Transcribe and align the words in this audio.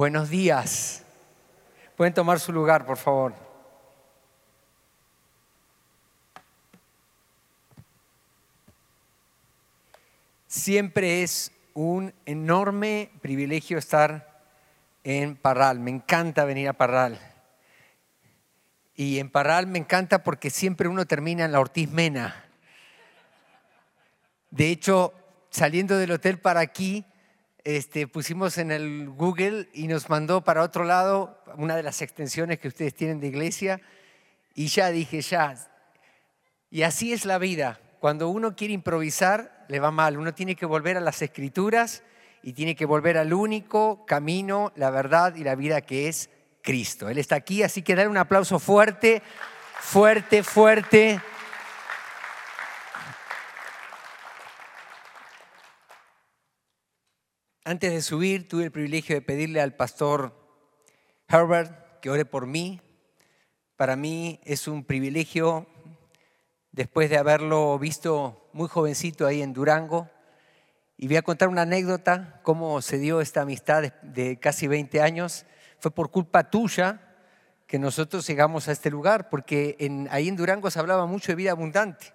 Buenos 0.00 0.30
días. 0.30 1.02
Pueden 1.94 2.14
tomar 2.14 2.40
su 2.40 2.54
lugar, 2.54 2.86
por 2.86 2.96
favor. 2.96 3.34
Siempre 10.46 11.22
es 11.22 11.52
un 11.74 12.14
enorme 12.24 13.10
privilegio 13.20 13.76
estar 13.76 14.42
en 15.04 15.36
Parral. 15.36 15.80
Me 15.80 15.90
encanta 15.90 16.46
venir 16.46 16.70
a 16.70 16.72
Parral. 16.72 17.20
Y 18.96 19.18
en 19.18 19.28
Parral 19.28 19.66
me 19.66 19.80
encanta 19.80 20.22
porque 20.22 20.48
siempre 20.48 20.88
uno 20.88 21.04
termina 21.04 21.44
en 21.44 21.52
la 21.52 21.60
Ortiz 21.60 21.90
Mena. 21.90 22.46
De 24.50 24.70
hecho, 24.70 25.12
saliendo 25.50 25.98
del 25.98 26.12
hotel 26.12 26.38
para 26.38 26.60
aquí, 26.60 27.04
este, 27.64 28.06
pusimos 28.06 28.58
en 28.58 28.70
el 28.70 29.08
Google 29.08 29.68
y 29.72 29.86
nos 29.86 30.08
mandó 30.08 30.42
para 30.42 30.62
otro 30.62 30.84
lado 30.84 31.42
una 31.56 31.76
de 31.76 31.82
las 31.82 32.02
extensiones 32.02 32.58
que 32.58 32.68
ustedes 32.68 32.94
tienen 32.94 33.20
de 33.20 33.28
iglesia 33.28 33.80
y 34.54 34.68
ya 34.68 34.90
dije, 34.90 35.20
ya. 35.20 35.54
Y 36.70 36.82
así 36.82 37.12
es 37.12 37.24
la 37.24 37.38
vida. 37.38 37.80
Cuando 38.00 38.28
uno 38.28 38.56
quiere 38.56 38.74
improvisar, 38.74 39.66
le 39.68 39.80
va 39.80 39.90
mal. 39.90 40.16
Uno 40.16 40.34
tiene 40.34 40.56
que 40.56 40.66
volver 40.66 40.96
a 40.96 41.00
las 41.00 41.20
escrituras 41.22 42.02
y 42.42 42.52
tiene 42.54 42.74
que 42.74 42.86
volver 42.86 43.18
al 43.18 43.32
único 43.32 44.06
camino, 44.06 44.72
la 44.76 44.90
verdad 44.90 45.34
y 45.34 45.44
la 45.44 45.54
vida 45.54 45.82
que 45.82 46.08
es 46.08 46.30
Cristo. 46.62 47.08
Él 47.08 47.18
está 47.18 47.36
aquí, 47.36 47.62
así 47.62 47.82
que 47.82 47.94
dar 47.94 48.08
un 48.08 48.16
aplauso 48.16 48.58
fuerte, 48.58 49.22
fuerte, 49.80 50.42
fuerte. 50.42 51.20
Antes 57.70 57.92
de 57.92 58.02
subir, 58.02 58.48
tuve 58.48 58.64
el 58.64 58.72
privilegio 58.72 59.14
de 59.14 59.22
pedirle 59.22 59.60
al 59.60 59.76
pastor 59.76 60.34
Herbert 61.28 62.00
que 62.00 62.10
ore 62.10 62.24
por 62.24 62.48
mí. 62.48 62.80
Para 63.76 63.94
mí 63.94 64.40
es 64.42 64.66
un 64.66 64.82
privilegio, 64.82 65.68
después 66.72 67.08
de 67.10 67.16
haberlo 67.16 67.78
visto 67.78 68.50
muy 68.52 68.66
jovencito 68.66 69.24
ahí 69.24 69.40
en 69.40 69.52
Durango, 69.52 70.10
y 70.96 71.06
voy 71.06 71.18
a 71.18 71.22
contar 71.22 71.48
una 71.48 71.62
anécdota, 71.62 72.40
cómo 72.42 72.82
se 72.82 72.98
dio 72.98 73.20
esta 73.20 73.42
amistad 73.42 73.92
de 74.02 74.40
casi 74.40 74.66
20 74.66 75.00
años. 75.00 75.46
Fue 75.78 75.92
por 75.92 76.10
culpa 76.10 76.50
tuya 76.50 77.00
que 77.68 77.78
nosotros 77.78 78.26
llegamos 78.26 78.66
a 78.66 78.72
este 78.72 78.90
lugar, 78.90 79.28
porque 79.28 79.76
ahí 80.10 80.26
en 80.26 80.34
Durango 80.34 80.72
se 80.72 80.80
hablaba 80.80 81.06
mucho 81.06 81.30
de 81.30 81.36
vida 81.36 81.52
abundante. 81.52 82.06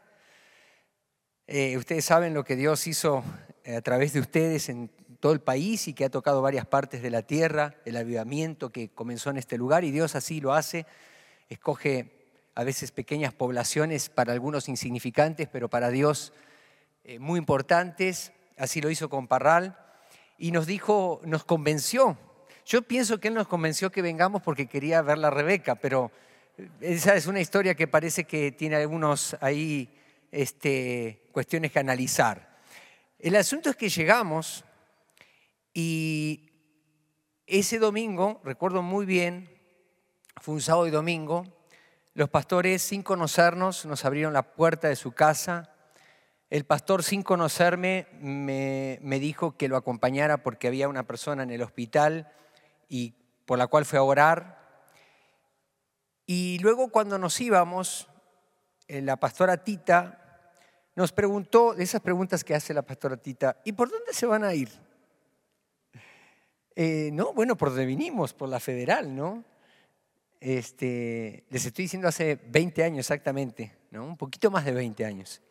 Eh, 1.48 1.78
ustedes 1.78 2.04
saben 2.04 2.34
lo 2.34 2.44
que 2.44 2.58
Dios 2.58 2.88
hizo 2.88 3.24
eh, 3.64 3.78
a 3.78 3.82
través 3.82 4.12
de 4.12 4.20
ustedes 4.20 4.68
en 4.68 4.92
todo 5.26 5.34
el 5.34 5.42
país 5.42 5.88
y 5.88 5.96
que 5.96 6.06
ha 6.06 6.10
tocado 6.12 6.44
varias 6.44 6.68
partes 6.68 7.02
de 7.02 7.10
la 7.10 7.24
tierra, 7.24 7.74
el 7.84 7.98
avivamiento 7.98 8.72
que 8.72 8.90
comenzó 8.90 9.32
en 9.32 9.38
este 9.38 9.58
lugar 9.58 9.84
y 9.84 9.90
Dios 9.90 10.14
así 10.14 10.40
lo 10.40 10.54
hace, 10.54 10.86
escoge 11.50 12.28
a 12.54 12.64
veces 12.64 12.92
pequeñas 12.92 13.34
poblaciones 13.34 14.10
para 14.10 14.34
algunos 14.34 14.70
insignificantes, 14.70 15.48
pero 15.52 15.68
para 15.68 15.90
Dios 15.90 16.32
eh, 17.06 17.18
muy 17.18 17.40
importantes, 17.40 18.34
así 18.56 18.82
lo 18.82 18.92
hizo 18.92 19.10
con 19.10 19.28
Parral 19.28 19.76
y 20.38 20.52
nos 20.52 20.68
dijo, 20.68 21.22
nos 21.24 21.44
convenció. 21.44 22.20
Yo 22.64 22.84
pienso 22.84 23.20
que 23.20 23.30
Él 23.30 23.34
nos 23.34 23.48
convenció 23.48 23.92
que 23.92 24.04
vengamos 24.04 24.44
porque 24.44 24.68
quería 24.68 25.02
ver 25.02 25.18
la 25.18 25.32
Rebeca, 25.32 25.74
pero 25.74 26.12
eh, 26.56 26.70
esa 26.82 27.16
es 27.16 27.26
una 27.26 27.42
historia 27.42 27.74
que 27.74 27.88
parece 27.88 28.26
que 28.26 28.52
tiene 28.52 28.76
algunos 28.76 29.36
ahí 29.42 29.90
este, 30.32 31.24
cuestiones 31.32 31.72
que 31.72 31.80
analizar. 31.80 32.60
El 33.18 33.36
asunto 33.36 33.72
es 33.72 33.76
que 33.76 33.90
llegamos 33.90 34.64
y 35.78 36.54
ese 37.48 37.80
domingo, 37.80 38.40
recuerdo 38.46 38.82
muy 38.82 39.06
bien, 39.06 39.50
fue 40.42 40.54
un 40.56 40.62
sábado 40.62 40.88
y 40.88 40.92
domingo, 40.92 41.44
los 42.14 42.30
pastores 42.30 42.82
sin 42.82 43.04
conocernos 43.04 43.86
nos 43.86 44.06
abrieron 44.06 44.32
la 44.32 44.54
puerta 44.54 44.88
de 44.88 44.96
su 44.96 45.12
casa. 45.12 45.76
El 46.50 46.64
pastor 46.64 47.04
sin 47.04 47.24
conocerme 47.24 48.08
me, 48.22 49.00
me, 49.02 49.20
dijo 49.20 49.58
que 49.58 49.68
lo 49.68 49.76
acompañara 49.76 50.44
porque 50.44 50.70
había 50.70 50.88
una 50.88 51.04
persona 51.04 51.44
en 51.44 51.52
el 51.52 51.62
hospital 51.62 52.32
y 52.88 53.16
por 53.46 53.58
la 53.58 53.68
cual 53.68 53.84
fue 53.84 54.00
a 54.00 54.04
orar. 54.04 54.88
Y 56.26 56.58
luego 56.60 56.88
cuando 56.88 57.20
nos 57.20 57.42
íbamos, 57.42 58.08
eh, 58.88 59.02
la 59.02 59.18
pastora 59.18 59.62
Tita 59.66 60.54
nos 60.96 61.12
preguntó, 61.12 61.74
de 61.74 61.84
esas 61.84 62.00
preguntas 62.00 62.46
que 62.46 62.56
hace 62.56 62.74
la 62.74 62.84
pastora 62.84 63.18
Tita, 63.18 63.58
¿y 63.66 63.74
por 63.74 63.92
dónde 63.92 64.14
se 64.14 64.26
van 64.26 64.46
a 64.46 64.54
ir? 64.54 64.85
Eh, 66.76 67.10
no, 67.14 67.34
bueno, 67.34 67.56
por 67.56 67.70
donde 67.70 67.86
vinimos, 67.86 68.34
por 68.34 68.50
la 68.50 68.60
federal, 68.60 69.16
¿no? 69.16 69.46
Este, 70.42 71.46
les 71.50 71.66
estoy 71.66 71.86
diciendo 71.86 72.08
hace 72.08 72.36
20 72.36 72.84
años 72.84 73.00
exactamente, 73.00 73.72
¿no? 73.92 74.06
Un 74.06 74.18
poquito 74.18 74.52
más 74.52 74.66
de 74.66 74.74
20 74.74 75.06
años. 75.06 75.42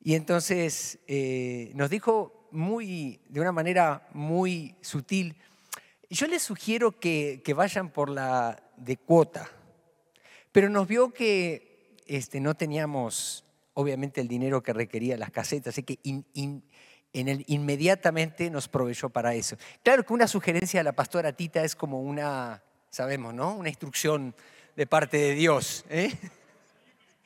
Y 0.00 0.14
entonces 0.14 0.98
eh, 1.06 1.70
nos 1.74 1.90
dijo 1.90 2.48
muy, 2.50 3.20
de 3.28 3.40
una 3.40 3.52
manera 3.52 4.08
muy 4.12 4.74
sutil, 4.80 5.36
yo 6.10 6.26
les 6.26 6.42
sugiero 6.42 6.98
que, 6.98 7.42
vayan 7.56 7.90
por 7.90 8.10
la 8.10 8.62
de 8.76 8.96
cuota, 8.96 9.50
pero 10.52 10.68
nos 10.68 10.86
vio 10.86 11.12
que 11.12 11.96
este, 12.06 12.40
no 12.40 12.54
teníamos 12.54 13.44
obviamente 13.74 14.20
el 14.20 14.28
dinero 14.28 14.62
que 14.62 14.72
requería 14.72 15.16
las 15.16 15.30
casetas, 15.30 15.74
así 15.74 15.82
que 15.82 15.98
en 17.20 17.44
inmediatamente 17.46 18.50
nos 18.50 18.68
proveyó 18.68 19.08
para 19.08 19.34
eso. 19.34 19.56
Claro 19.82 20.04
que 20.04 20.12
una 20.12 20.28
sugerencia 20.28 20.80
de 20.80 20.84
la 20.84 20.92
pastora 20.92 21.32
Tita 21.32 21.64
es 21.64 21.74
como 21.74 22.00
una, 22.00 22.62
sabemos, 22.90 23.32
¿no? 23.32 23.54
Una 23.54 23.68
instrucción 23.68 24.34
de 24.76 24.86
parte 24.86 25.16
de 25.16 25.34
Dios. 25.34 25.84
¿eh? 25.88 26.12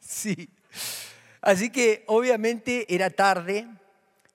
Sí. 0.00 0.48
Así 1.40 1.70
que 1.70 2.02
obviamente 2.08 2.92
era 2.92 3.10
tarde 3.10 3.68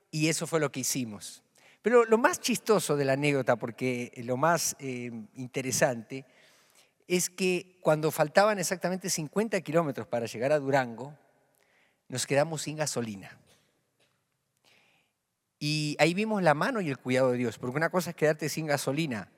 y 0.10 0.30
eso 0.30 0.48
fue 0.48 0.62
lo 0.62 0.72
que 0.72 0.80
hicimos. 0.80 1.44
Pero 1.82 2.06
lo 2.06 2.18
más 2.18 2.40
chistoso 2.40 2.96
de 2.96 3.04
la 3.04 3.14
anécdota, 3.14 3.58
porque 3.58 4.12
lo 4.24 4.38
más 4.38 4.78
eh, 4.80 5.12
interesante, 5.36 6.26
es 7.08 7.30
que 7.30 7.78
cuando 7.82 8.10
faltaban 8.10 8.58
exactamente 8.58 9.10
50 9.10 9.60
kilómetros 9.62 10.08
para 10.08 10.26
llegar 10.26 10.52
a 10.52 10.60
Durango, 10.60 11.14
nos 12.08 12.26
quedamos 12.26 12.64
sin 12.64 12.78
gasolina. 12.78 13.38
Y 15.60 15.96
ahí 16.00 16.14
vimos 16.14 16.44
la 16.44 16.54
mano 16.54 16.82
y 16.82 16.90
el 16.90 16.98
cuidado 16.98 17.32
de 17.32 17.38
Dios, 17.38 17.58
porque 17.58 17.78
una 17.78 17.90
cosa 17.90 18.10
es 18.10 18.16
quedarte 18.16 18.50
sin 18.50 18.66
gasolina 18.66 19.30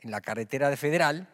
en 0.00 0.10
la 0.10 0.20
carretera 0.20 0.68
de 0.68 0.76
Federal 0.76 1.28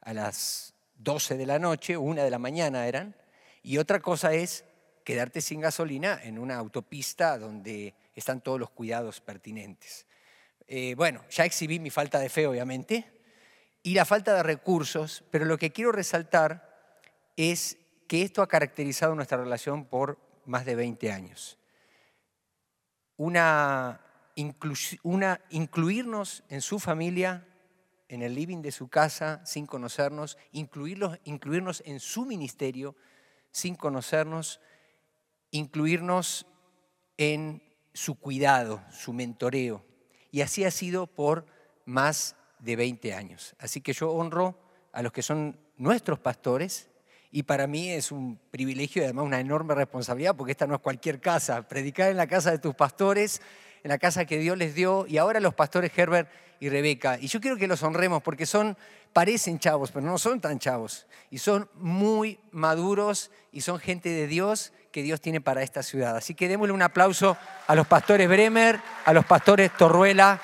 a 0.00 0.12
las 0.12 0.74
12 0.98 1.36
de 1.36 1.46
la 1.46 1.58
noche, 1.58 1.96
una 1.96 2.24
de 2.24 2.30
la 2.30 2.38
mañana 2.38 2.86
eran, 2.86 3.14
y 3.62 3.78
otra 3.78 4.00
cosa 4.00 4.32
es 4.32 4.64
quedarte 5.04 5.40
sin 5.40 5.60
gasolina 5.60 6.20
en 6.22 6.38
una 6.38 6.56
autopista 6.56 7.38
donde 7.38 7.94
están 8.14 8.40
todos 8.40 8.58
los 8.58 8.70
cuidados 8.70 9.20
pertinentes. 9.20 10.06
Eh, 10.66 10.94
bueno, 10.96 11.24
ya 11.30 11.44
exhibí 11.44 11.78
mi 11.78 11.90
falta 11.90 12.18
de 12.18 12.28
fe, 12.28 12.46
obviamente, 12.46 13.06
y 13.82 13.94
la 13.94 14.04
falta 14.04 14.34
de 14.34 14.42
recursos, 14.42 15.24
pero 15.30 15.44
lo 15.44 15.58
que 15.58 15.72
quiero 15.72 15.92
resaltar 15.92 16.74
es 17.36 17.76
que 18.08 18.22
esto 18.22 18.42
ha 18.42 18.48
caracterizado 18.48 19.14
nuestra 19.14 19.38
relación 19.38 19.84
por 19.84 20.18
más 20.46 20.64
de 20.64 20.74
20 20.74 21.12
años 21.12 21.58
una, 23.16 24.00
una 25.02 25.40
incluirnos 25.50 26.44
en 26.48 26.60
su 26.60 26.78
familia, 26.78 27.46
en 28.08 28.22
el 28.22 28.34
living 28.34 28.62
de 28.62 28.72
su 28.72 28.88
casa 28.88 29.44
sin 29.44 29.66
conocernos, 29.66 30.38
incluirlos, 30.52 31.18
incluirnos 31.24 31.82
en 31.86 32.00
su 32.00 32.24
ministerio 32.24 32.94
sin 33.50 33.76
conocernos, 33.76 34.60
incluirnos 35.50 36.46
en 37.16 37.62
su 37.92 38.16
cuidado, 38.16 38.82
su 38.90 39.12
mentoreo. 39.12 39.84
Y 40.30 40.40
así 40.40 40.64
ha 40.64 40.70
sido 40.70 41.06
por 41.06 41.46
más 41.84 42.36
de 42.58 42.76
20 42.76 43.14
años. 43.14 43.54
Así 43.58 43.80
que 43.80 43.92
yo 43.92 44.10
honro 44.10 44.58
a 44.92 45.02
los 45.02 45.12
que 45.12 45.22
son 45.22 45.58
nuestros 45.76 46.18
pastores 46.18 46.90
y 47.36 47.42
para 47.42 47.66
mí 47.66 47.90
es 47.90 48.12
un 48.12 48.38
privilegio 48.52 49.02
y 49.02 49.06
además 49.06 49.24
una 49.24 49.40
enorme 49.40 49.74
responsabilidad, 49.74 50.36
porque 50.36 50.52
esta 50.52 50.68
no 50.68 50.76
es 50.76 50.80
cualquier 50.80 51.20
casa. 51.20 51.66
Predicar 51.66 52.08
en 52.08 52.16
la 52.16 52.28
casa 52.28 52.52
de 52.52 52.60
tus 52.60 52.76
pastores, 52.76 53.42
en 53.82 53.88
la 53.88 53.98
casa 53.98 54.24
que 54.24 54.38
Dios 54.38 54.56
les 54.56 54.76
dio, 54.76 55.04
y 55.08 55.18
ahora 55.18 55.40
los 55.40 55.52
pastores 55.52 55.90
Herbert 55.96 56.30
y 56.60 56.68
Rebeca. 56.68 57.18
Y 57.20 57.26
yo 57.26 57.40
quiero 57.40 57.56
que 57.56 57.66
los 57.66 57.82
honremos, 57.82 58.22
porque 58.22 58.46
son, 58.46 58.76
parecen 59.12 59.58
chavos, 59.58 59.90
pero 59.90 60.06
no 60.06 60.16
son 60.16 60.40
tan 60.40 60.60
chavos. 60.60 61.08
Y 61.28 61.38
son 61.38 61.68
muy 61.74 62.38
maduros 62.52 63.32
y 63.50 63.62
son 63.62 63.80
gente 63.80 64.10
de 64.10 64.28
Dios 64.28 64.72
que 64.92 65.02
Dios 65.02 65.20
tiene 65.20 65.40
para 65.40 65.64
esta 65.64 65.82
ciudad. 65.82 66.16
Así 66.16 66.36
que 66.36 66.46
démosle 66.46 66.72
un 66.72 66.82
aplauso 66.82 67.36
a 67.66 67.74
los 67.74 67.88
pastores 67.88 68.28
Bremer, 68.28 68.78
a 69.04 69.12
los 69.12 69.24
pastores 69.24 69.76
Torruela, 69.76 70.40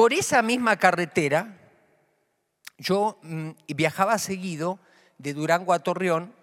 Por 0.00 0.14
esa 0.14 0.40
misma 0.40 0.78
carretera, 0.78 1.58
yo 2.78 3.18
mm, 3.20 3.50
viajaba 3.76 4.16
seguido 4.16 4.78
de 5.18 5.34
Durango 5.34 5.74
a 5.74 5.80
Torreón 5.80 6.34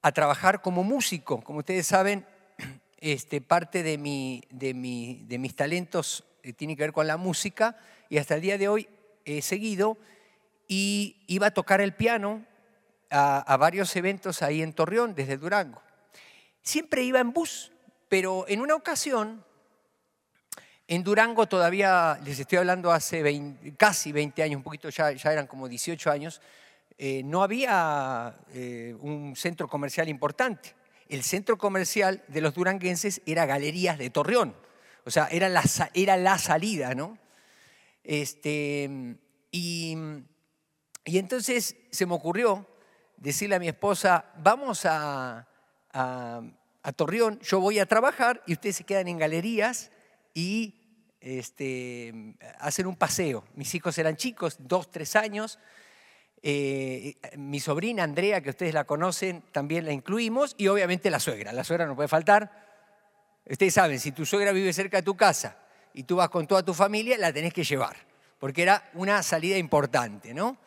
a 0.00 0.12
trabajar 0.12 0.62
como 0.62 0.84
músico. 0.84 1.42
Como 1.42 1.58
ustedes 1.58 1.88
saben, 1.88 2.24
este, 2.98 3.40
parte 3.40 3.82
de, 3.82 3.98
mi, 3.98 4.44
de, 4.48 4.74
mi, 4.74 5.24
de 5.26 5.38
mis 5.38 5.56
talentos 5.56 6.22
eh, 6.44 6.52
tiene 6.52 6.76
que 6.76 6.84
ver 6.84 6.92
con 6.92 7.08
la 7.08 7.16
música 7.16 7.76
y 8.08 8.18
hasta 8.18 8.36
el 8.36 8.42
día 8.42 8.58
de 8.58 8.68
hoy 8.68 8.88
he 9.24 9.42
seguido 9.42 9.98
y 10.68 11.24
iba 11.26 11.48
a 11.48 11.54
tocar 11.54 11.80
el 11.80 11.96
piano 11.96 12.46
a 13.10 13.56
varios 13.56 13.96
eventos 13.96 14.40
ahí 14.40 14.62
en 14.62 14.72
Torreón, 14.72 15.16
desde 15.16 15.36
Durango. 15.36 15.82
Siempre 16.62 17.02
iba 17.02 17.18
en 17.18 17.32
bus, 17.32 17.72
pero 18.08 18.44
en 18.46 18.60
una 18.60 18.76
ocasión, 18.76 19.44
en 20.94 21.02
Durango 21.02 21.46
todavía, 21.46 22.20
les 22.22 22.38
estoy 22.38 22.58
hablando 22.58 22.92
hace 22.92 23.54
casi 23.78 24.12
20 24.12 24.42
años, 24.42 24.58
un 24.58 24.62
poquito 24.62 24.90
ya, 24.90 25.08
eran 25.10 25.46
como 25.46 25.66
18 25.66 26.10
años, 26.10 26.42
eh, 26.98 27.22
no 27.24 27.42
había 27.42 28.36
eh, 28.52 28.94
un 29.00 29.34
centro 29.34 29.68
comercial 29.68 30.10
importante. 30.10 30.74
El 31.08 31.22
centro 31.22 31.56
comercial 31.56 32.22
de 32.28 32.42
los 32.42 32.52
duranguenses 32.52 33.22
era 33.24 33.46
Galerías 33.46 33.96
de 33.96 34.10
Torreón. 34.10 34.54
O 35.06 35.10
sea, 35.10 35.28
era 35.28 35.48
la, 35.48 35.62
era 35.94 36.18
la 36.18 36.36
salida, 36.36 36.94
¿no? 36.94 37.16
Este, 38.04 39.16
y, 39.50 39.96
y, 41.06 41.18
entonces 41.18 41.74
se 41.90 42.04
me 42.04 42.12
ocurrió 42.12 42.68
decirle 43.16 43.56
a 43.56 43.60
mi 43.60 43.68
esposa, 43.68 44.26
vamos 44.42 44.84
a, 44.84 45.48
a, 45.94 46.92
Torreón, 46.96 47.40
yo 47.40 47.60
voy 47.60 47.78
a 47.78 47.86
trabajar 47.86 48.42
y 48.46 48.52
ustedes 48.52 48.76
se 48.76 48.84
quedan 48.84 49.08
en 49.08 49.16
galerías 49.16 49.90
y 50.34 50.81
este, 51.22 52.34
hacen 52.58 52.86
un 52.86 52.96
paseo. 52.96 53.44
Mis 53.54 53.74
hijos 53.74 53.96
eran 53.98 54.16
chicos, 54.16 54.56
dos, 54.58 54.90
tres 54.90 55.16
años. 55.16 55.58
Eh, 56.42 57.16
mi 57.36 57.60
sobrina 57.60 58.02
Andrea, 58.02 58.40
que 58.40 58.50
ustedes 58.50 58.74
la 58.74 58.84
conocen, 58.84 59.42
también 59.52 59.86
la 59.86 59.92
incluimos, 59.92 60.54
y 60.58 60.68
obviamente 60.68 61.10
la 61.10 61.20
suegra. 61.20 61.52
La 61.52 61.64
suegra 61.64 61.86
no 61.86 61.94
puede 61.94 62.08
faltar. 62.08 62.50
Ustedes 63.48 63.74
saben, 63.74 63.98
si 63.98 64.12
tu 64.12 64.26
suegra 64.26 64.52
vive 64.52 64.72
cerca 64.72 64.98
de 64.98 65.02
tu 65.02 65.16
casa 65.16 65.56
y 65.94 66.04
tú 66.04 66.16
vas 66.16 66.28
con 66.28 66.46
toda 66.46 66.64
tu 66.64 66.74
familia, 66.74 67.16
la 67.18 67.32
tenés 67.32 67.52
que 67.52 67.64
llevar, 67.64 67.96
porque 68.38 68.62
era 68.62 68.90
una 68.94 69.22
salida 69.22 69.56
importante, 69.56 70.34
¿no? 70.34 70.58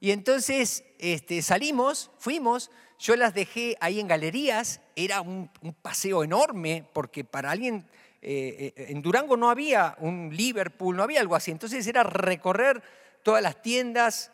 Y 0.00 0.12
entonces 0.12 0.84
este, 0.98 1.42
salimos, 1.42 2.10
fuimos, 2.18 2.70
yo 2.98 3.16
las 3.16 3.34
dejé 3.34 3.76
ahí 3.80 4.00
en 4.00 4.08
galerías, 4.08 4.80
era 4.96 5.20
un, 5.20 5.50
paseo 5.82 6.24
enorme, 6.24 6.84
porque 6.92 7.24
para 7.24 7.50
alguien, 7.50 7.86
eh, 8.20 8.72
eh, 8.76 8.86
en 8.88 9.00
Durango 9.00 9.36
no 9.36 9.48
había 9.48 9.96
un 10.00 10.30
Liverpool, 10.34 10.96
no 10.96 11.02
había 11.02 11.20
algo 11.20 11.36
así, 11.36 11.50
entonces 11.50 11.86
era 11.86 12.02
recorrer 12.02 12.82
todas 13.22 13.42
las 13.42 13.62
tiendas 13.62 14.32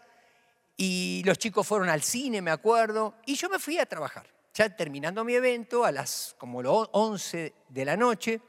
y 0.76 1.22
los 1.24 1.38
chicos 1.38 1.66
fueron 1.66 1.88
al 1.88 2.02
cine, 2.02 2.40
me 2.40 2.50
acuerdo, 2.50 3.14
y 3.26 3.34
yo 3.34 3.48
me 3.48 3.58
fui 3.58 3.78
a 3.78 3.86
trabajar. 3.86 4.26
Ya 4.54 4.74
terminando 4.74 5.24
mi 5.24 5.34
evento, 5.34 5.84
a 5.84 5.92
las 5.92 6.34
como 6.38 6.62
las 6.62 6.88
11 6.92 7.52
de 7.68 7.84
la 7.84 7.96
noche, 7.96 8.40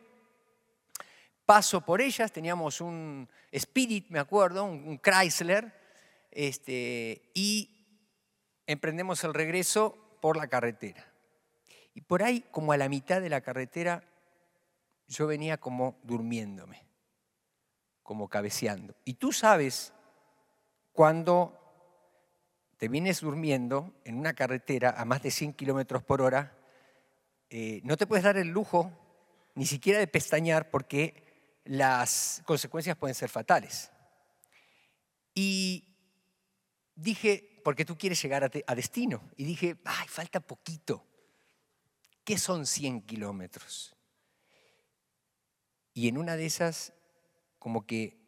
paso 1.45 1.81
por 1.81 2.01
ellas, 2.01 2.31
teníamos 2.31 2.79
un 2.79 3.27
Spirit, 3.51 4.07
me 4.09 4.19
acuerdo, 4.19 4.63
un 4.63 4.99
Chrysler, 4.99 5.73
este, 6.31 7.29
y 7.33 7.69
emprendemos 8.67 9.23
el 9.23 9.33
regreso 9.33 9.97
por 10.21 10.37
la 10.37 10.47
carretera. 10.47 11.05
Y 11.93 12.01
por 12.01 12.23
ahí, 12.23 12.43
como 12.51 12.71
a 12.71 12.77
la 12.77 12.89
mitad 12.89 13.21
de 13.21 13.29
la 13.29 13.41
carretera, 13.41 14.03
yo 15.07 15.27
venía 15.27 15.57
como 15.57 15.99
durmiéndome, 16.03 16.85
como 18.03 18.27
cabeceando. 18.27 18.95
Y 19.05 19.15
tú 19.15 19.31
sabes 19.31 19.93
cuando 20.91 21.59
te 22.77 22.87
vienes 22.87 23.21
durmiendo 23.21 23.93
en 24.03 24.17
una 24.17 24.33
carretera 24.33 24.93
a 24.97 25.05
más 25.05 25.21
de 25.23 25.31
100 25.31 25.53
kilómetros 25.53 26.03
por 26.03 26.21
hora, 26.21 26.57
eh, 27.49 27.81
no 27.83 27.97
te 27.97 28.07
puedes 28.07 28.23
dar 28.23 28.37
el 28.37 28.49
lujo 28.49 28.91
ni 29.55 29.65
siquiera 29.65 29.99
de 29.99 30.07
pestañear 30.07 30.69
porque 30.69 31.61
las 31.63 32.41
consecuencias 32.45 32.97
pueden 32.97 33.15
ser 33.15 33.29
fatales. 33.29 33.91
Y 35.33 35.95
dije, 36.95 37.61
porque 37.63 37.85
tú 37.85 37.97
quieres 37.97 38.21
llegar 38.21 38.43
a, 38.43 38.75
destino. 38.75 39.29
Y 39.35 39.43
dije, 39.43 39.77
ay, 39.85 40.07
falta 40.07 40.39
poquito. 40.39 41.05
¿Qué 42.23 42.37
son 42.37 42.65
100 42.65 43.01
kilómetros? 43.01 43.94
Y 45.95 46.07
en 46.07 46.19
una 46.19 46.35
de 46.35 46.45
esas, 46.45 46.93
como 47.57 47.87
que 47.87 48.19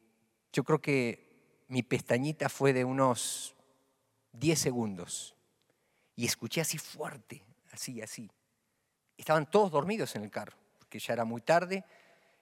yo 0.52 0.64
creo 0.64 0.82
que 0.82 1.64
mi 1.68 1.84
pestañita 1.84 2.50
fue 2.50 2.74
de 2.74 2.84
unos 2.84 3.56
10 4.32 4.58
segundos. 4.58 5.36
Y 6.16 6.26
escuché 6.26 6.62
así 6.62 6.80
fuerte, 6.80 7.46
así, 7.72 8.02
así. 8.02 8.32
Estaban 9.16 9.52
todos 9.52 9.70
dormidos 9.70 10.16
en 10.16 10.24
el 10.24 10.32
carro, 10.32 10.58
porque 10.80 10.98
ya 10.98 11.14
era 11.14 11.26
muy 11.26 11.42
tarde 11.42 11.86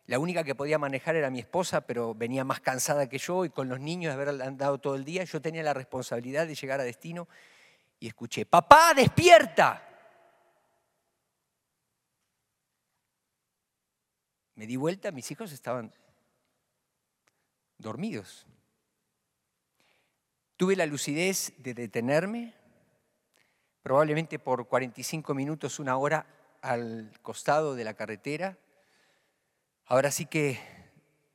la 0.07 0.19
única 0.19 0.43
que 0.43 0.53
podía 0.53 0.77
manejar 0.77 1.15
era 1.15 1.31
mi 1.31 1.39
esposa, 1.39 1.81
pero 1.81 2.13
venía 2.13 2.43
más 2.43 2.59
cansada 2.59 3.09
que 3.09 3.17
yo 3.17 3.43
y 3.43 3.49
con 3.49 3.69
los 3.69 3.79
niños 3.79 4.15
de 4.15 4.21
haber 4.21 4.41
andado 4.43 4.77
todo 4.77 4.95
el 4.95 5.03
día, 5.03 5.23
yo 5.23 5.41
tenía 5.41 5.63
la 5.63 5.73
responsabilidad 5.73 6.45
de 6.45 6.53
llegar 6.53 6.79
a 6.79 6.83
destino 6.83 7.27
y 7.99 8.07
escuché, 8.07 8.45
papá, 8.45 8.93
despierta. 8.95 9.94
Me 14.55 14.67
di 14.67 14.75
vuelta, 14.75 15.11
mis 15.11 15.29
hijos 15.31 15.51
estaban 15.51 15.93
dormidos. 17.77 18.45
Tuve 20.57 20.75
la 20.75 20.85
lucidez 20.85 21.53
de 21.57 21.73
detenerme, 21.73 22.53
probablemente 23.83 24.39
por 24.39 24.67
45 24.67 25.33
minutos, 25.33 25.79
una 25.79 25.97
hora 25.97 26.25
al 26.61 27.11
costado 27.21 27.75
de 27.75 27.83
la 27.83 27.93
carretera 27.93 28.57
Ahora 29.87 30.09
sí 30.09 30.25
que 30.25 30.57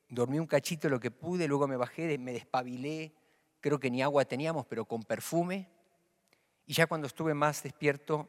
dormí 0.09 0.41
un 0.41 0.47
cachito 0.47 0.89
lo 0.89 0.99
que 0.99 1.13
pude, 1.13 1.47
luego 1.47 1.69
me 1.69 1.77
bajé, 1.77 2.19
me 2.19 2.33
despabilé, 2.33 3.13
creo 3.61 3.79
que 3.79 3.93
ni 3.93 4.03
agua 4.03 4.25
teníamos, 4.25 4.67
pero 4.67 4.87
con 4.87 5.05
perfume. 5.05 5.69
Y 6.67 6.75
ya 6.75 6.89
cuando 6.89 7.07
estuve 7.07 7.33
más 7.33 7.63
despierto, 7.63 8.29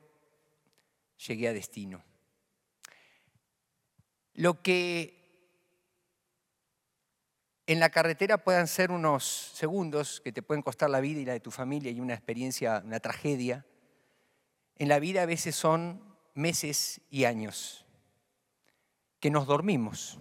llegué 1.28 1.48
a 1.48 1.54
destino. 1.54 2.04
Lo 4.34 4.62
que 4.62 5.22
en 7.68 7.80
la 7.80 7.90
carretera 7.90 8.38
puedan 8.38 8.68
ser 8.68 8.92
unos 8.92 9.24
segundos 9.24 10.22
que 10.22 10.32
te 10.32 10.42
pueden 10.42 10.62
costar 10.62 10.90
la 10.90 11.00
vida 11.00 11.20
y 11.20 11.26
la 11.26 11.34
de 11.34 11.40
tu 11.40 11.52
familia 11.52 11.92
y 11.92 12.00
una 12.00 12.14
experiencia, 12.14 12.82
una 12.86 13.00
tragedia, 13.00 13.66
en 14.78 14.90
la 14.90 15.00
vida 15.00 15.22
a 15.22 15.26
veces 15.26 15.56
son 15.56 16.02
meses 16.34 17.02
y 17.10 17.26
años 17.26 17.86
que 19.20 19.30
nos 19.30 19.46
dormimos. 19.46 20.18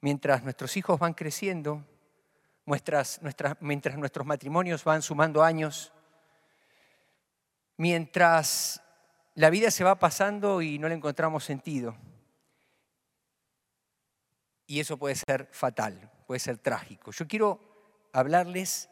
Mientras 0.00 0.42
nuestros 0.42 0.76
hijos 0.76 0.98
van 0.98 1.14
creciendo, 1.14 1.84
mientras 2.64 3.20
nuestros 3.20 4.26
matrimonios 4.26 4.84
van 4.84 5.02
sumando 5.02 5.42
años, 5.42 5.92
mientras 7.76 8.81
la 9.34 9.50
vida 9.50 9.70
se 9.70 9.84
va 9.84 9.98
pasando 9.98 10.62
y 10.62 10.78
no 10.78 10.88
le 10.88 10.94
encontramos 10.94 11.44
sentido. 11.44 11.96
Y 14.66 14.80
eso 14.80 14.96
puede 14.96 15.14
ser 15.16 15.48
fatal, 15.52 16.10
puede 16.26 16.40
ser 16.40 16.58
trágico. 16.58 17.10
Yo 17.12 17.26
quiero 17.26 17.60
hablarles, 18.12 18.88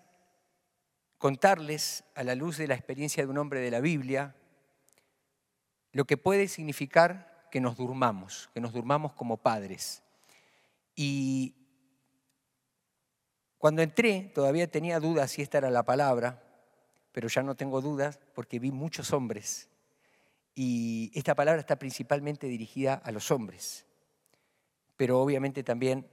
contarles 1.19 2.05
a 2.15 2.25
la 2.25 2.35
luz 2.35 2.57
de 2.57 2.69
la 2.69 2.75
experiencia 2.75 3.25
de 3.25 3.31
un 3.31 3.39
hombre 3.39 3.61
de 3.61 3.71
la 3.71 3.81
Biblia, 3.81 4.35
lo 5.93 6.05
que 6.05 6.17
puede 6.17 6.49
significar 6.49 7.49
que 7.51 7.61
nos 7.61 7.77
durmamos, 7.77 8.49
que 8.55 8.61
nos 8.61 8.73
durmamos 8.73 9.13
como 9.13 9.37
padres. 9.37 10.03
Y 10.95 11.55
cuando 13.59 13.83
entré 13.83 14.31
todavía 14.35 14.71
tenía 14.71 15.01
dudas 15.01 15.31
si 15.31 15.43
esta 15.43 15.59
era 15.59 15.71
la 15.71 15.83
palabra, 15.83 16.43
pero 17.13 17.29
ya 17.29 17.43
no 17.43 17.55
tengo 17.55 17.81
dudas 17.81 18.21
porque 18.35 18.59
vi 18.59 18.71
muchos 18.71 19.13
hombres. 19.13 19.70
Y 20.55 21.11
esta 21.15 21.35
palabra 21.35 21.61
está 21.61 21.79
principalmente 21.79 22.47
dirigida 22.47 22.95
a 22.95 23.13
los 23.13 23.31
hombres, 23.31 23.87
pero 24.97 25.21
obviamente 25.21 25.63
también 25.63 26.11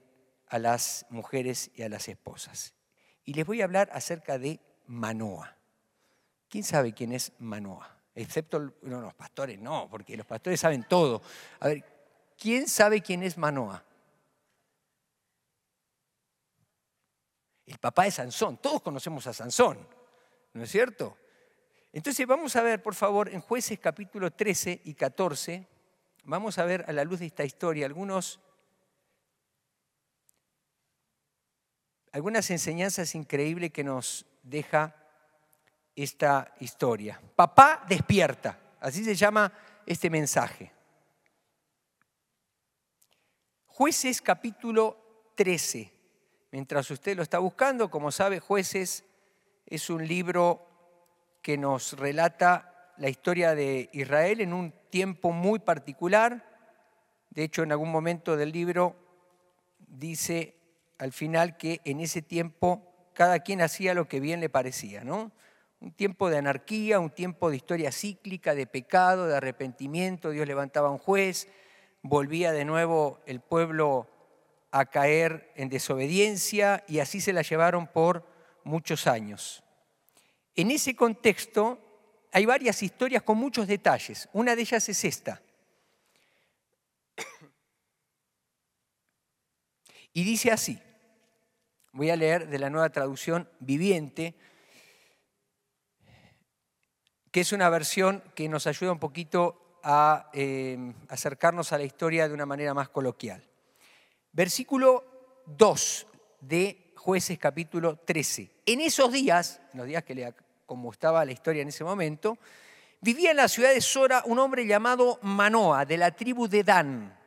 a 0.48 0.60
las 0.60 1.06
mujeres 1.10 1.72
y 1.76 1.84
a 1.84 1.90
las 1.90 2.08
esposas. 2.08 2.74
Y 3.26 3.34
les 3.34 3.46
voy 3.46 3.62
a 3.62 3.66
hablar 3.66 3.90
acerca 3.92 4.40
de 4.40 4.60
Manoa. 4.86 5.58
¿Quién 6.50 6.64
sabe 6.64 6.94
quién 6.94 7.12
es 7.12 7.34
Manoa? 7.40 7.98
excepto 8.18 8.74
los 8.82 9.14
pastores, 9.14 9.60
no, 9.60 9.88
porque 9.90 10.18
los 10.18 10.26
pastores 10.26 10.60
saben 10.60 10.84
todo. 10.84 11.22
A 11.60 11.68
ver, 11.68 11.84
¿quién 12.38 12.68
sabe 12.68 13.02
quién 13.02 13.24
es 13.24 13.38
Manoa? 13.38 13.84
El 17.66 17.78
papá 17.78 18.06
de 18.06 18.12
Sansón, 18.12 18.58
todos 18.58 18.82
conocemos 18.82 19.28
a 19.28 19.34
Sansón, 19.34 19.88
¿no 20.54 20.64
es 20.64 20.72
cierto? 20.72 21.18
Entonces 21.98 22.28
vamos 22.28 22.56
a 22.56 22.62
ver, 22.62 22.84
por 22.84 22.94
favor, 22.94 23.28
en 23.28 23.42
jueces 23.42 23.80
capítulo 23.80 24.30
13 24.30 24.82
y 24.84 24.94
14, 24.94 25.68
vamos 26.26 26.60
a 26.60 26.64
ver 26.64 26.86
a 26.88 26.92
la 26.92 27.04
luz 27.04 27.22
de 27.22 27.26
esta 27.26 27.44
historia 27.44 27.88
algunos, 27.88 28.40
algunas 32.12 32.52
enseñanzas 32.52 33.16
increíbles 33.16 33.72
que 33.72 33.84
nos 33.84 34.28
deja 34.44 34.96
esta 35.96 36.54
historia. 36.60 37.20
Papá 37.36 37.84
despierta, 37.90 38.60
así 38.80 39.04
se 39.04 39.16
llama 39.16 39.52
este 39.84 40.12
mensaje. 40.12 40.72
Jueces 43.66 44.22
capítulo 44.22 45.32
13. 45.34 45.92
Mientras 46.52 46.92
usted 46.92 47.18
lo 47.18 47.24
está 47.24 47.40
buscando, 47.40 47.90
como 47.90 48.12
sabe, 48.12 48.40
Jueces 48.40 49.04
es 49.66 49.90
un 49.90 50.08
libro 50.08 50.67
que 51.48 51.58
nos 51.58 51.94
relata 51.94 52.92
la 52.98 53.08
historia 53.08 53.56
de 53.56 53.90
Israel 53.94 54.42
en 54.42 54.52
un 54.52 54.74
tiempo 54.90 55.32
muy 55.32 55.60
particular. 55.60 56.46
De 57.30 57.46
hecho, 57.46 57.64
en 57.64 57.72
algún 57.72 57.90
momento 57.90 58.36
del 58.36 58.52
libro 58.52 58.98
dice 59.80 60.58
al 60.98 61.14
final 61.14 61.56
que 61.56 61.80
en 61.86 62.02
ese 62.02 62.22
tiempo 62.22 63.10
cada 63.14 63.40
quien 63.40 63.62
hacía 63.62 63.94
lo 63.94 64.10
que 64.10 64.20
bien 64.20 64.42
le 64.42 64.50
parecía, 64.50 65.06
¿no? 65.06 65.32
Un 65.80 65.94
tiempo 65.94 66.30
de 66.30 66.38
anarquía, 66.38 67.00
un 67.00 67.12
tiempo 67.12 67.50
de 67.50 67.56
historia 67.56 67.94
cíclica, 67.94 68.54
de 68.54 68.68
pecado, 68.68 69.26
de 69.28 69.38
arrepentimiento, 69.38 70.32
Dios 70.32 70.50
levantaba 70.50 70.92
un 70.92 70.98
juez, 70.98 71.48
volvía 72.02 72.52
de 72.52 72.66
nuevo 72.66 73.22
el 73.26 73.40
pueblo 73.40 74.10
a 74.72 74.88
caer 74.88 75.54
en 75.56 75.70
desobediencia 75.70 76.84
y 76.90 77.00
así 77.00 77.22
se 77.22 77.32
la 77.32 77.42
llevaron 77.42 77.88
por 77.88 78.26
muchos 78.66 79.08
años. 79.08 79.64
En 80.58 80.72
ese 80.72 80.96
contexto 80.96 81.80
hay 82.32 82.46
varias 82.46 82.82
historias 82.82 83.22
con 83.22 83.38
muchos 83.38 83.68
detalles. 83.68 84.28
Una 84.34 84.56
de 84.56 84.64
ellas 84.64 84.90
es 84.90 85.06
esta. 85.06 85.42
Y 90.14 90.24
dice 90.24 90.52
así, 90.52 90.82
voy 91.92 92.10
a 92.10 92.16
leer 92.16 92.48
de 92.48 92.58
la 92.58 92.72
nueva 92.72 92.90
traducción 92.90 93.48
viviente, 93.60 94.34
que 97.30 97.42
es 97.42 97.52
una 97.52 97.70
versión 97.70 98.24
que 98.34 98.50
nos 98.50 98.66
ayuda 98.66 98.94
un 98.94 99.00
poquito 99.00 99.80
a 99.84 100.32
eh, 100.34 100.92
acercarnos 101.10 101.72
a 101.72 101.78
la 101.78 101.84
historia 101.84 102.28
de 102.28 102.34
una 102.34 102.48
manera 102.48 102.74
más 102.74 102.90
coloquial. 102.90 103.48
Versículo 104.32 105.44
2 105.46 106.08
de 106.42 106.94
jueces 106.96 107.38
capítulo 107.38 107.98
13. 108.00 108.50
En 108.66 108.82
esos 108.82 109.12
días, 109.12 109.62
en 109.72 109.78
los 109.78 109.88
días 109.88 110.04
que 110.04 110.16
le, 110.16 110.34
como 110.68 110.92
estaba 110.92 111.26
la 111.26 111.32
historia 111.32 111.64
en 111.64 111.70
ese 111.70 111.84
momento, 111.84 112.38
vivía 113.02 113.32
en 113.32 113.38
la 113.38 113.48
ciudad 113.48 113.74
de 113.74 113.82
Sora 113.82 114.22
un 114.26 114.38
hombre 114.38 114.68
llamado 114.68 115.18
Manoa, 115.24 115.86
de 115.86 115.98
la 115.98 116.12
tribu 116.12 116.48
de 116.48 116.64
Dan. 116.64 117.18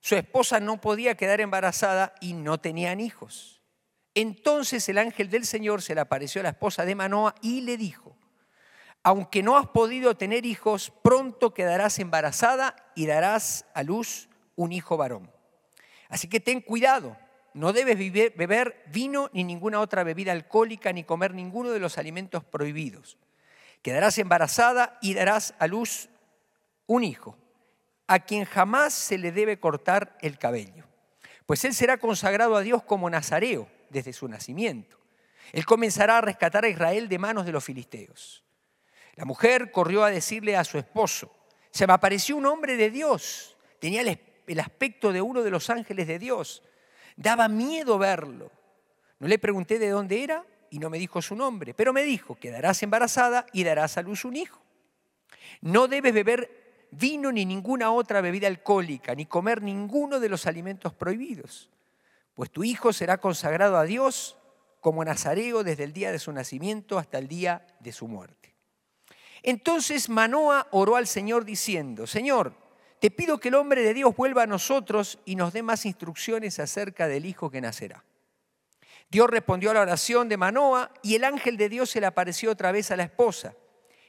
Su 0.00 0.16
esposa 0.16 0.60
no 0.60 0.80
podía 0.80 1.14
quedar 1.14 1.40
embarazada 1.40 2.14
y 2.20 2.34
no 2.34 2.58
tenían 2.58 3.00
hijos. 3.00 3.62
Entonces 4.14 4.86
el 4.88 4.98
ángel 4.98 5.30
del 5.30 5.46
Señor 5.46 5.80
se 5.80 5.94
le 5.94 6.02
apareció 6.02 6.40
a 6.40 6.42
la 6.42 6.50
esposa 6.50 6.84
de 6.84 6.96
Manoa 6.96 7.34
y 7.40 7.62
le 7.62 7.76
dijo, 7.76 8.16
aunque 9.04 9.42
no 9.42 9.56
has 9.56 9.68
podido 9.68 10.16
tener 10.16 10.44
hijos, 10.44 10.92
pronto 11.02 11.54
quedarás 11.54 11.98
embarazada 12.00 12.76
y 12.94 13.06
darás 13.06 13.66
a 13.74 13.84
luz 13.84 14.28
un 14.56 14.72
hijo 14.72 14.96
varón. 14.96 15.30
Así 16.08 16.28
que 16.28 16.40
ten 16.40 16.60
cuidado, 16.60 17.16
no 17.54 17.72
debes 17.72 17.98
beber 18.34 18.82
vino 18.86 19.30
ni 19.32 19.44
ninguna 19.44 19.80
otra 19.80 20.04
bebida 20.04 20.32
alcohólica 20.32 20.92
ni 20.92 21.04
comer 21.04 21.34
ninguno 21.34 21.70
de 21.70 21.80
los 21.80 21.98
alimentos 21.98 22.44
prohibidos. 22.44 23.18
Quedarás 23.82 24.18
embarazada 24.18 24.98
y 25.02 25.14
darás 25.14 25.54
a 25.58 25.66
luz 25.66 26.08
un 26.86 27.04
hijo, 27.04 27.36
a 28.06 28.20
quien 28.20 28.44
jamás 28.44 28.94
se 28.94 29.18
le 29.18 29.32
debe 29.32 29.58
cortar 29.58 30.16
el 30.20 30.38
cabello, 30.38 30.84
pues 31.46 31.64
él 31.64 31.74
será 31.74 31.98
consagrado 31.98 32.56
a 32.56 32.60
Dios 32.60 32.82
como 32.82 33.10
nazareo 33.10 33.68
desde 33.90 34.12
su 34.12 34.28
nacimiento. 34.28 34.98
Él 35.52 35.66
comenzará 35.66 36.18
a 36.18 36.20
rescatar 36.22 36.64
a 36.64 36.68
Israel 36.68 37.08
de 37.08 37.18
manos 37.18 37.44
de 37.44 37.52
los 37.52 37.64
filisteos. 37.64 38.42
La 39.16 39.24
mujer 39.24 39.70
corrió 39.70 40.04
a 40.04 40.10
decirle 40.10 40.56
a 40.56 40.64
su 40.64 40.78
esposo, 40.78 41.34
se 41.70 41.86
me 41.86 41.92
apareció 41.92 42.36
un 42.36 42.46
hombre 42.46 42.76
de 42.76 42.90
Dios, 42.90 43.56
tenía 43.78 44.02
el 44.02 44.60
aspecto 44.60 45.12
de 45.12 45.20
uno 45.20 45.42
de 45.42 45.50
los 45.50 45.68
ángeles 45.70 46.06
de 46.06 46.18
Dios. 46.18 46.62
Daba 47.16 47.48
miedo 47.48 47.98
verlo. 47.98 48.50
No 49.18 49.28
le 49.28 49.38
pregunté 49.38 49.78
de 49.78 49.90
dónde 49.90 50.24
era 50.24 50.44
y 50.70 50.78
no 50.78 50.90
me 50.90 50.98
dijo 50.98 51.20
su 51.22 51.36
nombre, 51.36 51.74
pero 51.74 51.92
me 51.92 52.02
dijo, 52.02 52.34
quedarás 52.34 52.82
embarazada 52.82 53.46
y 53.52 53.64
darás 53.64 53.98
a 53.98 54.02
luz 54.02 54.24
un 54.24 54.36
hijo. 54.36 54.60
No 55.60 55.86
debes 55.86 56.14
beber 56.14 56.88
vino 56.92 57.32
ni 57.32 57.44
ninguna 57.44 57.92
otra 57.92 58.20
bebida 58.20 58.46
alcohólica, 58.46 59.14
ni 59.14 59.26
comer 59.26 59.62
ninguno 59.62 60.20
de 60.20 60.28
los 60.28 60.46
alimentos 60.46 60.92
prohibidos, 60.94 61.70
pues 62.34 62.50
tu 62.50 62.64
hijo 62.64 62.92
será 62.92 63.18
consagrado 63.18 63.76
a 63.76 63.84
Dios 63.84 64.36
como 64.80 65.04
nazareo 65.04 65.64
desde 65.64 65.84
el 65.84 65.92
día 65.92 66.12
de 66.12 66.18
su 66.18 66.32
nacimiento 66.32 66.98
hasta 66.98 67.18
el 67.18 67.28
día 67.28 67.66
de 67.80 67.92
su 67.92 68.08
muerte. 68.08 68.54
Entonces 69.42 70.08
Manoa 70.08 70.68
oró 70.70 70.96
al 70.96 71.06
Señor 71.06 71.44
diciendo, 71.44 72.06
Señor, 72.06 72.54
te 73.02 73.10
pido 73.10 73.38
que 73.38 73.48
el 73.48 73.56
hombre 73.56 73.82
de 73.82 73.94
Dios 73.94 74.14
vuelva 74.14 74.44
a 74.44 74.46
nosotros 74.46 75.18
y 75.24 75.34
nos 75.34 75.52
dé 75.52 75.64
más 75.64 75.86
instrucciones 75.86 76.60
acerca 76.60 77.08
del 77.08 77.26
hijo 77.26 77.50
que 77.50 77.60
nacerá. 77.60 78.04
Dios 79.10 79.28
respondió 79.28 79.72
a 79.72 79.74
la 79.74 79.80
oración 79.80 80.28
de 80.28 80.36
Manoa 80.36 80.92
y 81.02 81.16
el 81.16 81.24
ángel 81.24 81.56
de 81.56 81.68
Dios 81.68 81.90
se 81.90 82.00
le 82.00 82.06
apareció 82.06 82.52
otra 82.52 82.70
vez 82.70 82.92
a 82.92 82.96
la 82.96 83.02
esposa 83.02 83.56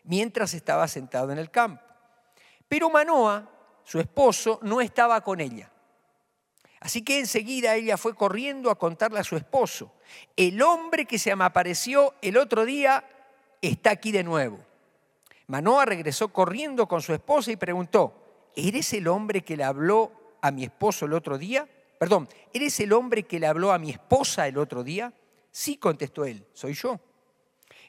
mientras 0.03 0.53
estaba 0.53 0.87
sentado 0.87 1.31
en 1.31 1.39
el 1.39 1.49
campo. 1.49 1.83
Pero 2.67 2.91
Manoa, 2.91 3.49
su 3.83 3.99
esposo, 3.99 4.59
no 4.61 4.79
estaba 4.79 5.21
con 5.21 5.41
ella. 5.41 5.71
Así 6.79 7.01
que 7.01 7.17
enseguida 7.17 7.73
ella 7.73 7.97
fue 7.97 8.13
corriendo 8.13 8.69
a 8.69 8.77
contarle 8.77 9.17
a 9.17 9.23
su 9.23 9.35
esposo, 9.35 9.91
el 10.37 10.61
hombre 10.61 11.05
que 11.07 11.17
se 11.17 11.35
me 11.35 11.45
apareció 11.45 12.13
el 12.21 12.37
otro 12.37 12.63
día 12.63 13.03
está 13.59 13.89
aquí 13.89 14.11
de 14.11 14.23
nuevo. 14.23 14.59
Manoa 15.47 15.85
regresó 15.85 16.27
corriendo 16.27 16.87
con 16.87 17.01
su 17.01 17.11
esposa 17.11 17.51
y 17.51 17.55
preguntó, 17.55 18.19
¿eres 18.55 18.93
el 18.93 19.07
hombre 19.07 19.41
que 19.41 19.57
le 19.57 19.63
habló 19.63 20.11
a 20.41 20.51
mi 20.51 20.63
esposo 20.63 21.05
el 21.05 21.13
otro 21.13 21.37
día? 21.37 21.67
Perdón, 21.99 22.27
¿eres 22.53 22.79
el 22.79 22.93
hombre 22.93 23.23
que 23.23 23.39
le 23.39 23.47
habló 23.47 23.71
a 23.71 23.79
mi 23.79 23.89
esposa 23.89 24.47
el 24.47 24.57
otro 24.57 24.83
día? 24.83 25.13
Sí, 25.51 25.77
contestó 25.77 26.25
él, 26.25 26.45
soy 26.53 26.73
yo. 26.73 26.99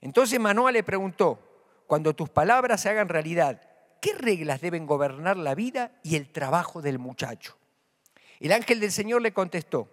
Entonces 0.01 0.39
Manoa 0.39 0.71
le 0.71 0.83
preguntó, 0.83 1.39
cuando 1.87 2.15
tus 2.15 2.29
palabras 2.29 2.83
se 2.83 2.91
hagan 2.91 3.09
realidad, 3.09 3.61
¿qué 4.01 4.13
reglas 4.13 4.61
deben 4.61 4.87
gobernar 4.87 5.37
la 5.37 5.55
vida 5.55 5.99
y 6.03 6.17
el 6.17 6.31
trabajo 6.31 6.83
del 6.83 6.99
muchacho? 6.99 7.57
El 8.41 8.53
ángel 8.53 8.81
del 8.81 8.93
Señor 8.93 9.23
le 9.23 9.33
contestó, 9.33 9.89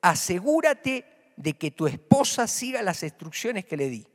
asegúrate 0.00 1.04
de 1.36 1.54
que 1.54 1.70
tu 1.70 1.86
esposa 1.86 2.46
siga 2.46 2.82
las 2.82 3.02
instrucciones 3.02 3.66
que 3.66 3.76
le 3.76 3.88
di. 3.88 4.06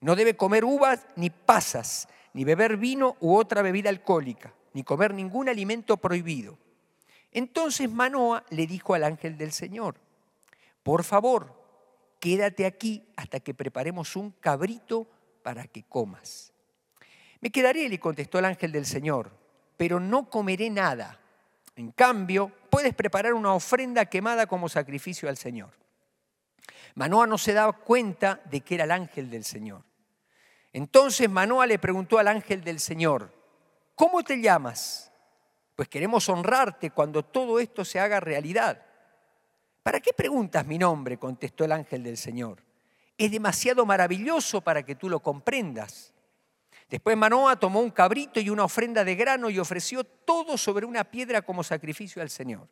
No 0.00 0.14
debe 0.14 0.36
comer 0.36 0.64
uvas 0.64 1.06
ni 1.16 1.30
pasas, 1.30 2.08
ni 2.32 2.44
beber 2.44 2.76
vino 2.76 3.16
u 3.20 3.34
otra 3.36 3.62
bebida 3.62 3.88
alcohólica 3.88 4.54
ni 4.72 4.82
comer 4.82 5.14
ningún 5.14 5.48
alimento 5.48 5.96
prohibido. 5.96 6.58
Entonces 7.32 7.90
Manoa 7.90 8.44
le 8.50 8.66
dijo 8.66 8.94
al 8.94 9.04
ángel 9.04 9.36
del 9.36 9.52
Señor, 9.52 9.96
por 10.82 11.04
favor, 11.04 11.54
quédate 12.20 12.66
aquí 12.66 13.06
hasta 13.16 13.40
que 13.40 13.54
preparemos 13.54 14.16
un 14.16 14.30
cabrito 14.30 15.06
para 15.42 15.66
que 15.66 15.82
comas. 15.82 16.52
Me 17.40 17.50
quedaré, 17.50 17.88
le 17.88 18.00
contestó 18.00 18.38
el 18.38 18.46
ángel 18.46 18.72
del 18.72 18.86
Señor, 18.86 19.30
pero 19.76 20.00
no 20.00 20.28
comeré 20.28 20.70
nada. 20.70 21.20
En 21.76 21.92
cambio, 21.92 22.50
puedes 22.70 22.94
preparar 22.94 23.34
una 23.34 23.54
ofrenda 23.54 24.06
quemada 24.06 24.46
como 24.46 24.68
sacrificio 24.68 25.28
al 25.28 25.36
Señor. 25.36 25.70
Manoa 26.94 27.26
no 27.26 27.38
se 27.38 27.52
daba 27.52 27.72
cuenta 27.72 28.40
de 28.46 28.62
que 28.62 28.74
era 28.74 28.84
el 28.84 28.90
ángel 28.90 29.30
del 29.30 29.44
Señor. 29.44 29.84
Entonces 30.72 31.30
Manoa 31.30 31.66
le 31.66 31.78
preguntó 31.78 32.18
al 32.18 32.28
ángel 32.28 32.64
del 32.64 32.80
Señor, 32.80 33.32
¿Cómo 33.98 34.22
te 34.22 34.40
llamas? 34.40 35.10
Pues 35.74 35.88
queremos 35.88 36.28
honrarte 36.28 36.90
cuando 36.92 37.24
todo 37.24 37.58
esto 37.58 37.84
se 37.84 37.98
haga 37.98 38.20
realidad. 38.20 38.80
¿Para 39.82 39.98
qué 39.98 40.12
preguntas 40.12 40.64
mi 40.64 40.78
nombre? 40.78 41.18
contestó 41.18 41.64
el 41.64 41.72
ángel 41.72 42.04
del 42.04 42.16
Señor. 42.16 42.62
Es 43.16 43.32
demasiado 43.32 43.84
maravilloso 43.84 44.60
para 44.60 44.84
que 44.84 44.94
tú 44.94 45.08
lo 45.08 45.18
comprendas. 45.18 46.14
Después 46.88 47.16
Manoa 47.16 47.56
tomó 47.56 47.80
un 47.80 47.90
cabrito 47.90 48.38
y 48.38 48.50
una 48.50 48.62
ofrenda 48.62 49.02
de 49.02 49.16
grano 49.16 49.50
y 49.50 49.58
ofreció 49.58 50.04
todo 50.04 50.56
sobre 50.56 50.86
una 50.86 51.02
piedra 51.02 51.42
como 51.42 51.64
sacrificio 51.64 52.22
al 52.22 52.30
Señor. 52.30 52.68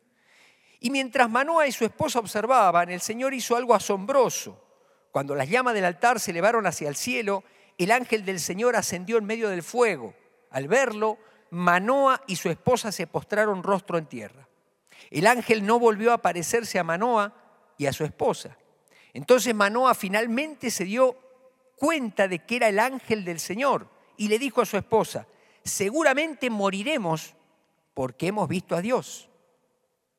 Y 0.79 0.89
mientras 0.91 1.29
Manoa 1.29 1.67
y 1.67 1.73
su 1.73 1.83
esposa 1.83 2.19
observaban, 2.19 2.89
el 2.89 3.01
Señor 3.01 3.33
hizo 3.33 3.57
algo 3.57 3.75
asombroso. 3.75 4.63
Cuando 5.11 5.35
las 5.35 5.49
llamas 5.49 5.73
del 5.73 5.83
altar 5.83 6.21
se 6.21 6.31
elevaron 6.31 6.65
hacia 6.65 6.87
el 6.87 6.95
cielo, 6.95 7.43
el 7.77 7.91
ángel 7.91 8.23
del 8.23 8.39
Señor 8.39 8.77
ascendió 8.77 9.17
en 9.17 9.25
medio 9.25 9.49
del 9.49 9.61
fuego. 9.61 10.13
Al 10.49 10.67
verlo, 10.67 11.17
Manoa 11.49 12.21
y 12.27 12.35
su 12.35 12.49
esposa 12.49 12.91
se 12.91 13.07
postraron 13.07 13.63
rostro 13.63 13.97
en 13.97 14.05
tierra. 14.05 14.47
El 15.09 15.27
ángel 15.27 15.65
no 15.65 15.79
volvió 15.79 16.11
a 16.11 16.15
aparecerse 16.15 16.79
a 16.79 16.83
Manoa 16.83 17.33
y 17.77 17.85
a 17.85 17.93
su 17.93 18.03
esposa. 18.03 18.57
Entonces 19.13 19.53
Manoa 19.55 19.93
finalmente 19.93 20.69
se 20.71 20.83
dio 20.83 21.17
cuenta 21.75 22.27
de 22.27 22.39
que 22.39 22.57
era 22.57 22.67
el 22.67 22.79
ángel 22.79 23.23
del 23.23 23.39
Señor 23.39 23.89
y 24.17 24.27
le 24.27 24.39
dijo 24.39 24.61
a 24.61 24.65
su 24.65 24.77
esposa, 24.77 25.27
seguramente 25.63 26.49
moriremos 26.49 27.35
porque 27.93 28.27
hemos 28.27 28.47
visto 28.47 28.75
a 28.75 28.81
Dios. 28.81 29.29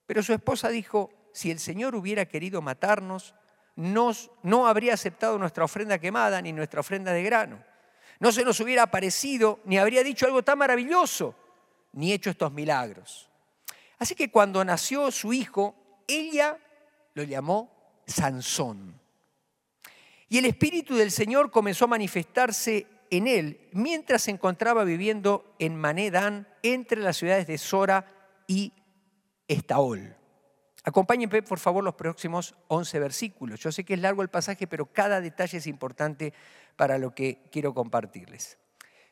Pero 0.06 0.23
su 0.23 0.32
esposa 0.32 0.68
dijo, 0.68 1.11
si 1.32 1.50
el 1.50 1.58
Señor 1.58 1.94
hubiera 1.94 2.26
querido 2.26 2.62
matarnos, 2.62 3.35
no 3.76 4.66
habría 4.66 4.94
aceptado 4.94 5.38
nuestra 5.38 5.64
ofrenda 5.64 5.99
quemada 5.99 6.40
ni 6.40 6.52
nuestra 6.52 6.80
ofrenda 6.80 7.12
de 7.12 7.23
grano 7.23 7.62
no 8.21 8.33
se 8.33 8.45
nos 8.45 8.61
hubiera 8.61 8.85
aparecido, 8.85 9.61
ni 9.65 9.79
habría 9.79 10.03
dicho 10.03 10.27
algo 10.27 10.43
tan 10.43 10.59
maravilloso, 10.59 11.35
ni 11.93 12.12
hecho 12.12 12.31
estos 12.31 12.53
milagros. 12.53 13.29
Así 13.99 14.15
que 14.15 14.31
cuando 14.31 14.65
nació 14.65 15.11
su 15.11 15.33
hijo, 15.33 15.75
ella 16.07 16.59
lo 17.15 17.23
llamó 17.23 18.00
Sansón. 18.07 19.00
Y 20.29 20.38
el 20.38 20.45
Espíritu 20.45 20.95
del 20.95 21.11
Señor 21.11 21.50
comenzó 21.50 21.87
a 21.87 21.88
manifestarse 21.88 22.87
en 23.11 23.27
él 23.27 23.69
mientras 23.73 24.23
se 24.23 24.31
encontraba 24.31 24.85
viviendo 24.85 25.55
en 25.59 25.77
Manedán 25.77 26.47
entre 26.62 27.00
las 27.00 27.17
ciudades 27.17 27.47
de 27.47 27.59
Sora 27.59 28.07
y 28.47 28.73
Estaol. 29.47 30.15
Acompáñenme 30.85 31.43
por 31.43 31.59
favor 31.59 31.83
los 31.83 31.95
próximos 31.95 32.55
11 32.69 32.99
versículos. 33.00 33.61
Yo 33.61 33.73
sé 33.73 33.85
que 33.85 33.95
es 33.95 34.00
largo 34.00 34.23
el 34.23 34.29
pasaje, 34.29 34.67
pero 34.67 34.87
cada 34.87 35.21
detalle 35.21 35.59
es 35.59 35.67
importante 35.67 36.33
para 36.78 36.97
lo 36.97 37.12
que 37.12 37.42
quiero 37.50 37.75
compartirles. 37.75 38.56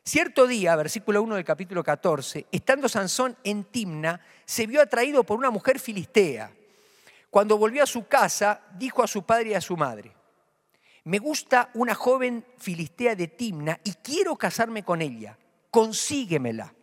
Cierto 0.01 0.47
día, 0.47 0.73
versículo 0.77 1.21
1 1.21 1.35
del 1.35 1.43
capítulo 1.43 1.83
14, 1.83 2.47
estando 2.49 2.87
Sansón 2.87 3.35
en 3.43 3.65
Timna, 3.65 4.21
se 4.45 4.65
vio 4.65 4.81
atraído 4.81 5.25
por 5.25 5.37
una 5.37 5.51
mujer 5.51 5.77
filistea. 5.77 6.49
Cuando 7.29 7.57
volvió 7.57 7.83
a 7.83 7.85
su 7.85 8.07
casa, 8.07 8.61
dijo 8.77 9.03
a 9.03 9.07
su 9.07 9.23
padre 9.23 9.49
y 9.49 9.53
a 9.53 9.59
su 9.59 9.75
madre, 9.75 10.13
me 11.03 11.19
gusta 11.19 11.69
una 11.73 11.93
joven 11.93 12.45
filistea 12.57 13.15
de 13.15 13.27
Timna 13.27 13.81
y 13.83 13.91
quiero 13.95 14.37
casarme 14.37 14.83
con 14.83 15.01
ella, 15.01 15.37
consíguemela. 15.69 16.73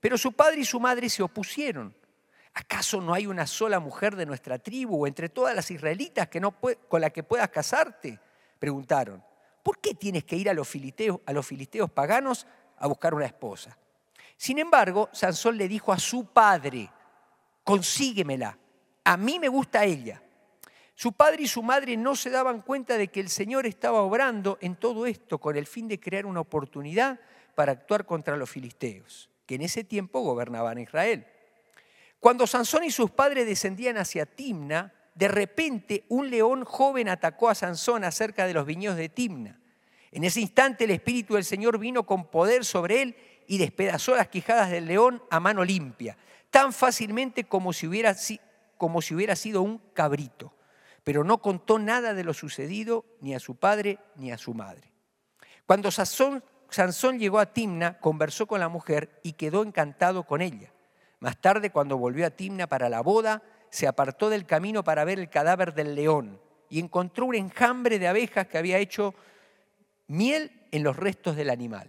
Pero 0.00 0.16
su 0.16 0.32
padre 0.32 0.60
y 0.60 0.64
su 0.64 0.80
madre 0.80 1.10
se 1.10 1.22
opusieron. 1.22 1.94
¿Acaso 2.54 3.02
no 3.02 3.12
hay 3.12 3.26
una 3.26 3.46
sola 3.46 3.78
mujer 3.78 4.16
de 4.16 4.24
nuestra 4.24 4.58
tribu 4.58 5.04
o 5.04 5.06
entre 5.06 5.28
todas 5.28 5.54
las 5.54 5.70
israelitas 5.70 6.28
que 6.28 6.40
no 6.40 6.52
con 6.52 7.00
la 7.02 7.10
que 7.10 7.22
puedas 7.22 7.50
casarte? 7.50 8.18
Preguntaron. 8.58 9.22
¿Por 9.64 9.78
qué 9.78 9.94
tienes 9.94 10.24
que 10.24 10.36
ir 10.36 10.50
a 10.50 10.52
los, 10.52 10.68
filisteos, 10.68 11.20
a 11.24 11.32
los 11.32 11.90
paganos 11.90 12.46
a 12.76 12.86
buscar 12.86 13.14
una 13.14 13.24
esposa? 13.24 13.74
Sin 14.36 14.58
embargo, 14.58 15.08
Sansón 15.10 15.56
le 15.56 15.66
dijo 15.68 15.90
a 15.90 15.98
su 15.98 16.26
padre, 16.26 16.90
consíguemela, 17.64 18.58
a 19.04 19.16
mí 19.16 19.38
me 19.38 19.48
gusta 19.48 19.82
ella. 19.86 20.20
Su 20.94 21.14
padre 21.14 21.44
y 21.44 21.48
su 21.48 21.62
madre 21.62 21.96
no 21.96 22.14
se 22.14 22.28
daban 22.28 22.60
cuenta 22.60 22.98
de 22.98 23.08
que 23.08 23.20
el 23.20 23.30
Señor 23.30 23.64
estaba 23.64 24.02
obrando 24.02 24.58
en 24.60 24.76
todo 24.76 25.06
esto 25.06 25.38
con 25.38 25.56
el 25.56 25.66
fin 25.66 25.88
de 25.88 25.98
crear 25.98 26.26
una 26.26 26.40
oportunidad 26.40 27.18
para 27.54 27.72
actuar 27.72 28.04
contra 28.04 28.36
los 28.36 28.50
filisteos, 28.50 29.30
que 29.46 29.54
en 29.54 29.62
ese 29.62 29.82
tiempo 29.82 30.20
gobernaban 30.20 30.78
Israel. 30.78 31.26
Cuando 32.20 32.46
Sansón 32.46 32.84
y 32.84 32.90
sus 32.90 33.10
padres 33.10 33.46
descendían 33.46 33.96
hacia 33.96 34.26
Timna, 34.26 34.92
de 35.14 35.28
repente 35.28 36.04
un 36.08 36.30
león 36.30 36.64
joven 36.64 37.08
atacó 37.08 37.48
a 37.48 37.54
Sansón 37.54 38.04
acerca 38.04 38.46
de 38.46 38.54
los 38.54 38.66
viñedos 38.66 38.96
de 38.96 39.08
Timna. 39.08 39.60
En 40.10 40.24
ese 40.24 40.40
instante 40.40 40.84
el 40.84 40.90
Espíritu 40.90 41.34
del 41.34 41.44
Señor 41.44 41.78
vino 41.78 42.04
con 42.04 42.30
poder 42.30 42.64
sobre 42.64 43.02
él 43.02 43.16
y 43.46 43.58
despedazó 43.58 44.14
las 44.14 44.28
quijadas 44.28 44.70
del 44.70 44.86
león 44.86 45.22
a 45.30 45.40
mano 45.40 45.64
limpia, 45.64 46.16
tan 46.50 46.72
fácilmente 46.72 47.44
como 47.44 47.72
si 47.72 47.86
hubiera, 47.86 48.16
como 48.78 49.02
si 49.02 49.14
hubiera 49.14 49.36
sido 49.36 49.62
un 49.62 49.78
cabrito 49.92 50.54
pero 51.04 51.22
no 51.22 51.38
contó 51.38 51.78
nada 51.78 52.14
de 52.14 52.24
lo 52.24 52.34
sucedido 52.34 53.04
ni 53.20 53.34
a 53.34 53.40
su 53.40 53.54
padre 53.56 53.98
ni 54.16 54.32
a 54.32 54.38
su 54.38 54.54
madre. 54.54 54.90
Cuando 55.66 55.90
Sansón, 55.90 56.42
llegó 57.18 57.38
a 57.38 57.52
Timna, 57.52 58.00
conversó 58.00 58.46
con 58.46 58.58
la 58.58 58.68
mujer 58.68 59.20
y 59.22 59.34
quedó 59.34 59.62
encantado 59.62 60.24
con 60.24 60.40
ella. 60.40 60.72
Más 61.20 61.40
tarde, 61.40 61.70
cuando 61.70 61.98
volvió 61.98 62.26
a 62.26 62.30
Timna 62.30 62.66
para 62.66 62.88
la 62.88 63.02
boda, 63.02 63.42
se 63.74 63.88
apartó 63.88 64.30
del 64.30 64.46
camino 64.46 64.84
para 64.84 65.04
ver 65.04 65.18
el 65.18 65.28
cadáver 65.28 65.74
del 65.74 65.96
león 65.96 66.40
y 66.70 66.78
encontró 66.78 67.26
un 67.26 67.34
enjambre 67.34 67.98
de 67.98 68.06
abejas 68.06 68.46
que 68.46 68.56
había 68.56 68.78
hecho 68.78 69.16
miel 70.06 70.52
en 70.70 70.84
los 70.84 70.94
restos 70.94 71.34
del 71.34 71.50
animal. 71.50 71.88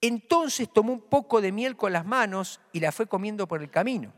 Entonces 0.00 0.68
tomó 0.72 0.92
un 0.92 1.02
poco 1.02 1.40
de 1.40 1.52
miel 1.52 1.76
con 1.76 1.92
las 1.92 2.04
manos 2.04 2.60
y 2.72 2.80
la 2.80 2.90
fue 2.90 3.06
comiendo 3.06 3.46
por 3.46 3.62
el 3.62 3.70
camino. 3.70 4.12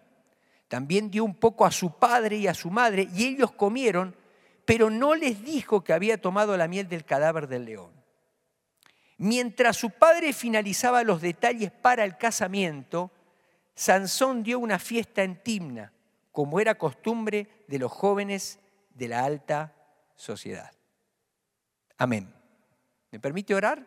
También 0.68 1.10
dio 1.10 1.22
un 1.22 1.34
poco 1.34 1.66
a 1.66 1.70
su 1.70 1.98
padre 1.98 2.38
y 2.38 2.46
a 2.46 2.54
su 2.54 2.70
madre, 2.70 3.10
y 3.14 3.26
ellos 3.26 3.52
comieron, 3.52 4.16
pero 4.64 4.88
no 4.88 5.14
les 5.14 5.44
dijo 5.44 5.84
que 5.84 5.92
había 5.92 6.18
tomado 6.18 6.56
la 6.56 6.66
miel 6.66 6.88
del 6.88 7.04
cadáver 7.04 7.46
del 7.46 7.66
león. 7.66 7.92
Mientras 9.18 9.76
su 9.76 9.90
padre 9.90 10.32
finalizaba 10.32 11.04
los 11.04 11.20
detalles 11.20 11.72
para 11.72 12.04
el 12.04 12.16
casamiento, 12.16 13.10
Sansón 13.74 14.42
dio 14.42 14.58
una 14.58 14.78
fiesta 14.78 15.22
en 15.22 15.42
Timna, 15.42 15.92
como 16.32 16.60
era 16.60 16.76
costumbre 16.76 17.64
de 17.66 17.78
los 17.78 17.90
jóvenes 17.90 18.58
de 18.94 19.08
la 19.08 19.24
alta 19.24 19.74
sociedad. 20.14 20.72
Amén. 21.96 22.32
¿Me 23.10 23.18
permite 23.18 23.54
orar? 23.54 23.86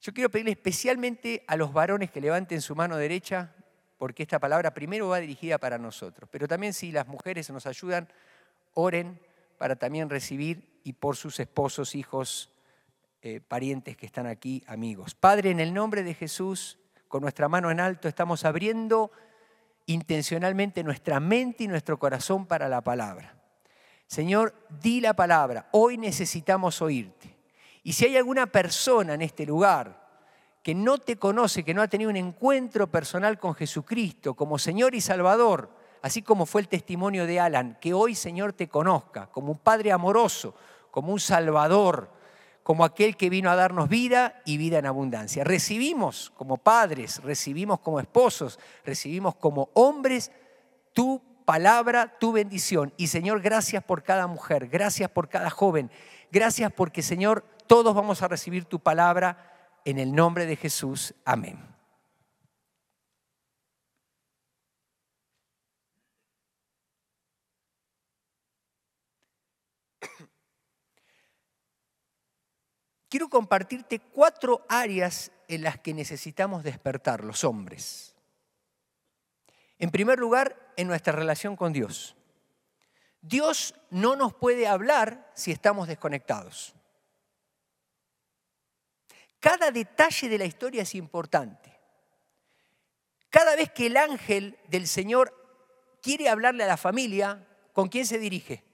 Yo 0.00 0.12
quiero 0.12 0.30
pedirle 0.30 0.52
especialmente 0.52 1.44
a 1.46 1.56
los 1.56 1.72
varones 1.72 2.10
que 2.10 2.20
levanten 2.20 2.60
su 2.60 2.74
mano 2.74 2.96
derecha 2.96 3.54
porque 3.96 4.22
esta 4.22 4.38
palabra 4.38 4.74
primero 4.74 5.08
va 5.08 5.20
dirigida 5.20 5.56
para 5.58 5.78
nosotros, 5.78 6.28
pero 6.30 6.46
también 6.46 6.74
si 6.74 6.92
las 6.92 7.06
mujeres 7.06 7.48
nos 7.50 7.66
ayudan, 7.66 8.08
oren 8.74 9.18
para 9.56 9.76
también 9.76 10.10
recibir 10.10 10.80
y 10.84 10.92
por 10.92 11.16
sus 11.16 11.40
esposos, 11.40 11.94
hijos, 11.94 12.52
eh, 13.22 13.40
parientes 13.40 13.96
que 13.96 14.04
están 14.04 14.26
aquí, 14.26 14.62
amigos. 14.66 15.14
Padre, 15.14 15.50
en 15.50 15.60
el 15.60 15.72
nombre 15.72 16.02
de 16.02 16.12
Jesús, 16.12 16.78
con 17.08 17.22
nuestra 17.22 17.48
mano 17.48 17.70
en 17.70 17.80
alto, 17.80 18.08
estamos 18.08 18.44
abriendo 18.44 19.10
intencionalmente 19.86 20.82
nuestra 20.82 21.20
mente 21.20 21.64
y 21.64 21.68
nuestro 21.68 21.98
corazón 21.98 22.46
para 22.46 22.68
la 22.68 22.82
palabra. 22.82 23.36
Señor, 24.06 24.54
di 24.82 25.00
la 25.00 25.14
palabra, 25.14 25.68
hoy 25.72 25.98
necesitamos 25.98 26.80
oírte. 26.82 27.36
Y 27.82 27.92
si 27.92 28.06
hay 28.06 28.16
alguna 28.16 28.46
persona 28.46 29.14
en 29.14 29.22
este 29.22 29.44
lugar, 29.44 30.04
que 30.62 30.74
no 30.74 30.96
te 30.96 31.16
conoce, 31.16 31.62
que 31.62 31.74
no 31.74 31.82
ha 31.82 31.88
tenido 31.88 32.10
un 32.10 32.16
encuentro 32.16 32.90
personal 32.90 33.38
con 33.38 33.54
Jesucristo 33.54 34.34
como 34.34 34.58
Señor 34.58 34.94
y 34.94 35.02
Salvador, 35.02 35.70
así 36.00 36.22
como 36.22 36.46
fue 36.46 36.62
el 36.62 36.68
testimonio 36.68 37.26
de 37.26 37.38
Alan, 37.38 37.76
que 37.80 37.92
hoy 37.92 38.14
Señor 38.14 38.54
te 38.54 38.68
conozca 38.68 39.26
como 39.26 39.52
un 39.52 39.58
Padre 39.58 39.92
amoroso, 39.92 40.54
como 40.90 41.12
un 41.12 41.20
Salvador, 41.20 42.10
como 42.64 42.84
aquel 42.84 43.16
que 43.16 43.30
vino 43.30 43.50
a 43.50 43.56
darnos 43.56 43.88
vida 43.90 44.40
y 44.46 44.56
vida 44.56 44.78
en 44.78 44.86
abundancia. 44.86 45.44
Recibimos 45.44 46.32
como 46.34 46.56
padres, 46.56 47.22
recibimos 47.22 47.78
como 47.78 48.00
esposos, 48.00 48.58
recibimos 48.84 49.36
como 49.36 49.68
hombres 49.74 50.32
tu 50.94 51.22
palabra, 51.44 52.16
tu 52.18 52.32
bendición. 52.32 52.94
Y 52.96 53.08
Señor, 53.08 53.42
gracias 53.42 53.84
por 53.84 54.02
cada 54.02 54.26
mujer, 54.26 54.66
gracias 54.68 55.10
por 55.10 55.28
cada 55.28 55.50
joven, 55.50 55.90
gracias 56.32 56.72
porque 56.72 57.02
Señor, 57.02 57.44
todos 57.66 57.94
vamos 57.94 58.22
a 58.22 58.28
recibir 58.28 58.64
tu 58.64 58.80
palabra 58.80 59.76
en 59.84 59.98
el 59.98 60.14
nombre 60.14 60.46
de 60.46 60.56
Jesús, 60.56 61.14
amén. 61.26 61.73
Quiero 73.14 73.28
compartirte 73.28 74.00
cuatro 74.00 74.66
áreas 74.68 75.30
en 75.46 75.62
las 75.62 75.78
que 75.78 75.94
necesitamos 75.94 76.64
despertar 76.64 77.22
los 77.22 77.44
hombres. 77.44 78.12
En 79.78 79.92
primer 79.92 80.18
lugar, 80.18 80.72
en 80.76 80.88
nuestra 80.88 81.12
relación 81.12 81.54
con 81.54 81.72
Dios. 81.72 82.16
Dios 83.20 83.76
no 83.90 84.16
nos 84.16 84.34
puede 84.34 84.66
hablar 84.66 85.30
si 85.36 85.52
estamos 85.52 85.86
desconectados. 85.86 86.74
Cada 89.38 89.70
detalle 89.70 90.28
de 90.28 90.38
la 90.38 90.46
historia 90.46 90.82
es 90.82 90.96
importante. 90.96 91.72
Cada 93.30 93.54
vez 93.54 93.70
que 93.70 93.86
el 93.86 93.96
ángel 93.96 94.58
del 94.66 94.88
Señor 94.88 95.32
quiere 96.02 96.28
hablarle 96.28 96.64
a 96.64 96.66
la 96.66 96.76
familia, 96.76 97.46
¿con 97.72 97.88
quién 97.88 98.06
se 98.06 98.18
dirige? 98.18 98.64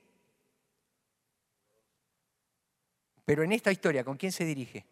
Pero 3.31 3.45
en 3.45 3.53
esta 3.53 3.71
historia, 3.71 4.03
¿con 4.03 4.17
quién 4.17 4.33
se 4.33 4.45
dirige? 4.45 4.85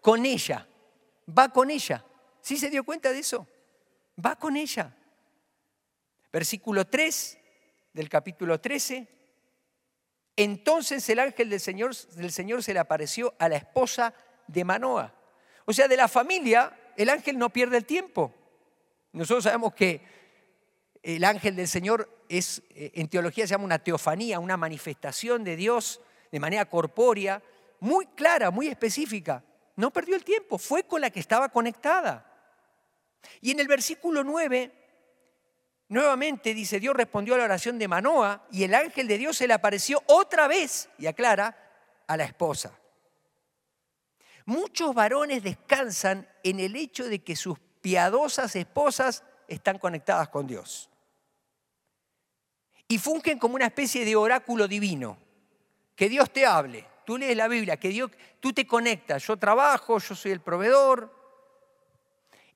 Con 0.00 0.26
ella. 0.26 0.66
Va 1.38 1.50
con 1.50 1.70
ella. 1.70 2.04
¿Sí 2.40 2.56
se 2.56 2.68
dio 2.68 2.82
cuenta 2.82 3.12
de 3.12 3.20
eso? 3.20 3.46
Va 4.18 4.34
con 4.34 4.56
ella. 4.56 4.92
Versículo 6.32 6.88
3 6.88 7.38
del 7.92 8.08
capítulo 8.08 8.60
13. 8.60 9.06
Entonces 10.34 11.08
el 11.08 11.20
ángel 11.20 11.48
del 11.48 11.60
Señor, 11.60 11.94
del 12.16 12.32
Señor 12.32 12.64
se 12.64 12.72
le 12.72 12.80
apareció 12.80 13.32
a 13.38 13.48
la 13.48 13.58
esposa 13.58 14.12
de 14.48 14.64
Manoa 14.64 15.14
o 15.66 15.72
sea, 15.72 15.86
de 15.86 15.96
la 15.96 16.08
familia, 16.08 16.76
el 16.96 17.08
ángel 17.10 17.38
no 17.38 17.50
pierde 17.50 17.76
el 17.76 17.84
tiempo. 17.84 18.34
Nosotros 19.12 19.44
sabemos 19.44 19.72
que 19.72 20.02
el 21.00 21.22
ángel 21.22 21.54
del 21.54 21.68
Señor 21.68 22.10
es, 22.28 22.60
eh, 22.70 22.90
en 22.94 23.06
teología 23.06 23.46
se 23.46 23.52
llama 23.52 23.66
una 23.66 23.78
teofanía, 23.78 24.40
una 24.40 24.56
manifestación 24.56 25.44
de 25.44 25.54
Dios 25.54 26.00
de 26.32 26.40
manera 26.40 26.68
corpórea, 26.68 27.40
muy 27.84 28.06
clara, 28.06 28.50
muy 28.50 28.68
específica. 28.68 29.44
No 29.76 29.92
perdió 29.92 30.16
el 30.16 30.24
tiempo, 30.24 30.56
fue 30.56 30.84
con 30.84 31.02
la 31.02 31.10
que 31.10 31.20
estaba 31.20 31.50
conectada. 31.50 32.24
Y 33.42 33.50
en 33.50 33.60
el 33.60 33.68
versículo 33.68 34.24
9, 34.24 34.72
nuevamente 35.88 36.54
dice, 36.54 36.80
Dios 36.80 36.96
respondió 36.96 37.34
a 37.34 37.38
la 37.38 37.44
oración 37.44 37.78
de 37.78 37.86
Manoa 37.86 38.46
y 38.50 38.64
el 38.64 38.74
ángel 38.74 39.06
de 39.06 39.18
Dios 39.18 39.36
se 39.36 39.46
le 39.46 39.52
apareció 39.52 40.02
otra 40.06 40.48
vez, 40.48 40.88
y 40.96 41.06
aclara, 41.06 41.54
a 42.06 42.16
la 42.16 42.24
esposa. 42.24 42.72
Muchos 44.46 44.94
varones 44.94 45.42
descansan 45.42 46.26
en 46.42 46.60
el 46.60 46.76
hecho 46.76 47.06
de 47.06 47.22
que 47.22 47.36
sus 47.36 47.58
piadosas 47.82 48.56
esposas 48.56 49.24
están 49.46 49.78
conectadas 49.78 50.30
con 50.30 50.46
Dios. 50.46 50.88
Y 52.88 52.98
fungen 52.98 53.38
como 53.38 53.56
una 53.56 53.66
especie 53.66 54.06
de 54.06 54.16
oráculo 54.16 54.68
divino. 54.68 55.18
Que 55.94 56.08
Dios 56.08 56.30
te 56.30 56.46
hable. 56.46 56.93
Tú 57.04 57.18
lees 57.18 57.36
la 57.36 57.48
Biblia, 57.48 57.76
que 57.76 57.88
Dios, 57.88 58.10
tú 58.40 58.52
te 58.52 58.66
conectas. 58.66 59.26
Yo 59.26 59.36
trabajo, 59.36 59.98
yo 59.98 60.14
soy 60.14 60.32
el 60.32 60.40
proveedor. 60.40 61.12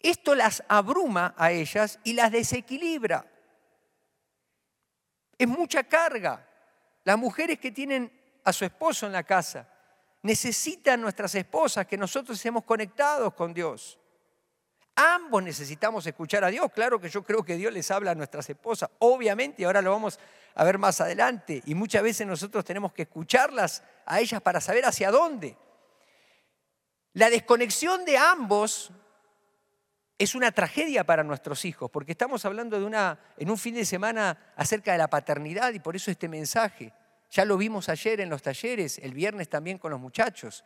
Esto 0.00 0.34
las 0.34 0.62
abruma 0.68 1.34
a 1.36 1.50
ellas 1.50 1.98
y 2.04 2.12
las 2.12 2.30
desequilibra. 2.30 3.26
Es 5.36 5.48
mucha 5.48 5.84
carga. 5.84 6.46
Las 7.04 7.18
mujeres 7.18 7.58
que 7.58 7.72
tienen 7.72 8.12
a 8.44 8.52
su 8.52 8.64
esposo 8.64 9.06
en 9.06 9.12
la 9.12 9.22
casa 9.22 9.68
necesitan 10.22 11.00
nuestras 11.00 11.34
esposas 11.34 11.86
que 11.86 11.96
nosotros 11.96 12.36
estemos 12.36 12.64
conectados 12.64 13.34
con 13.34 13.54
Dios. 13.54 13.98
Ambos 14.94 15.42
necesitamos 15.44 16.06
escuchar 16.06 16.42
a 16.42 16.48
Dios. 16.48 16.72
Claro 16.72 17.00
que 17.00 17.08
yo 17.08 17.22
creo 17.22 17.44
que 17.44 17.56
Dios 17.56 17.72
les 17.72 17.88
habla 17.90 18.10
a 18.10 18.14
nuestras 18.16 18.50
esposas, 18.50 18.90
obviamente, 18.98 19.62
y 19.62 19.64
ahora 19.64 19.80
lo 19.80 19.92
vamos 19.92 20.18
a 20.58 20.64
ver 20.64 20.76
más 20.76 21.00
adelante. 21.00 21.62
Y 21.66 21.74
muchas 21.76 22.02
veces 22.02 22.26
nosotros 22.26 22.64
tenemos 22.64 22.92
que 22.92 23.02
escucharlas 23.02 23.84
a 24.04 24.18
ellas 24.18 24.42
para 24.42 24.60
saber 24.60 24.84
hacia 24.84 25.12
dónde. 25.12 25.56
La 27.12 27.30
desconexión 27.30 28.04
de 28.04 28.18
ambos 28.18 28.90
es 30.18 30.34
una 30.34 30.50
tragedia 30.50 31.04
para 31.04 31.22
nuestros 31.22 31.64
hijos, 31.64 31.88
porque 31.92 32.10
estamos 32.10 32.44
hablando 32.44 32.76
de 32.76 32.84
una, 32.84 33.20
en 33.36 33.50
un 33.50 33.56
fin 33.56 33.76
de 33.76 33.84
semana 33.84 34.52
acerca 34.56 34.90
de 34.90 34.98
la 34.98 35.08
paternidad 35.08 35.72
y 35.74 35.78
por 35.78 35.94
eso 35.94 36.10
este 36.10 36.28
mensaje. 36.28 36.92
Ya 37.30 37.44
lo 37.44 37.56
vimos 37.56 37.88
ayer 37.88 38.20
en 38.20 38.28
los 38.28 38.42
talleres, 38.42 38.98
el 38.98 39.14
viernes 39.14 39.48
también 39.48 39.78
con 39.78 39.92
los 39.92 40.00
muchachos. 40.00 40.64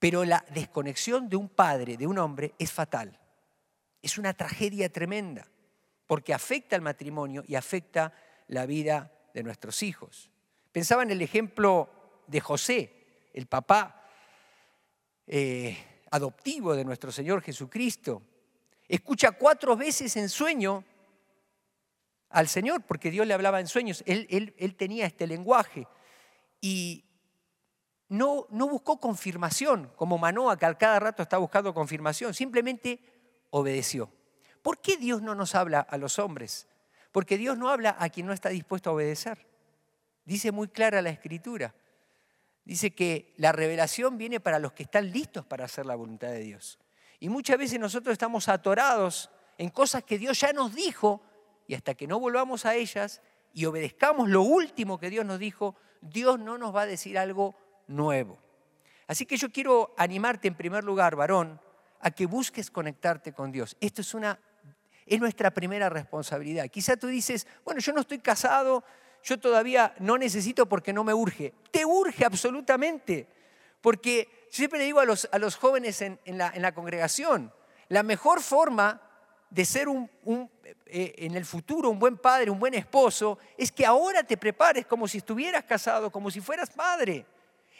Pero 0.00 0.24
la 0.24 0.44
desconexión 0.50 1.28
de 1.28 1.36
un 1.36 1.48
padre, 1.48 1.96
de 1.96 2.08
un 2.08 2.18
hombre, 2.18 2.54
es 2.58 2.72
fatal. 2.72 3.20
Es 4.02 4.18
una 4.18 4.34
tragedia 4.34 4.88
tremenda, 4.90 5.46
porque 6.08 6.34
afecta 6.34 6.74
al 6.74 6.82
matrimonio 6.82 7.44
y 7.46 7.54
afecta 7.54 8.12
la 8.54 8.64
vida 8.66 9.12
de 9.34 9.42
nuestros 9.42 9.82
hijos. 9.82 10.30
Pensaba 10.72 11.02
en 11.02 11.10
el 11.10 11.20
ejemplo 11.20 11.90
de 12.26 12.40
José, 12.40 13.28
el 13.34 13.46
papá 13.46 14.08
eh, 15.26 15.76
adoptivo 16.10 16.74
de 16.74 16.84
nuestro 16.84 17.12
Señor 17.12 17.42
Jesucristo. 17.42 18.22
Escucha 18.88 19.32
cuatro 19.32 19.76
veces 19.76 20.16
en 20.16 20.28
sueño 20.28 20.84
al 22.30 22.48
Señor, 22.48 22.82
porque 22.82 23.10
Dios 23.10 23.26
le 23.26 23.34
hablaba 23.34 23.60
en 23.60 23.66
sueños, 23.66 24.02
él, 24.06 24.26
él, 24.56 24.74
tenía 24.76 25.06
este 25.06 25.26
lenguaje. 25.26 25.86
Y 26.60 27.04
no, 28.08 28.46
no 28.50 28.68
buscó 28.68 28.98
confirmación, 28.98 29.92
como 29.96 30.18
Manoa, 30.18 30.58
que 30.58 30.66
al 30.66 30.78
cada 30.78 30.98
rato 30.98 31.22
está 31.22 31.38
buscando 31.38 31.74
confirmación, 31.74 32.34
simplemente 32.34 33.00
obedeció. 33.50 34.10
¿Por 34.62 34.80
qué 34.80 34.96
Dios 34.96 35.22
no 35.22 35.34
nos 35.34 35.54
habla 35.54 35.80
a 35.80 35.96
los 35.96 36.18
hombres? 36.18 36.66
Porque 37.14 37.38
Dios 37.38 37.56
no 37.56 37.70
habla 37.70 37.94
a 37.96 38.08
quien 38.08 38.26
no 38.26 38.32
está 38.32 38.48
dispuesto 38.48 38.90
a 38.90 38.92
obedecer. 38.92 39.46
Dice 40.24 40.50
muy 40.50 40.66
clara 40.66 41.00
la 41.00 41.10
escritura. 41.10 41.72
Dice 42.64 42.90
que 42.90 43.32
la 43.36 43.52
revelación 43.52 44.18
viene 44.18 44.40
para 44.40 44.58
los 44.58 44.72
que 44.72 44.82
están 44.82 45.12
listos 45.12 45.46
para 45.46 45.66
hacer 45.66 45.86
la 45.86 45.94
voluntad 45.94 46.32
de 46.32 46.40
Dios. 46.40 46.76
Y 47.20 47.28
muchas 47.28 47.56
veces 47.56 47.78
nosotros 47.78 48.14
estamos 48.14 48.48
atorados 48.48 49.30
en 49.58 49.70
cosas 49.70 50.02
que 50.02 50.18
Dios 50.18 50.40
ya 50.40 50.52
nos 50.52 50.74
dijo, 50.74 51.22
y 51.68 51.74
hasta 51.74 51.94
que 51.94 52.08
no 52.08 52.18
volvamos 52.18 52.66
a 52.66 52.74
ellas 52.74 53.22
y 53.52 53.64
obedezcamos 53.66 54.28
lo 54.28 54.42
último 54.42 54.98
que 54.98 55.08
Dios 55.08 55.24
nos 55.24 55.38
dijo, 55.38 55.76
Dios 56.00 56.40
no 56.40 56.58
nos 56.58 56.74
va 56.74 56.82
a 56.82 56.86
decir 56.86 57.16
algo 57.16 57.54
nuevo. 57.86 58.40
Así 59.06 59.24
que 59.24 59.36
yo 59.36 59.52
quiero 59.52 59.94
animarte 59.96 60.48
en 60.48 60.56
primer 60.56 60.82
lugar, 60.82 61.14
varón, 61.14 61.60
a 62.00 62.10
que 62.10 62.26
busques 62.26 62.72
conectarte 62.72 63.32
con 63.32 63.52
Dios. 63.52 63.76
Esto 63.80 64.00
es 64.00 64.14
una 64.14 64.36
es 65.06 65.20
nuestra 65.20 65.52
primera 65.52 65.88
responsabilidad. 65.88 66.68
Quizá 66.68 66.96
tú 66.96 67.06
dices, 67.08 67.46
bueno, 67.64 67.80
yo 67.80 67.92
no 67.92 68.00
estoy 68.00 68.18
casado, 68.18 68.84
yo 69.22 69.38
todavía 69.38 69.94
no 69.98 70.18
necesito 70.18 70.66
porque 70.66 70.92
no 70.92 71.04
me 71.04 71.14
urge. 71.14 71.54
Te 71.70 71.84
urge 71.84 72.24
absolutamente, 72.24 73.26
porque 73.80 74.46
siempre 74.50 74.78
le 74.78 74.86
digo 74.86 75.00
a 75.00 75.04
los, 75.04 75.28
a 75.32 75.38
los 75.38 75.56
jóvenes 75.56 76.00
en, 76.02 76.18
la, 76.26 76.52
en 76.54 76.62
la 76.62 76.74
congregación, 76.74 77.52
la 77.88 78.02
mejor 78.02 78.40
forma 78.40 79.00
de 79.50 79.64
ser 79.64 79.88
un, 79.88 80.10
eh, 80.86 81.14
en 81.18 81.36
el 81.36 81.44
futuro 81.44 81.88
un 81.88 81.98
buen 81.98 82.18
padre, 82.18 82.50
un 82.50 82.58
buen 82.58 82.74
esposo, 82.74 83.38
es 83.56 83.70
que 83.70 83.86
ahora 83.86 84.22
te 84.24 84.36
prepares 84.36 84.86
como 84.86 85.06
si 85.06 85.18
estuvieras 85.18 85.64
casado, 85.64 86.10
como 86.10 86.30
si 86.30 86.40
fueras 86.40 86.70
padre, 86.70 87.24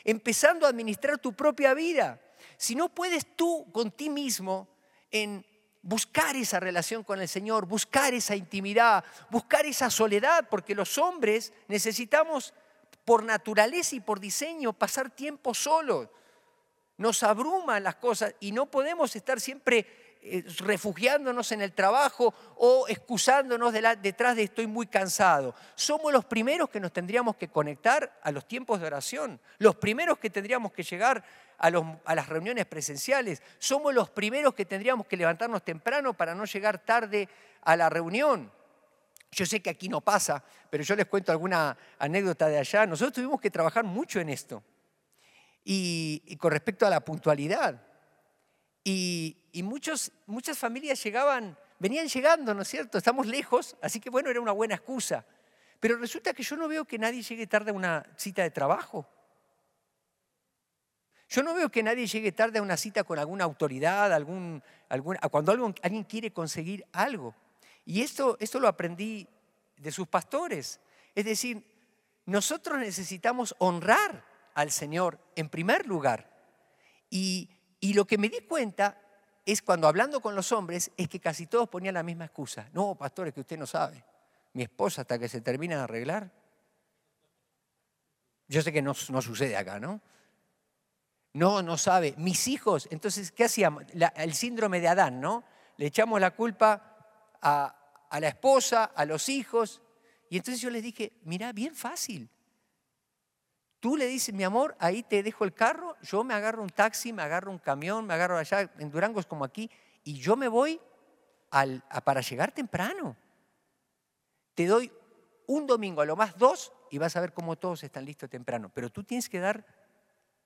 empezando 0.04 0.66
a 0.66 0.68
administrar 0.68 1.18
tu 1.18 1.32
propia 1.32 1.74
vida. 1.74 2.20
Si 2.56 2.74
no 2.74 2.88
puedes 2.88 3.26
tú 3.34 3.66
con 3.72 3.90
ti 3.90 4.08
mismo 4.08 4.68
en 5.10 5.44
buscar 5.84 6.34
esa 6.34 6.58
relación 6.58 7.04
con 7.04 7.20
el 7.20 7.28
Señor, 7.28 7.66
buscar 7.66 8.14
esa 8.14 8.34
intimidad, 8.34 9.04
buscar 9.30 9.66
esa 9.66 9.90
soledad, 9.90 10.48
porque 10.48 10.74
los 10.74 10.96
hombres 10.96 11.52
necesitamos 11.68 12.54
por 13.04 13.22
naturaleza 13.22 13.94
y 13.94 14.00
por 14.00 14.18
diseño 14.18 14.72
pasar 14.72 15.10
tiempo 15.10 15.52
solos. 15.52 16.08
Nos 16.96 17.22
abruman 17.22 17.82
las 17.82 17.96
cosas 17.96 18.34
y 18.40 18.52
no 18.52 18.66
podemos 18.66 19.14
estar 19.14 19.40
siempre 19.40 19.86
refugiándonos 20.58 21.52
en 21.52 21.60
el 21.60 21.72
trabajo 21.72 22.34
o 22.56 22.86
excusándonos 22.88 23.72
detrás 23.72 24.36
de 24.36 24.42
estoy 24.42 24.66
muy 24.66 24.86
cansado. 24.86 25.54
Somos 25.74 26.12
los 26.12 26.24
primeros 26.24 26.70
que 26.70 26.80
nos 26.80 26.92
tendríamos 26.92 27.36
que 27.36 27.48
conectar 27.48 28.18
a 28.22 28.30
los 28.30 28.46
tiempos 28.48 28.80
de 28.80 28.86
oración, 28.86 29.40
los 29.58 29.76
primeros 29.76 30.18
que 30.18 30.30
tendríamos 30.30 30.72
que 30.72 30.82
llegar 30.82 31.24
a, 31.58 31.68
a 32.04 32.14
las 32.14 32.28
reuniones 32.28 32.66
presenciales, 32.66 33.42
somos 33.58 33.94
los 33.94 34.10
primeros 34.10 34.54
que 34.54 34.64
tendríamos 34.64 35.06
que 35.06 35.16
levantarnos 35.16 35.62
temprano 35.62 36.14
para 36.14 36.34
no 36.34 36.44
llegar 36.44 36.78
tarde 36.78 37.28
a 37.62 37.76
la 37.76 37.90
reunión. 37.90 38.50
Yo 39.30 39.44
sé 39.44 39.60
que 39.60 39.70
aquí 39.70 39.88
no 39.88 40.00
pasa, 40.00 40.44
pero 40.70 40.84
yo 40.84 40.94
les 40.94 41.06
cuento 41.06 41.32
alguna 41.32 41.76
anécdota 41.98 42.48
de 42.48 42.58
allá. 42.58 42.86
Nosotros 42.86 43.14
tuvimos 43.14 43.40
que 43.40 43.50
trabajar 43.50 43.84
mucho 43.84 44.20
en 44.20 44.28
esto. 44.28 44.62
y, 45.66 46.36
con 46.36 46.52
respecto 46.52 46.86
a 46.86 46.90
la 46.90 47.00
puntualidad. 47.00 47.93
Y, 48.84 49.36
muchos, 49.62 50.12
muchas 50.26 50.58
familias 50.58 51.02
llegaban, 51.02 51.56
venían 51.78 52.06
llegando, 52.06 52.52
¿no 52.52 52.62
es 52.62 52.68
cierto? 52.68 52.98
Estamos 52.98 53.26
lejos, 53.26 53.76
así 53.80 53.98
que 53.98 54.10
bueno, 54.10 54.28
era 54.28 54.40
una 54.40 54.52
buena 54.52 54.74
excusa. 54.74 55.24
Pero 55.80 55.96
resulta 55.96 56.34
que 56.34 56.42
yo 56.42 56.56
no 56.56 56.68
veo 56.68 56.84
que 56.84 56.98
nadie 56.98 57.22
llegue 57.22 57.46
tarde 57.46 57.70
a 57.70 57.74
una 57.74 58.04
cita 58.16 58.42
de 58.42 58.50
trabajo. 58.50 59.08
Yo 61.28 61.42
no 61.42 61.54
veo 61.54 61.70
que 61.70 61.82
nadie 61.82 62.06
llegue 62.06 62.32
tarde 62.32 62.58
a 62.58 62.62
una 62.62 62.76
cita 62.76 63.04
con 63.04 63.18
alguna 63.18 63.44
autoridad, 63.44 64.12
algún, 64.12 64.62
cuando 65.30 65.74
alguien 65.82 66.04
quiere 66.04 66.32
conseguir 66.32 66.84
algo. 66.92 67.34
Y 67.86 68.02
esto, 68.02 68.36
esto 68.40 68.60
lo 68.60 68.68
aprendí 68.68 69.26
de 69.76 69.90
sus 69.90 70.06
pastores. 70.06 70.80
Es 71.14 71.24
decir, 71.24 71.64
nosotros 72.26 72.78
necesitamos 72.78 73.54
honrar 73.58 74.24
al 74.54 74.70
Señor 74.70 75.18
en 75.36 75.48
primer 75.48 75.86
lugar. 75.86 76.30
Y 77.10 77.50
y 77.84 77.92
lo 77.92 78.06
que 78.06 78.16
me 78.16 78.30
di 78.30 78.40
cuenta 78.40 78.98
es 79.44 79.60
cuando 79.60 79.86
hablando 79.86 80.22
con 80.22 80.34
los 80.34 80.52
hombres 80.52 80.90
es 80.96 81.06
que 81.06 81.20
casi 81.20 81.46
todos 81.46 81.68
ponían 81.68 81.92
la 81.92 82.02
misma 82.02 82.24
excusa. 82.24 82.66
No, 82.72 82.94
pastor, 82.94 83.28
es 83.28 83.34
que 83.34 83.40
usted 83.40 83.58
no 83.58 83.66
sabe. 83.66 84.02
Mi 84.54 84.62
esposa 84.62 85.02
hasta 85.02 85.18
que 85.18 85.28
se 85.28 85.42
termina 85.42 85.76
de 85.76 85.82
arreglar. 85.82 86.32
Yo 88.48 88.62
sé 88.62 88.72
que 88.72 88.80
no, 88.80 88.94
sucede 88.94 89.54
acá, 89.54 89.78
¿no? 89.78 90.00
No, 91.34 91.60
no 91.60 91.76
sabe. 91.76 92.14
Mis 92.16 92.48
hijos, 92.48 92.88
entonces, 92.90 93.30
¿qué 93.32 93.44
hacíamos? 93.44 93.84
el 94.16 94.32
síndrome 94.32 94.80
de 94.80 94.88
Adán, 94.88 95.20
¿no? 95.20 95.44
Le 95.76 95.84
echamos 95.84 96.18
la 96.22 96.30
culpa 96.30 97.36
a, 97.42 98.06
a 98.08 98.18
la 98.18 98.28
esposa, 98.28 98.84
a 98.84 99.04
los 99.04 99.28
hijos. 99.28 99.82
Y 100.30 100.38
entonces 100.38 100.62
yo 100.62 100.70
les 100.70 100.82
dije, 100.82 101.12
mira, 101.24 101.52
bien 101.52 101.74
fácil. 101.74 102.30
Tú 103.84 103.98
le 103.98 104.06
dices, 104.06 104.34
mi 104.34 104.44
amor, 104.44 104.74
ahí 104.78 105.02
te 105.02 105.22
dejo 105.22 105.44
el 105.44 105.52
carro, 105.52 105.94
yo 106.00 106.24
me 106.24 106.32
agarro 106.32 106.62
un 106.62 106.70
taxi, 106.70 107.12
me 107.12 107.20
agarro 107.20 107.50
un 107.50 107.58
camión, 107.58 108.06
me 108.06 108.14
agarro 108.14 108.38
allá, 108.38 108.72
en 108.78 108.90
Durango 108.90 109.20
es 109.20 109.26
como 109.26 109.44
aquí, 109.44 109.70
y 110.02 110.14
yo 110.14 110.36
me 110.36 110.48
voy 110.48 110.80
para 111.50 112.22
llegar 112.22 112.50
temprano. 112.50 113.14
Te 114.54 114.64
doy 114.64 114.90
un 115.48 115.66
domingo, 115.66 116.00
a 116.00 116.06
lo 116.06 116.16
más 116.16 116.38
dos, 116.38 116.72
y 116.90 116.96
vas 116.96 117.14
a 117.16 117.20
ver 117.20 117.34
cómo 117.34 117.56
todos 117.56 117.84
están 117.84 118.06
listos 118.06 118.30
temprano. 118.30 118.70
Pero 118.74 118.90
tú 118.90 119.04
tienes 119.04 119.28
que 119.28 119.38
dar 119.38 119.66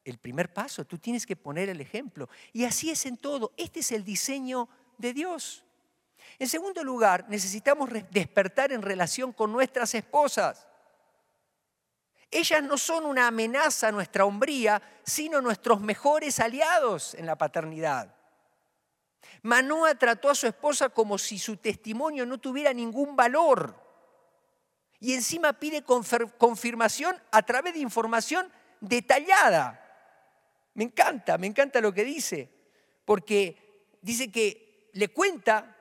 el 0.04 0.18
primer 0.18 0.52
paso, 0.52 0.84
tú 0.84 0.98
tienes 0.98 1.24
que 1.24 1.36
poner 1.36 1.68
el 1.68 1.80
ejemplo. 1.80 2.28
Y 2.52 2.64
así 2.64 2.90
es 2.90 3.06
en 3.06 3.18
todo. 3.18 3.52
Este 3.56 3.78
es 3.78 3.92
el 3.92 4.02
diseño 4.02 4.68
de 4.96 5.12
Dios. 5.12 5.64
En 6.40 6.48
segundo 6.48 6.82
lugar, 6.82 7.26
necesitamos 7.28 7.88
despertar 8.10 8.72
en 8.72 8.82
relación 8.82 9.32
con 9.32 9.52
nuestras 9.52 9.94
esposas. 9.94 10.67
Ellas 12.30 12.62
no 12.62 12.76
son 12.76 13.04
una 13.04 13.26
amenaza 13.26 13.88
a 13.88 13.92
nuestra 13.92 14.24
hombría, 14.24 14.82
sino 15.02 15.40
nuestros 15.40 15.80
mejores 15.80 16.40
aliados 16.40 17.14
en 17.14 17.26
la 17.26 17.36
paternidad. 17.36 18.14
Manoa 19.42 19.94
trató 19.94 20.30
a 20.30 20.34
su 20.34 20.46
esposa 20.46 20.88
como 20.90 21.16
si 21.16 21.38
su 21.38 21.56
testimonio 21.56 22.26
no 22.26 22.38
tuviera 22.38 22.72
ningún 22.72 23.16
valor. 23.16 23.82
Y 25.00 25.14
encima 25.14 25.52
pide 25.52 25.82
confirmación 25.82 27.16
a 27.30 27.42
través 27.42 27.74
de 27.74 27.80
información 27.80 28.50
detallada. 28.80 29.84
Me 30.74 30.84
encanta, 30.84 31.38
me 31.38 31.46
encanta 31.46 31.80
lo 31.80 31.92
que 31.92 32.04
dice, 32.04 32.50
porque 33.04 33.98
dice 34.02 34.30
que 34.30 34.90
le 34.92 35.08
cuenta 35.08 35.76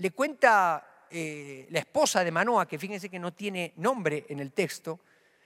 le 0.00 0.12
cuenta 0.12 1.06
eh, 1.10 1.66
la 1.70 1.78
esposa 1.78 2.24
de 2.24 2.30
Manoa, 2.30 2.66
que 2.66 2.78
fíjense 2.78 3.10
que 3.10 3.18
no 3.18 3.34
tiene 3.34 3.74
nombre 3.76 4.24
en 4.30 4.40
el 4.40 4.52
texto, 4.52 5.00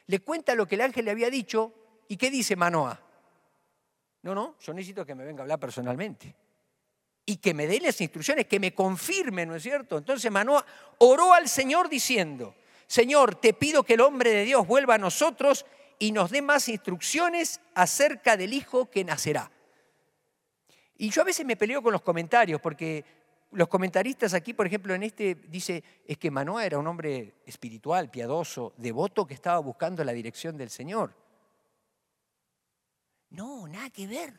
le 0.06 0.20
cuenta 0.20 0.54
lo 0.54 0.66
que 0.66 0.74
el 0.74 0.82
ángel 0.82 1.04
le 1.04 1.10
había 1.10 1.30
dicho 1.30 1.72
y 2.08 2.16
qué 2.16 2.30
dice 2.30 2.56
Manoa. 2.56 3.00
No, 4.22 4.34
no, 4.34 4.56
yo 4.60 4.72
necesito 4.72 5.04
que 5.04 5.14
me 5.14 5.24
venga 5.24 5.40
a 5.40 5.44
hablar 5.44 5.60
personalmente 5.60 6.34
y 7.26 7.36
que 7.36 7.54
me 7.54 7.66
dé 7.66 7.80
las 7.80 8.00
instrucciones, 8.00 8.46
que 8.46 8.60
me 8.60 8.74
confirme, 8.74 9.46
¿no 9.46 9.54
es 9.54 9.62
cierto? 9.62 9.98
Entonces 9.98 10.30
Manoa 10.30 10.64
oró 10.98 11.32
al 11.32 11.48
Señor 11.48 11.88
diciendo, 11.88 12.54
Señor, 12.86 13.36
te 13.36 13.54
pido 13.54 13.82
que 13.82 13.94
el 13.94 14.00
hombre 14.00 14.30
de 14.30 14.44
Dios 14.44 14.66
vuelva 14.66 14.94
a 14.94 14.98
nosotros 14.98 15.64
y 15.98 16.12
nos 16.12 16.30
dé 16.30 16.42
más 16.42 16.68
instrucciones 16.68 17.60
acerca 17.74 18.36
del 18.36 18.52
hijo 18.52 18.90
que 18.90 19.04
nacerá. 19.04 19.50
Y 20.96 21.10
yo 21.10 21.22
a 21.22 21.24
veces 21.24 21.44
me 21.44 21.56
peleo 21.56 21.82
con 21.82 21.92
los 21.92 22.02
comentarios, 22.02 22.60
porque 22.60 23.04
los 23.54 23.68
comentaristas 23.68 24.34
aquí, 24.34 24.52
por 24.52 24.66
ejemplo, 24.66 24.94
en 24.94 25.04
este 25.04 25.34
dice, 25.34 25.82
es 26.06 26.18
que 26.18 26.30
Manoa 26.30 26.66
era 26.66 26.78
un 26.78 26.86
hombre 26.86 27.34
espiritual, 27.46 28.10
piadoso, 28.10 28.74
devoto, 28.76 29.26
que 29.26 29.34
estaba 29.34 29.58
buscando 29.60 30.02
la 30.04 30.12
dirección 30.12 30.56
del 30.56 30.70
Señor. 30.70 31.14
No, 33.30 33.66
nada 33.66 33.90
que 33.90 34.06
ver. 34.06 34.34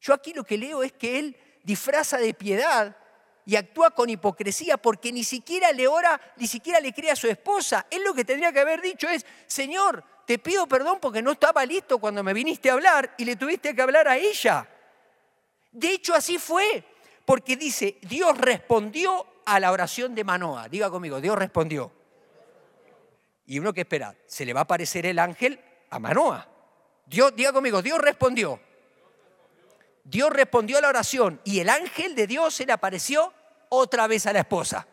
Yo 0.00 0.14
aquí 0.14 0.32
lo 0.32 0.44
que 0.44 0.58
leo 0.58 0.82
es 0.82 0.92
que 0.92 1.18
él 1.18 1.36
disfraza 1.64 2.18
de 2.18 2.34
piedad 2.34 2.96
y 3.44 3.56
actúa 3.56 3.90
con 3.90 4.10
hipocresía 4.10 4.76
porque 4.76 5.12
ni 5.12 5.24
siquiera 5.24 5.72
le 5.72 5.86
ora, 5.86 6.20
ni 6.36 6.46
siquiera 6.46 6.80
le 6.80 6.92
cree 6.92 7.10
a 7.10 7.16
su 7.16 7.28
esposa. 7.28 7.86
Él 7.90 8.04
lo 8.04 8.14
que 8.14 8.24
tendría 8.24 8.52
que 8.52 8.60
haber 8.60 8.80
dicho 8.80 9.08
es, 9.08 9.24
Señor, 9.46 10.04
te 10.26 10.38
pido 10.38 10.66
perdón 10.66 10.98
porque 11.00 11.22
no 11.22 11.32
estaba 11.32 11.64
listo 11.64 11.98
cuando 11.98 12.22
me 12.22 12.34
viniste 12.34 12.70
a 12.70 12.74
hablar 12.74 13.14
y 13.16 13.24
le 13.24 13.36
tuviste 13.36 13.74
que 13.74 13.82
hablar 13.82 14.08
a 14.08 14.16
ella. 14.16 14.68
De 15.72 15.92
hecho, 15.92 16.14
así 16.14 16.38
fue, 16.38 16.84
porque 17.28 17.58
dice, 17.58 17.98
Dios 18.00 18.38
respondió 18.38 19.26
a 19.44 19.60
la 19.60 19.70
oración 19.70 20.14
de 20.14 20.24
Manoa. 20.24 20.66
Diga 20.66 20.88
conmigo, 20.88 21.20
Dios 21.20 21.36
respondió. 21.36 21.92
Y 23.44 23.58
uno 23.58 23.74
que 23.74 23.82
espera, 23.82 24.16
se 24.24 24.46
le 24.46 24.54
va 24.54 24.60
a 24.60 24.62
aparecer 24.62 25.04
el 25.04 25.18
ángel 25.18 25.60
a 25.90 25.98
Manoa. 25.98 26.48
Dios, 27.04 27.36
diga 27.36 27.52
conmigo, 27.52 27.82
Dios 27.82 27.98
respondió. 27.98 28.58
Dios 30.04 30.30
respondió 30.30 30.78
a 30.78 30.80
la 30.80 30.88
oración 30.88 31.38
y 31.44 31.60
el 31.60 31.68
ángel 31.68 32.14
de 32.14 32.26
Dios 32.26 32.54
se 32.54 32.64
le 32.64 32.72
apareció 32.72 33.30
otra 33.68 34.06
vez 34.06 34.24
a 34.24 34.32
la 34.32 34.38
esposa. 34.38 34.88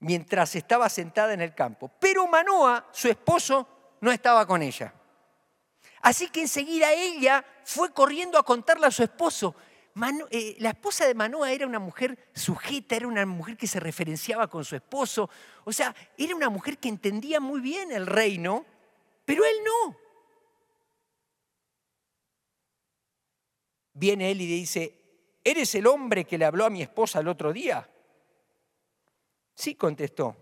Mientras 0.00 0.56
estaba 0.56 0.88
sentada 0.88 1.34
en 1.34 1.42
el 1.42 1.54
campo. 1.54 1.90
Pero 2.00 2.26
Manoa, 2.28 2.88
su 2.92 3.08
esposo, 3.08 3.68
no 4.00 4.10
estaba 4.10 4.46
con 4.46 4.62
ella. 4.62 4.94
Así 6.02 6.28
que 6.28 6.42
enseguida 6.42 6.92
ella 6.92 7.44
fue 7.64 7.92
corriendo 7.92 8.38
a 8.38 8.42
contarle 8.42 8.86
a 8.86 8.90
su 8.90 9.02
esposo. 9.02 9.54
Eh, 10.30 10.56
la 10.58 10.70
esposa 10.70 11.06
de 11.06 11.14
Manoa 11.14 11.52
era 11.52 11.66
una 11.66 11.78
mujer 11.78 12.30
sujeta, 12.34 12.96
era 12.96 13.06
una 13.06 13.24
mujer 13.24 13.56
que 13.56 13.66
se 13.66 13.80
referenciaba 13.80 14.48
con 14.48 14.64
su 14.64 14.76
esposo. 14.76 15.30
O 15.64 15.72
sea, 15.72 15.94
era 16.18 16.34
una 16.34 16.50
mujer 16.50 16.78
que 16.78 16.88
entendía 16.88 17.40
muy 17.40 17.60
bien 17.60 17.92
el 17.92 18.06
reino 18.06 18.66
pero 19.24 19.44
él 19.44 19.56
no. 19.64 19.96
Viene 23.94 24.30
él 24.30 24.40
y 24.40 24.46
dice, 24.46 25.38
¿eres 25.44 25.74
el 25.74 25.86
hombre 25.86 26.24
que 26.24 26.38
le 26.38 26.44
habló 26.44 26.64
a 26.64 26.70
mi 26.70 26.82
esposa 26.82 27.20
el 27.20 27.28
otro 27.28 27.52
día? 27.52 27.88
Sí, 29.54 29.74
contestó. 29.74 30.36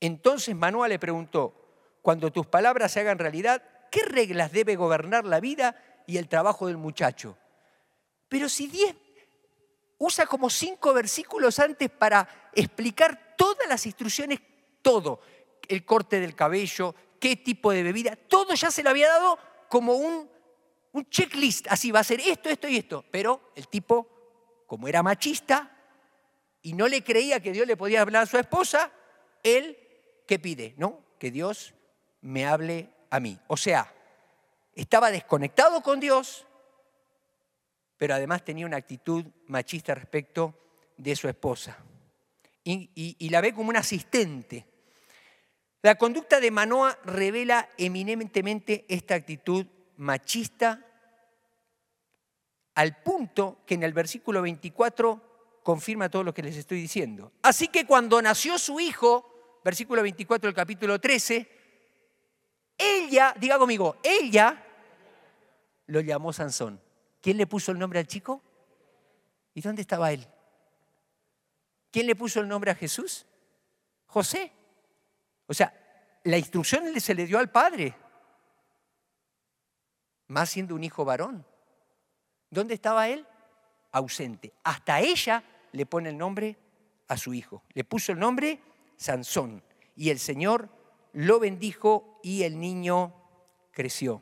Entonces 0.00 0.54
Manuel 0.54 0.90
le 0.90 0.98
preguntó, 0.98 1.98
cuando 2.02 2.30
tus 2.32 2.46
palabras 2.46 2.92
se 2.92 3.00
hagan 3.00 3.18
realidad, 3.18 3.62
¿qué 3.94 4.02
reglas 4.02 4.50
debe 4.50 4.74
gobernar 4.74 5.24
la 5.24 5.38
vida 5.38 5.76
y 6.04 6.16
el 6.16 6.28
trabajo 6.28 6.66
del 6.66 6.76
muchacho? 6.76 7.38
Pero 8.28 8.48
si 8.48 8.66
diez, 8.66 8.96
usa 9.98 10.26
como 10.26 10.50
cinco 10.50 10.92
versículos 10.92 11.60
antes 11.60 11.90
para 11.90 12.50
explicar 12.52 13.36
todas 13.38 13.68
las 13.68 13.86
instrucciones, 13.86 14.40
todo, 14.82 15.20
el 15.68 15.84
corte 15.84 16.18
del 16.18 16.34
cabello, 16.34 16.92
qué 17.20 17.36
tipo 17.36 17.70
de 17.70 17.84
bebida, 17.84 18.16
todo 18.16 18.54
ya 18.54 18.72
se 18.72 18.82
lo 18.82 18.90
había 18.90 19.06
dado 19.06 19.38
como 19.68 19.92
un, 19.92 20.28
un 20.90 21.08
checklist, 21.08 21.68
así 21.70 21.92
va 21.92 22.00
a 22.00 22.04
ser 22.04 22.18
esto, 22.18 22.48
esto 22.48 22.66
y 22.66 22.78
esto. 22.78 23.04
Pero 23.12 23.52
el 23.54 23.68
tipo, 23.68 24.64
como 24.66 24.88
era 24.88 25.04
machista 25.04 25.70
y 26.62 26.72
no 26.72 26.88
le 26.88 27.04
creía 27.04 27.38
que 27.38 27.52
Dios 27.52 27.68
le 27.68 27.76
podía 27.76 28.00
hablar 28.00 28.24
a 28.24 28.26
su 28.26 28.38
esposa, 28.38 28.90
él, 29.44 29.78
¿qué 30.26 30.40
pide? 30.40 30.74
No, 30.78 31.00
que 31.20 31.30
Dios 31.30 31.74
me 32.22 32.44
hable 32.44 32.93
a 33.14 33.20
mí. 33.20 33.38
O 33.46 33.56
sea, 33.56 33.92
estaba 34.74 35.10
desconectado 35.10 35.82
con 35.82 36.00
Dios, 36.00 36.46
pero 37.96 38.14
además 38.14 38.44
tenía 38.44 38.66
una 38.66 38.76
actitud 38.76 39.24
machista 39.46 39.94
respecto 39.94 40.54
de 40.96 41.16
su 41.16 41.28
esposa. 41.28 41.76
y 42.64 43.28
la 43.28 43.40
ve 43.42 43.52
como 43.52 43.68
un 43.68 43.76
asistente 43.76 44.66
la 45.84 45.96
conducta 45.96 46.40
de 46.40 46.50
Manoa 46.50 46.98
revela 47.04 47.68
eminentemente 47.76 48.86
esta 48.88 49.16
actitud 49.16 49.66
machista 49.98 50.82
al 52.74 53.02
punto 53.02 53.58
que 53.66 53.74
en 53.74 53.82
el 53.82 53.92
versículo 53.92 54.40
24 54.40 55.60
confirma 55.62 56.08
todo 56.08 56.24
lo 56.24 56.32
que 56.32 56.42
les 56.42 56.56
estoy 56.56 56.80
diciendo. 56.80 57.32
Así 57.42 57.68
que 57.68 57.84
cuando 57.84 58.22
nació 58.22 58.56
su 58.56 58.80
hijo, 58.80 59.60
versículo 59.62 60.00
24 60.00 60.48
del 60.48 60.54
capítulo 60.54 60.98
13, 60.98 61.50
ella, 62.84 63.34
diga 63.38 63.58
conmigo, 63.58 63.96
ella 64.02 64.62
lo 65.86 66.00
llamó 66.00 66.32
Sansón. 66.32 66.80
¿Quién 67.20 67.36
le 67.36 67.46
puso 67.46 67.72
el 67.72 67.78
nombre 67.78 67.98
al 67.98 68.06
chico? 68.06 68.42
¿Y 69.54 69.60
dónde 69.60 69.82
estaba 69.82 70.12
él? 70.12 70.26
¿Quién 71.90 72.06
le 72.06 72.16
puso 72.16 72.40
el 72.40 72.48
nombre 72.48 72.70
a 72.70 72.74
Jesús? 72.74 73.24
José. 74.06 74.52
O 75.46 75.54
sea, 75.54 75.72
la 76.24 76.38
instrucción 76.38 77.00
se 77.00 77.14
le 77.14 77.26
dio 77.26 77.38
al 77.38 77.50
padre, 77.50 77.94
más 80.28 80.50
siendo 80.50 80.74
un 80.74 80.84
hijo 80.84 81.04
varón. 81.04 81.46
¿Dónde 82.50 82.74
estaba 82.74 83.08
él? 83.08 83.26
Ausente. 83.92 84.52
Hasta 84.64 85.00
ella 85.00 85.44
le 85.72 85.86
pone 85.86 86.10
el 86.10 86.18
nombre 86.18 86.56
a 87.08 87.16
su 87.16 87.34
hijo. 87.34 87.62
Le 87.74 87.84
puso 87.84 88.12
el 88.12 88.18
nombre 88.18 88.60
Sansón. 88.96 89.62
Y 89.96 90.10
el 90.10 90.18
Señor 90.18 90.68
lo 91.12 91.38
bendijo 91.38 92.13
y 92.24 92.42
el 92.42 92.58
niño 92.58 93.14
creció. 93.70 94.20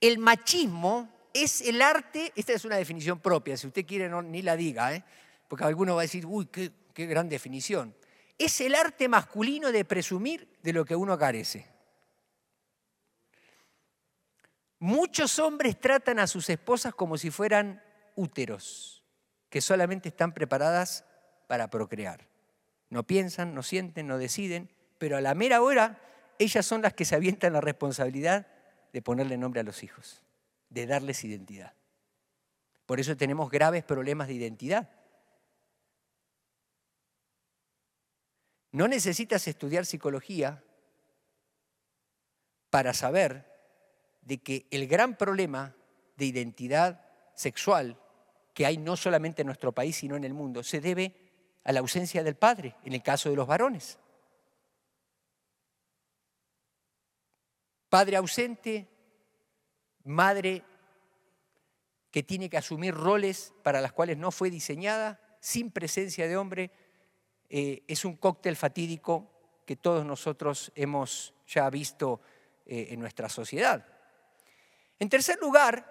El 0.00 0.18
machismo 0.18 1.08
es 1.32 1.60
el 1.60 1.80
arte, 1.80 2.32
esta 2.34 2.52
es 2.52 2.64
una 2.64 2.76
definición 2.76 3.20
propia, 3.20 3.56
si 3.56 3.68
usted 3.68 3.86
quiere 3.86 4.08
no, 4.08 4.22
ni 4.22 4.42
la 4.42 4.56
diga, 4.56 4.94
¿eh? 4.94 5.04
porque 5.46 5.64
alguno 5.64 5.94
va 5.94 6.00
a 6.00 6.08
decir, 6.10 6.26
uy, 6.26 6.46
qué, 6.46 6.72
qué 6.92 7.06
gran 7.06 7.28
definición 7.28 7.94
es 8.38 8.60
el 8.60 8.74
arte 8.74 9.08
masculino 9.08 9.72
de 9.72 9.84
presumir 9.84 10.48
de 10.62 10.72
lo 10.72 10.84
que 10.84 10.96
uno 10.96 11.18
carece. 11.18 11.66
Muchos 14.78 15.38
hombres 15.38 15.80
tratan 15.80 16.18
a 16.18 16.26
sus 16.26 16.50
esposas 16.50 16.94
como 16.94 17.16
si 17.16 17.30
fueran 17.30 17.82
úteros, 18.14 19.02
que 19.48 19.60
solamente 19.60 20.10
están 20.10 20.34
preparadas 20.34 21.04
para 21.46 21.70
procrear. 21.70 22.28
No 22.90 23.04
piensan, 23.06 23.54
no 23.54 23.62
sienten, 23.62 24.06
no 24.06 24.18
deciden, 24.18 24.70
pero 24.98 25.16
a 25.16 25.22
la 25.22 25.34
mera 25.34 25.62
hora 25.62 25.98
ellas 26.38 26.66
son 26.66 26.82
las 26.82 26.94
que 26.94 27.04
se 27.04 27.14
avientan 27.14 27.52
la 27.52 27.60
responsabilidad 27.60 28.46
de 28.92 29.02
ponerle 29.02 29.36
nombre 29.36 29.60
a 29.60 29.64
los 29.64 29.82
hijos, 29.82 30.22
de 30.70 30.86
darles 30.86 31.24
identidad. 31.24 31.74
Por 32.86 33.00
eso 33.00 33.16
tenemos 33.16 33.50
graves 33.50 33.84
problemas 33.84 34.28
de 34.28 34.34
identidad. 34.34 34.90
No 38.72 38.88
necesitas 38.88 39.48
estudiar 39.48 39.86
psicología 39.86 40.62
para 42.70 42.92
saber 42.92 43.50
de 44.22 44.38
que 44.38 44.66
el 44.70 44.86
gran 44.86 45.16
problema 45.16 45.74
de 46.16 46.26
identidad 46.26 47.04
sexual 47.34 47.98
que 48.54 48.66
hay 48.66 48.78
no 48.78 48.96
solamente 48.96 49.42
en 49.42 49.46
nuestro 49.46 49.72
país, 49.72 49.96
sino 49.96 50.16
en 50.16 50.24
el 50.24 50.32
mundo, 50.32 50.62
se 50.62 50.80
debe 50.80 51.14
a 51.64 51.72
la 51.72 51.80
ausencia 51.80 52.22
del 52.22 52.36
padre, 52.36 52.74
en 52.84 52.94
el 52.94 53.02
caso 53.02 53.28
de 53.28 53.36
los 53.36 53.46
varones. 53.46 53.98
Padre 57.96 58.18
ausente, 58.18 58.86
madre 60.04 60.62
que 62.10 62.22
tiene 62.22 62.50
que 62.50 62.58
asumir 62.58 62.92
roles 62.92 63.54
para 63.62 63.80
las 63.80 63.94
cuales 63.94 64.18
no 64.18 64.30
fue 64.30 64.50
diseñada, 64.50 65.18
sin 65.40 65.70
presencia 65.70 66.28
de 66.28 66.36
hombre, 66.36 66.70
eh, 67.48 67.84
es 67.88 68.04
un 68.04 68.16
cóctel 68.16 68.54
fatídico 68.54 69.30
que 69.64 69.76
todos 69.76 70.04
nosotros 70.04 70.70
hemos 70.74 71.32
ya 71.48 71.70
visto 71.70 72.20
eh, 72.66 72.88
en 72.90 73.00
nuestra 73.00 73.30
sociedad. 73.30 73.86
En 74.98 75.08
tercer 75.08 75.38
lugar, 75.40 75.90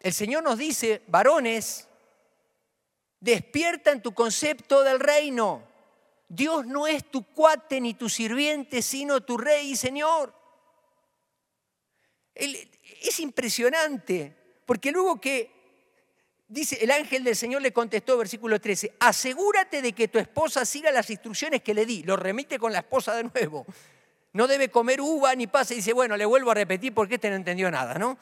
el 0.00 0.14
Señor 0.14 0.42
nos 0.42 0.58
dice, 0.58 1.04
varones, 1.06 1.88
despierta 3.20 3.92
en 3.92 4.02
tu 4.02 4.12
concepto 4.12 4.82
del 4.82 4.98
reino. 4.98 5.62
Dios 6.28 6.66
no 6.66 6.88
es 6.88 7.08
tu 7.08 7.22
cuate 7.22 7.80
ni 7.80 7.94
tu 7.94 8.08
sirviente, 8.08 8.82
sino 8.82 9.20
tu 9.20 9.38
rey 9.38 9.70
y 9.70 9.76
Señor. 9.76 10.35
Es 12.36 13.20
impresionante 13.20 14.36
Porque 14.64 14.92
luego 14.92 15.20
que 15.20 15.50
dice, 16.48 16.78
el 16.82 16.90
ángel 16.90 17.24
del 17.24 17.36
Señor 17.36 17.62
le 17.62 17.72
contestó, 17.72 18.16
versículo 18.18 18.60
13, 18.60 18.94
asegúrate 19.00 19.82
de 19.82 19.92
que 19.92 20.08
tu 20.08 20.18
esposa 20.18 20.64
siga 20.64 20.90
las 20.90 21.10
instrucciones 21.10 21.62
que 21.62 21.74
le 21.74 21.86
di. 21.86 22.02
Lo 22.02 22.16
remite 22.16 22.58
con 22.58 22.72
la 22.72 22.80
esposa 22.80 23.14
de 23.14 23.24
nuevo. 23.24 23.66
No 24.32 24.46
debe 24.46 24.70
comer 24.70 25.00
uva 25.00 25.34
ni 25.34 25.46
pasa. 25.46 25.72
Y 25.72 25.78
dice, 25.78 25.92
bueno, 25.92 26.16
le 26.16 26.24
vuelvo 26.24 26.50
a 26.50 26.54
repetir 26.54 26.94
porque 26.94 27.14
este 27.14 27.30
no 27.30 27.36
entendió 27.36 27.70
nada, 27.70 27.94
¿no? 27.94 28.18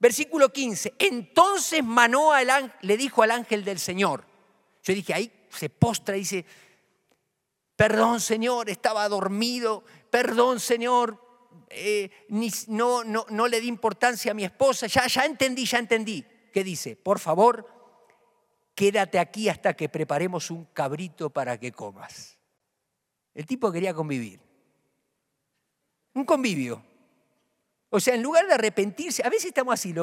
Versículo 0.00 0.50
15, 0.50 0.94
entonces 0.98 1.84
Manoa 1.84 2.40
le 2.80 2.96
dijo 2.96 3.22
al 3.22 3.32
ángel 3.32 3.62
del 3.64 3.78
Señor. 3.78 4.24
Yo 4.82 4.94
dije, 4.94 5.12
ahí 5.12 5.30
se 5.50 5.68
postra 5.68 6.16
y 6.16 6.20
dice, 6.20 6.46
perdón 7.76 8.18
Señor, 8.18 8.70
estaba 8.70 9.06
dormido, 9.10 9.84
perdón 10.08 10.58
Señor, 10.58 11.20
eh, 11.70 12.10
no, 12.68 13.48
le 13.48 13.60
di 13.60 13.68
importancia 13.68 14.32
a 14.32 14.34
mi 14.34 14.44
esposa, 14.44 14.88
ya, 14.88 15.06
ya 15.06 15.24
entendí, 15.24 15.64
ya 15.64 15.78
entendí. 15.78 16.24
¿Qué 16.52 16.64
dice? 16.64 16.96
Por 16.96 17.20
favor, 17.20 17.66
quédate 18.74 19.20
aquí 19.20 19.48
hasta 19.48 19.74
que 19.74 19.88
preparemos 19.88 20.50
un 20.50 20.64
cabrito 20.66 21.30
para 21.30 21.58
que 21.58 21.70
comas. 21.70 22.38
El 23.34 23.46
tipo 23.46 23.70
quería 23.70 23.94
convivir. 23.94 24.40
Un 26.14 26.24
convivio. 26.24 26.84
O 27.88 28.00
sea, 28.00 28.14
en 28.14 28.22
lugar 28.22 28.46
de 28.46 28.54
arrepentirse, 28.54 29.22
a 29.24 29.30
veces 29.30 29.46
estamos 29.46 29.74
así, 29.74 29.94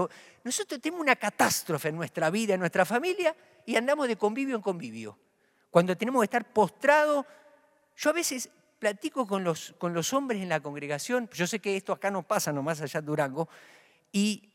nosotros 0.43 0.81
tenemos 0.81 1.01
una 1.01 1.15
catástrofe 1.15 1.89
en 1.89 1.95
nuestra 1.95 2.29
vida, 2.29 2.53
en 2.53 2.61
nuestra 2.61 2.85
familia, 2.85 3.35
y 3.65 3.75
andamos 3.75 4.07
de 4.07 4.15
convivio 4.15 4.55
en 4.55 4.61
convivio. 4.61 5.19
Cuando 5.69 5.97
tenemos 5.97 6.21
que 6.21 6.25
estar 6.25 6.51
postrados, 6.53 7.25
yo 7.97 8.09
a 8.09 8.13
veces 8.13 8.49
platico 8.79 9.25
con 9.27 9.43
los, 9.43 9.73
con 9.77 9.93
los 9.93 10.13
hombres 10.13 10.41
en 10.41 10.49
la 10.49 10.61
congregación, 10.61 11.29
yo 11.33 11.47
sé 11.47 11.59
que 11.59 11.75
esto 11.75 11.93
acá 11.93 12.11
no 12.11 12.23
pasa 12.23 12.51
nomás 12.51 12.81
allá 12.81 12.99
en 12.99 13.05
Durango, 13.05 13.49
y, 14.11 14.49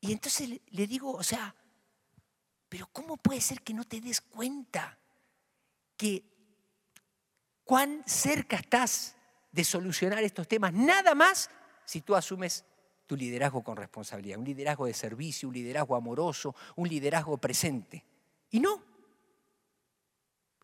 y 0.00 0.12
entonces 0.12 0.60
le, 0.70 0.86
digo, 0.86 1.12
o 1.12 1.22
sea, 1.22 1.54
pero 2.68 2.88
¿cómo 2.92 3.16
puede 3.16 3.40
ser 3.40 3.62
que 3.62 3.74
no 3.74 3.84
te 3.84 4.00
des 4.00 4.20
cuenta 4.20 4.98
que 5.96 6.24
cuán 7.64 8.02
cerca 8.06 8.56
estás 8.56 9.16
de 9.52 9.64
solucionar 9.64 10.22
estos 10.22 10.48
temas? 10.48 10.72
Nada 10.72 11.14
más 11.14 11.50
si 11.84 12.00
tú 12.02 12.14
asumes 12.14 12.64
tu 13.06 13.16
liderazgo 13.16 13.62
con 13.62 13.76
responsabilidad, 13.76 14.38
un 14.38 14.44
liderazgo 14.44 14.84
de 14.84 14.92
servicio, 14.92 15.48
un 15.48 15.54
liderazgo 15.54 15.96
amoroso, 15.96 16.54
un 16.76 16.88
liderazgo 16.88 17.38
presente. 17.38 18.04
Y 18.50 18.60
no. 18.60 18.82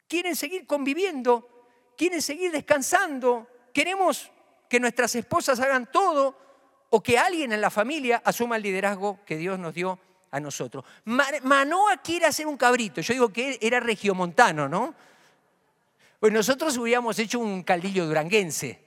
Quieren 0.07 0.37
seguir 0.37 0.67
conviviendo 0.67 1.54
quieren 1.97 2.23
seguir 2.23 2.53
descansando, 2.53 3.47
queremos 3.73 4.31
que 4.69 4.81
nuestras 4.81 5.15
esposas 5.15 5.61
hagan 5.61 5.91
todo 5.91 6.37
o 6.91 7.03
que 7.03 7.19
alguien 7.19 7.53
en 7.53 7.61
la 7.61 7.71
familia 7.71 8.23
asuma 8.25 8.57
el 8.57 8.63
liderazgo 8.63 9.21
que 9.25 9.37
Dios 9.37 9.59
nos 9.59 9.75
dio 9.75 9.99
a 10.31 10.41
nosotros. 10.41 10.85
Manoa 11.05 11.97
quiere 11.99 12.27
hacer 12.27 12.47
un 12.47 12.57
cabrito, 12.57 13.01
yo 13.01 13.15
digo 13.15 13.33
que 13.33 13.59
era 13.61 13.81
regiomontano, 13.81 14.69
¿no? 14.69 14.95
Pues 16.19 16.33
nosotros 16.33 16.77
hubiéramos 16.79 17.19
hecho 17.19 17.39
un 17.39 17.63
caldillo 17.63 18.07
duranguense 18.07 18.81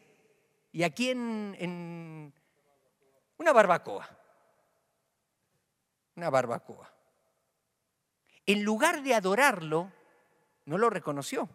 y 0.71 0.83
aquí 0.83 1.09
en, 1.09 1.55
en 1.59 2.33
una 3.37 3.53
barbacoa, 3.53 4.09
una 6.15 6.29
barbacoa. 6.29 6.91
En 8.45 8.63
lugar 8.63 9.03
de 9.03 9.13
adorarlo, 9.13 9.91
no 10.65 10.77
lo 10.77 10.89
reconoció. 10.89 11.49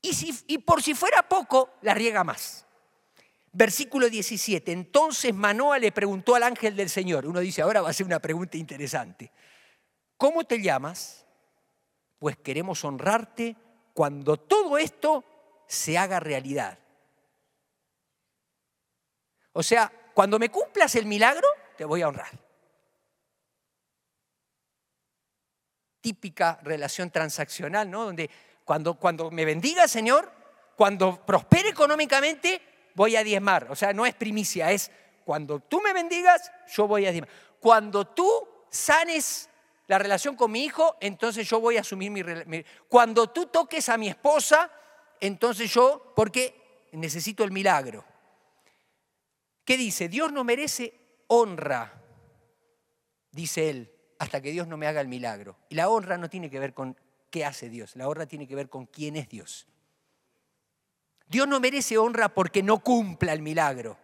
Y, 0.00 0.58
por 0.58 0.82
si 0.82 0.94
fuera 0.94 1.22
poco, 1.28 1.70
la 1.82 1.94
riega 1.94 2.24
más. 2.24 2.66
Versículo 3.52 4.08
17. 4.08 4.70
Entonces 4.70 5.34
Manoa 5.34 5.78
le 5.78 5.90
preguntó 5.90 6.34
al 6.34 6.44
ángel 6.44 6.76
del 6.76 6.88
Señor. 6.88 7.26
Uno 7.26 7.40
dice, 7.40 7.62
ahora 7.62 7.80
va 7.80 7.90
a 7.90 7.92
ser 7.92 8.06
una 8.06 8.20
pregunta 8.20 8.56
interesante. 8.56 9.32
¿Cómo 10.16 10.44
te 10.44 10.62
llamas? 10.62 11.26
Pues 12.18 12.36
queremos 12.36 12.84
honrarte 12.84 13.56
cuando 13.92 14.36
todo 14.36 14.78
esto 14.78 15.24
se 15.66 15.98
haga 15.98 16.20
realidad. 16.20 16.78
O 19.52 19.62
sea, 19.62 19.92
cuando 20.14 20.38
me 20.38 20.50
cumplas 20.50 20.94
el 20.94 21.06
milagro, 21.06 21.46
te 21.76 21.84
voy 21.84 22.02
a 22.02 22.08
honrar. 22.08 22.30
Típica 26.00 26.60
relación 26.62 27.10
transaccional, 27.10 27.90
¿no? 27.90 28.04
Donde 28.04 28.30
cuando, 28.68 29.30
me 29.30 29.46
bendiga, 29.46 29.88
Señor, 29.88 30.30
cuando 30.76 31.24
prospere 31.24 31.70
económicamente, 31.70 32.60
voy 32.94 33.16
a 33.16 33.24
diezmar. 33.24 33.66
O 33.70 33.74
sea, 33.74 33.94
no 33.94 34.04
es 34.04 34.14
primicia, 34.14 34.70
es 34.70 34.90
cuando 35.24 35.60
tú 35.60 35.80
me 35.80 35.94
bendigas, 35.94 36.52
yo 36.70 36.86
voy 36.86 37.06
a 37.06 37.12
diezmar. 37.12 37.30
Cuando 37.60 38.06
tú 38.06 38.28
sanes 38.68 39.48
la 39.86 39.98
relación 39.98 40.36
con 40.36 40.52
mi 40.52 40.64
hijo, 40.64 40.98
entonces 41.00 41.48
yo 41.48 41.60
voy 41.60 41.78
a 41.78 41.80
asumir 41.80 42.10
mi, 42.10 42.22
mi... 42.22 42.62
Cuando 42.88 43.28
tú 43.28 43.46
toques 43.46 43.88
a 43.88 43.96
mi 43.96 44.08
esposa, 44.08 44.70
entonces 45.18 45.72
yo, 45.72 46.12
porque 46.14 46.88
necesito 46.92 47.44
el 47.44 47.50
milagro. 47.50 48.04
¿Qué 49.64 49.78
dice? 49.78 50.10
Dios 50.10 50.30
no 50.30 50.44
merece 50.44 50.92
honra, 51.28 52.02
dice 53.30 53.70
él, 53.70 53.94
hasta 54.18 54.42
que 54.42 54.50
Dios 54.50 54.68
no 54.68 54.76
me 54.76 54.86
haga 54.86 55.00
el 55.00 55.08
milagro. 55.08 55.56
Y 55.70 55.74
la 55.74 55.88
honra 55.88 56.18
no 56.18 56.28
tiene 56.28 56.50
que 56.50 56.58
ver 56.58 56.74
con 56.74 56.98
qué 57.30 57.44
hace 57.44 57.68
Dios. 57.68 57.96
La 57.96 58.08
honra 58.08 58.26
tiene 58.26 58.46
que 58.46 58.54
ver 58.54 58.68
con 58.68 58.86
quién 58.86 59.16
es 59.16 59.28
Dios. 59.28 59.66
Dios 61.28 61.46
no 61.46 61.60
merece 61.60 61.98
honra 61.98 62.28
porque 62.28 62.62
no 62.62 62.78
cumpla 62.78 63.32
el 63.32 63.42
milagro, 63.42 63.98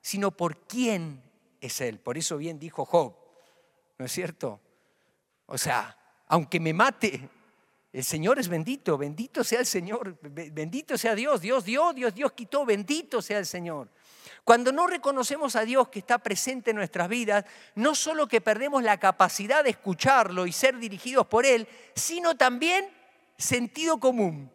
sino 0.00 0.30
por 0.30 0.66
quién 0.66 1.22
es 1.60 1.80
Él. 1.80 1.98
Por 1.98 2.16
eso 2.16 2.38
bien 2.38 2.58
dijo 2.58 2.84
Job, 2.84 3.14
¿no 3.98 4.06
es 4.06 4.12
cierto? 4.12 4.60
O 5.46 5.58
sea, 5.58 5.96
aunque 6.28 6.58
me 6.60 6.72
mate, 6.72 7.28
el 7.92 8.04
Señor 8.04 8.38
es 8.38 8.48
bendito, 8.48 8.96
bendito 8.96 9.44
sea 9.44 9.60
el 9.60 9.66
Señor, 9.66 10.18
bendito 10.22 10.96
sea 10.96 11.14
Dios, 11.14 11.42
Dios 11.42 11.64
dio, 11.64 11.92
Dios, 11.92 12.14
Dios 12.14 12.32
quitó, 12.32 12.64
bendito 12.64 13.20
sea 13.20 13.38
el 13.38 13.46
Señor. 13.46 13.90
Cuando 14.44 14.72
no 14.72 14.88
reconocemos 14.88 15.54
a 15.54 15.64
Dios 15.64 15.88
que 15.88 16.00
está 16.00 16.18
presente 16.18 16.70
en 16.70 16.76
nuestras 16.76 17.08
vidas, 17.08 17.44
no 17.76 17.94
solo 17.94 18.26
que 18.26 18.40
perdemos 18.40 18.82
la 18.82 18.98
capacidad 18.98 19.62
de 19.62 19.70
escucharlo 19.70 20.46
y 20.46 20.52
ser 20.52 20.78
dirigidos 20.78 21.26
por 21.28 21.46
Él, 21.46 21.68
sino 21.94 22.36
también 22.36 22.88
sentido 23.38 23.98
común. 23.98 24.50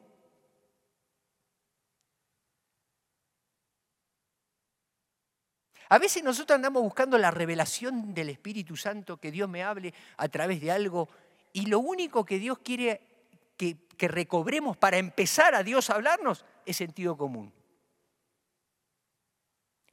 A 5.90 6.00
veces 6.00 6.22
nosotros 6.22 6.56
andamos 6.56 6.84
buscando 6.84 7.18
la 7.18 7.32
revelación 7.32 8.14
del 8.14 8.30
Espíritu 8.30 8.76
Santo, 8.76 9.16
que 9.18 9.32
Dios 9.32 9.48
me 9.48 9.64
hable 9.64 9.94
a 10.18 10.28
través 10.28 10.60
de 10.60 10.70
algo, 10.70 11.08
y 11.54 11.68
lo 11.68 11.80
único 11.80 12.26
que 12.26 12.40
Dios 12.40 12.60
quiere 12.60 13.00
que, 13.56 13.88
que 13.96 14.10
recobremos 14.10 14.76
para 14.76 14.98
empezar 14.98 15.56
a 15.56 15.64
Dios 15.64 15.90
a 15.90 15.96
hablarnos 15.96 16.44
es 16.66 16.76
sentido 16.76 17.16
común. 17.16 17.57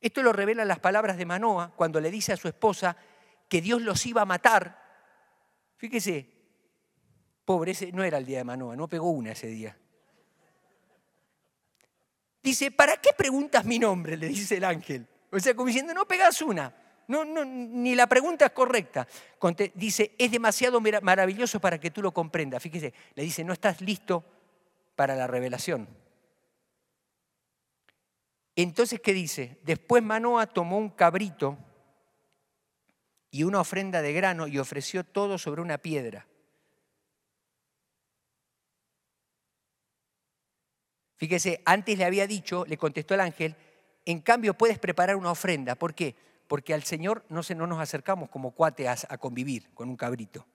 Esto 0.04 0.22
lo 0.22 0.34
revelan 0.34 0.68
las 0.68 0.80
palabras 0.80 1.16
de 1.16 1.24
Manoa 1.24 1.72
cuando 1.74 1.98
le 1.98 2.10
dice 2.10 2.34
a 2.34 2.36
su 2.36 2.46
esposa 2.46 2.94
que 3.48 3.62
Dios 3.62 3.80
los 3.80 4.04
iba 4.04 4.20
a 4.20 4.26
matar. 4.26 4.78
Fíjese, 5.78 6.30
pobre, 7.42 7.72
ese 7.72 7.90
no 7.90 8.04
era 8.04 8.18
el 8.18 8.26
día 8.26 8.36
de 8.36 8.44
Manoa, 8.44 8.76
no 8.76 8.86
pegó 8.86 9.08
una 9.08 9.32
ese 9.32 9.46
día. 9.46 9.74
Dice, 12.42 12.70
¿para 12.70 12.98
qué 12.98 13.12
preguntas 13.16 13.64
mi 13.64 13.78
nombre? 13.78 14.18
Le 14.18 14.28
dice 14.28 14.58
el 14.58 14.64
ángel. 14.64 15.06
O 15.32 15.40
sea, 15.40 15.54
como 15.54 15.68
diciendo, 15.68 15.94
no 15.94 16.06
pegas 16.06 16.42
una. 16.42 16.74
No, 17.08 17.24
no, 17.24 17.42
ni 17.42 17.94
la 17.94 18.06
pregunta 18.06 18.44
es 18.44 18.52
correcta. 18.52 19.08
Dice, 19.72 20.14
es 20.18 20.30
demasiado 20.30 20.82
maravilloso 20.82 21.60
para 21.60 21.80
que 21.80 21.90
tú 21.90 22.02
lo 22.02 22.12
comprendas. 22.12 22.62
Fíjese, 22.62 22.92
le 23.14 23.22
dice, 23.22 23.42
no 23.42 23.54
estás 23.54 23.80
listo 23.80 24.22
para 24.96 25.16
la 25.16 25.26
revelación. 25.26 26.03
Entonces, 28.56 29.00
¿qué 29.00 29.12
dice? 29.12 29.58
Después 29.62 30.02
Manoa 30.02 30.46
tomó 30.46 30.78
un 30.78 30.90
cabrito 30.90 31.58
y 33.30 33.42
una 33.42 33.60
ofrenda 33.60 34.00
de 34.00 34.12
grano 34.12 34.46
y 34.46 34.58
ofreció 34.58 35.02
todo 35.02 35.38
sobre 35.38 35.60
una 35.60 35.78
piedra. 35.78 36.26
Fíjese, 41.16 41.62
antes 41.64 41.98
le 41.98 42.04
había 42.04 42.26
dicho, 42.26 42.64
le 42.66 42.76
contestó 42.76 43.14
el 43.14 43.20
ángel, 43.20 43.56
en 44.04 44.20
cambio 44.20 44.54
puedes 44.54 44.78
preparar 44.78 45.16
una 45.16 45.30
ofrenda. 45.30 45.74
¿Por 45.74 45.94
qué? 45.94 46.14
Porque 46.46 46.74
al 46.74 46.84
Señor 46.84 47.24
no, 47.28 47.42
se, 47.42 47.54
no 47.54 47.66
nos 47.66 47.80
acercamos 47.80 48.28
como 48.28 48.52
cuates 48.52 49.06
a 49.08 49.18
convivir 49.18 49.72
con 49.74 49.88
un 49.88 49.96
cabrito 49.96 50.46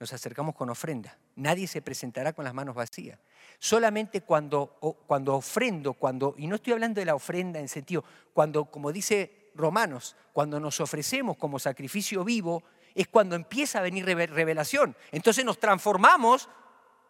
nos 0.00 0.12
acercamos 0.12 0.54
con 0.54 0.70
ofrenda. 0.70 1.16
Nadie 1.36 1.66
se 1.66 1.82
presentará 1.82 2.32
con 2.32 2.44
las 2.44 2.54
manos 2.54 2.74
vacías. 2.74 3.18
Solamente 3.58 4.20
cuando, 4.20 4.78
cuando 5.06 5.34
ofrendo, 5.34 5.94
cuando, 5.94 6.34
y 6.38 6.46
no 6.46 6.56
estoy 6.56 6.74
hablando 6.74 7.00
de 7.00 7.06
la 7.06 7.14
ofrenda 7.14 7.58
en 7.58 7.68
sentido, 7.68 8.04
cuando, 8.32 8.66
como 8.66 8.92
dice 8.92 9.50
Romanos, 9.54 10.14
cuando 10.32 10.60
nos 10.60 10.80
ofrecemos 10.80 11.36
como 11.36 11.58
sacrificio 11.58 12.22
vivo, 12.24 12.62
es 12.94 13.08
cuando 13.08 13.34
empieza 13.34 13.80
a 13.80 13.82
venir 13.82 14.04
revelación. 14.04 14.96
Entonces 15.10 15.44
nos 15.44 15.58
transformamos 15.58 16.48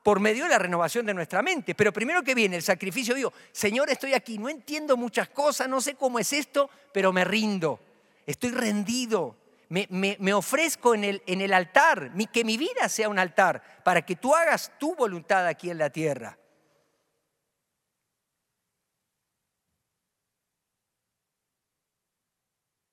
por 0.02 0.20
medio 0.20 0.44
de 0.44 0.50
la 0.50 0.58
renovación 0.58 1.04
de 1.04 1.12
nuestra 1.12 1.42
mente. 1.42 1.74
Pero 1.74 1.92
primero 1.92 2.22
que 2.22 2.34
viene 2.34 2.56
el 2.56 2.62
sacrificio 2.62 3.14
vivo, 3.14 3.32
Señor, 3.52 3.90
estoy 3.90 4.14
aquí, 4.14 4.38
no 4.38 4.48
entiendo 4.48 4.96
muchas 4.96 5.28
cosas, 5.28 5.68
no 5.68 5.82
sé 5.82 5.94
cómo 5.94 6.18
es 6.18 6.32
esto, 6.32 6.70
pero 6.94 7.12
me 7.12 7.24
rindo, 7.24 7.78
estoy 8.24 8.50
rendido 8.50 9.36
Me, 9.68 10.32
ofrezco 10.32 10.94
en 10.94 11.04
el, 11.04 11.52
altar, 11.52 12.12
que 12.32 12.44
mi 12.44 12.56
vida 12.56 12.88
sea 12.88 13.08
un 13.08 13.18
altar, 13.18 13.62
para 13.84 14.02
que 14.02 14.16
tú 14.16 14.34
hagas 14.34 14.72
tu 14.78 14.94
voluntad 14.94 15.46
aquí 15.46 15.70
en 15.70 15.78
la 15.78 15.90
tierra. 15.90 16.38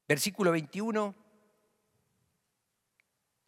Versículo 0.08 0.52
21. 0.52 1.16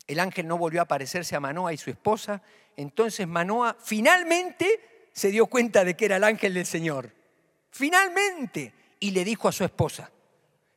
El 0.07 0.19
ángel 0.21 0.47
no 0.47 0.57
volvió 0.57 0.79
a 0.79 0.83
aparecerse 0.83 1.35
a 1.35 1.39
Manoa 1.39 1.73
y 1.73 1.77
su 1.77 1.89
esposa. 1.89 2.41
Entonces 2.77 3.27
Manoa 3.27 3.75
finalmente 3.79 5.09
se 5.11 5.31
dio 5.31 5.47
cuenta 5.47 5.83
de 5.83 5.95
que 5.95 6.05
era 6.05 6.15
el 6.15 6.23
ángel 6.23 6.53
del 6.53 6.65
Señor. 6.65 7.13
Finalmente. 7.69 8.73
Y 8.99 9.11
le 9.11 9.23
dijo 9.23 9.47
a 9.47 9.51
su 9.51 9.63
esposa, 9.63 10.09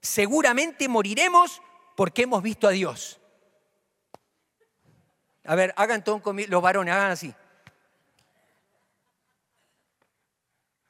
seguramente 0.03 0.89
moriremos 0.89 1.63
porque 1.97 2.23
hemos 2.23 2.43
visto 2.43 2.67
a 2.67 2.71
Dios. 2.71 3.21
A 5.45 5.55
ver, 5.55 5.73
hagan 5.77 6.05
todo 6.05 6.23
conmigo, 6.23 6.49
los 6.51 6.63
varones, 6.63 6.95
hagan 6.95 7.11
así. 7.13 7.35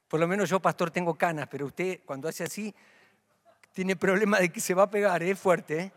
Por 0.09 0.19
lo 0.19 0.27
menos 0.27 0.51
yo, 0.51 0.61
pastor, 0.61 0.91
tengo 0.91 1.15
canas, 1.15 1.47
pero 1.49 1.67
usted 1.67 2.01
cuando 2.05 2.29
hace 2.29 2.45
así, 2.45 2.75
tiene 3.73 3.95
problema 3.95 4.41
de 4.41 4.53
que 4.53 4.61
se 4.61 4.75
va 4.75 4.83
a 4.85 4.91
pegar, 4.91 5.23
es 5.23 5.39
fuerte. 5.39 5.81
¿eh? 5.81 5.93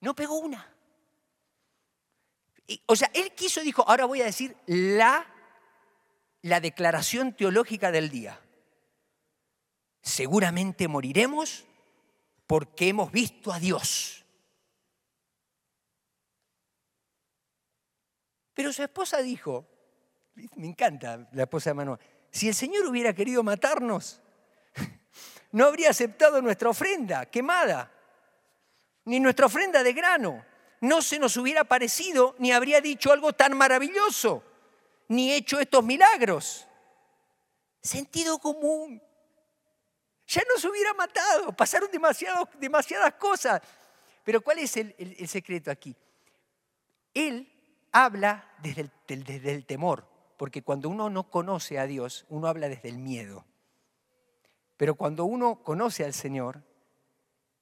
No 0.00 0.14
pegó 0.14 0.38
una. 0.38 0.66
O 2.86 2.96
sea, 2.96 3.10
él 3.14 3.32
quiso, 3.32 3.60
dijo, 3.60 3.84
ahora 3.86 4.06
voy 4.06 4.22
a 4.22 4.24
decir 4.24 4.56
la, 4.66 5.26
la 6.42 6.60
declaración 6.60 7.34
teológica 7.34 7.92
del 7.92 8.10
día. 8.10 8.40
Seguramente 10.00 10.88
moriremos 10.88 11.66
porque 12.46 12.88
hemos 12.88 13.10
visto 13.10 13.52
a 13.52 13.58
Dios. 13.58 14.24
Pero 18.54 18.72
su 18.72 18.82
esposa 18.82 19.20
dijo, 19.20 19.66
me 20.56 20.66
encanta 20.66 21.28
la 21.32 21.42
esposa 21.42 21.70
de 21.70 21.74
Manuel, 21.74 22.00
si 22.30 22.48
el 22.48 22.54
Señor 22.54 22.86
hubiera 22.86 23.14
querido 23.14 23.42
matarnos, 23.42 24.20
no 25.52 25.66
habría 25.66 25.90
aceptado 25.90 26.40
nuestra 26.40 26.70
ofrenda 26.70 27.26
quemada, 27.26 27.92
ni 29.04 29.20
nuestra 29.20 29.46
ofrenda 29.46 29.82
de 29.82 29.92
grano. 29.92 30.44
No 30.80 31.00
se 31.00 31.18
nos 31.18 31.36
hubiera 31.36 31.64
parecido, 31.64 32.34
ni 32.38 32.52
habría 32.52 32.80
dicho 32.80 33.12
algo 33.12 33.32
tan 33.32 33.56
maravilloso, 33.56 34.42
ni 35.08 35.32
hecho 35.32 35.58
estos 35.58 35.84
milagros. 35.84 36.66
Sentido 37.82 38.38
común. 38.38 39.02
Ya 40.26 40.42
nos 40.52 40.64
hubiera 40.64 40.92
matado, 40.94 41.52
pasaron 41.52 41.88
demasiadas 41.90 43.14
cosas. 43.14 43.60
Pero 44.24 44.40
¿cuál 44.40 44.58
es 44.58 44.76
el, 44.76 45.28
secreto 45.28 45.70
aquí? 45.70 45.94
Él 47.14 47.48
habla 47.92 48.50
desde 48.60 49.52
el 49.52 49.66
temor, 49.66 50.06
porque 50.36 50.62
cuando 50.62 50.88
uno 50.88 51.08
no 51.10 51.30
conoce 51.30 51.78
a 51.78 51.86
Dios, 51.86 52.26
uno 52.28 52.48
habla 52.48 52.68
desde 52.68 52.88
el 52.88 52.98
miedo. 52.98 53.44
Pero 54.76 54.94
cuando 54.94 55.24
uno 55.24 55.62
conoce 55.62 56.04
al 56.04 56.12
Señor, 56.12 56.62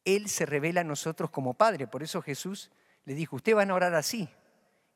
Él 0.04 0.28
se 0.28 0.46
revela 0.46 0.80
a 0.80 0.84
nosotros 0.84 1.30
como 1.30 1.54
Padre. 1.54 1.86
Por 1.86 2.02
eso 2.02 2.22
Jesús 2.22 2.70
le 3.04 3.14
dijo, 3.14 3.36
ustedes 3.36 3.56
van 3.56 3.70
a 3.70 3.74
orar 3.74 3.94
así. 3.94 4.28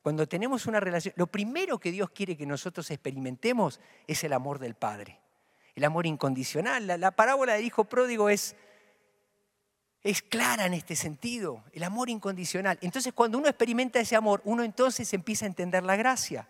Cuando 0.02 0.26
tenemos 0.26 0.66
una 0.66 0.80
relación, 0.80 1.14
lo 1.16 1.26
primero 1.26 1.78
que 1.78 1.92
Dios 1.92 2.10
quiere 2.10 2.36
que 2.36 2.46
nosotros 2.46 2.90
experimentemos 2.90 3.80
es 4.06 4.24
el 4.24 4.32
amor 4.32 4.58
del 4.58 4.74
Padre, 4.74 5.20
el 5.79 5.85
amor 5.85 6.07
incondicional. 6.07 6.87
La, 6.87 7.11
parábola 7.12 7.55
del 7.55 7.64
Hijo 7.64 7.85
Pródigo 7.85 8.29
es, 8.29 8.57
es 10.03 10.22
clara 10.22 10.66
en 10.66 10.74
este 10.74 10.97
sentido, 10.97 11.62
el 11.72 11.85
amor 11.85 12.11
incondicional. 12.11 12.79
Entonces 12.81 13.12
cuando 13.12 13.39
uno 13.39 13.49
experimenta 13.49 14.01
ese 14.01 14.16
amor, 14.16 14.43
uno 14.45 14.64
entonces 14.64 15.12
empieza 15.14 15.45
a 15.45 15.49
entender 15.49 15.85
la 15.85 15.95
gracia. 15.95 16.49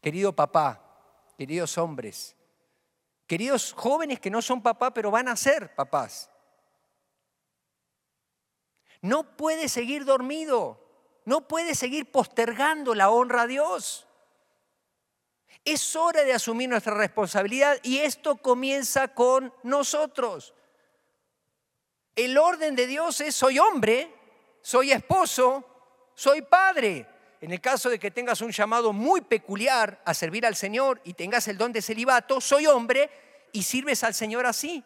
Querido 0.00 0.32
papá, 0.32 0.80
queridos 1.36 1.76
hombres, 1.78 2.36
queridos 3.26 3.72
jóvenes 3.72 4.20
que 4.20 4.30
no 4.30 4.40
son 4.40 4.62
papá 4.62 4.94
pero 4.94 5.10
van 5.10 5.26
a 5.26 5.34
ser 5.34 5.74
papás. 5.74 6.30
No 9.02 9.36
puede 9.36 9.68
seguir 9.68 10.04
dormido, 10.04 10.89
no 11.24 11.46
puede 11.46 11.74
seguir 11.74 12.10
postergando 12.10 12.94
la 12.94 13.10
honra 13.10 13.42
a 13.42 13.46
Dios. 13.46 14.06
Es 15.64 15.94
hora 15.94 16.22
de 16.22 16.32
asumir 16.32 16.68
nuestra 16.68 16.94
responsabilidad 16.94 17.78
y 17.82 17.98
esto 17.98 18.36
comienza 18.36 19.08
con 19.08 19.52
nosotros. 19.62 20.54
El 22.16 22.38
orden 22.38 22.74
de 22.74 22.86
Dios 22.86 23.20
es 23.20 23.34
soy 23.34 23.58
hombre, 23.58 24.12
soy 24.62 24.92
esposo, 24.92 25.64
soy 26.14 26.42
padre. 26.42 27.06
En 27.40 27.52
el 27.52 27.60
caso 27.60 27.88
de 27.88 27.98
que 27.98 28.10
tengas 28.10 28.40
un 28.42 28.50
llamado 28.50 28.92
muy 28.92 29.22
peculiar 29.22 30.02
a 30.04 30.12
servir 30.12 30.44
al 30.44 30.56
Señor 30.56 31.00
y 31.04 31.14
tengas 31.14 31.48
el 31.48 31.56
don 31.56 31.72
de 31.72 31.80
celibato, 31.80 32.40
soy 32.40 32.66
hombre 32.66 33.10
y 33.52 33.62
sirves 33.62 34.04
al 34.04 34.14
Señor 34.14 34.46
así. 34.46 34.84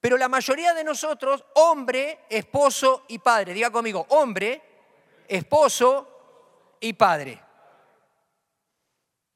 Pero 0.00 0.16
la 0.16 0.28
mayoría 0.28 0.72
de 0.72 0.84
nosotros, 0.84 1.44
hombre, 1.54 2.20
esposo 2.30 3.04
y 3.08 3.18
padre. 3.18 3.52
Diga 3.52 3.70
conmigo, 3.70 4.06
hombre, 4.10 4.62
esposo 5.30 6.76
y 6.80 6.92
padre. 6.92 7.40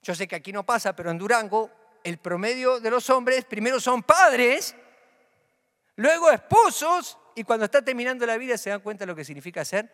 Yo 0.03 0.15
sé 0.15 0.27
que 0.27 0.37
aquí 0.37 0.53
no 0.53 0.67
pasa, 0.67 0.95
pero 0.95 1.11
en 1.11 1.19
Durango 1.19 1.71
el 2.03 2.19
promedio 2.19 2.81
de 2.81 2.91
los 2.91 3.09
hombres 3.09 3.45
primero 3.45 3.81
son 3.81 4.03
padres, 4.03 4.75
luego 5.97 6.31
esposos 6.31 7.17
y 7.35 7.45
cuando 7.45 7.65
está 7.65 7.83
terminando 7.83 8.27
la 8.27 8.37
vida 8.37 8.59
se 8.59 8.71
dan 8.71 8.81
cuenta 8.81 9.03
de 9.03 9.07
lo 9.07 9.17
que 9.17 9.25
significa 9.25 9.65
ser 9.65 9.91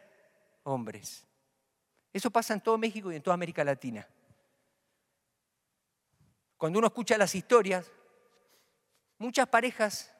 hombres. 0.64 1.26
Eso 2.12 2.30
pasa 2.30 2.54
en 2.54 2.60
todo 2.60 2.78
México 2.78 3.12
y 3.12 3.16
en 3.16 3.22
toda 3.22 3.34
América 3.34 3.62
Latina. 3.62 4.08
Cuando 6.56 6.78
uno 6.78 6.88
escucha 6.88 7.16
las 7.16 7.34
historias, 7.34 7.90
muchas 9.18 9.46
parejas 9.48 10.12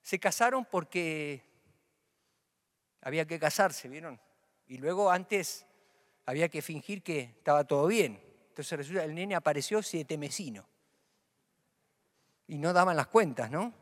se 0.00 0.18
casaron 0.18 0.64
porque 0.64 1.44
había 3.02 3.26
que 3.26 3.38
casarse, 3.38 3.88
¿vieron? 3.88 4.18
Y 4.72 4.78
luego 4.78 5.10
antes 5.10 5.66
había 6.24 6.48
que 6.48 6.62
fingir 6.62 7.02
que 7.02 7.20
estaba 7.36 7.62
todo 7.64 7.86
bien. 7.88 8.18
Entonces 8.48 8.78
resulta 8.78 9.04
el 9.04 9.14
nene 9.14 9.34
apareció 9.34 9.82
siete 9.82 10.16
mesino. 10.16 10.66
Y 12.46 12.56
no 12.56 12.72
daban 12.72 12.96
las 12.96 13.08
cuentas, 13.08 13.50
¿no? 13.50 13.74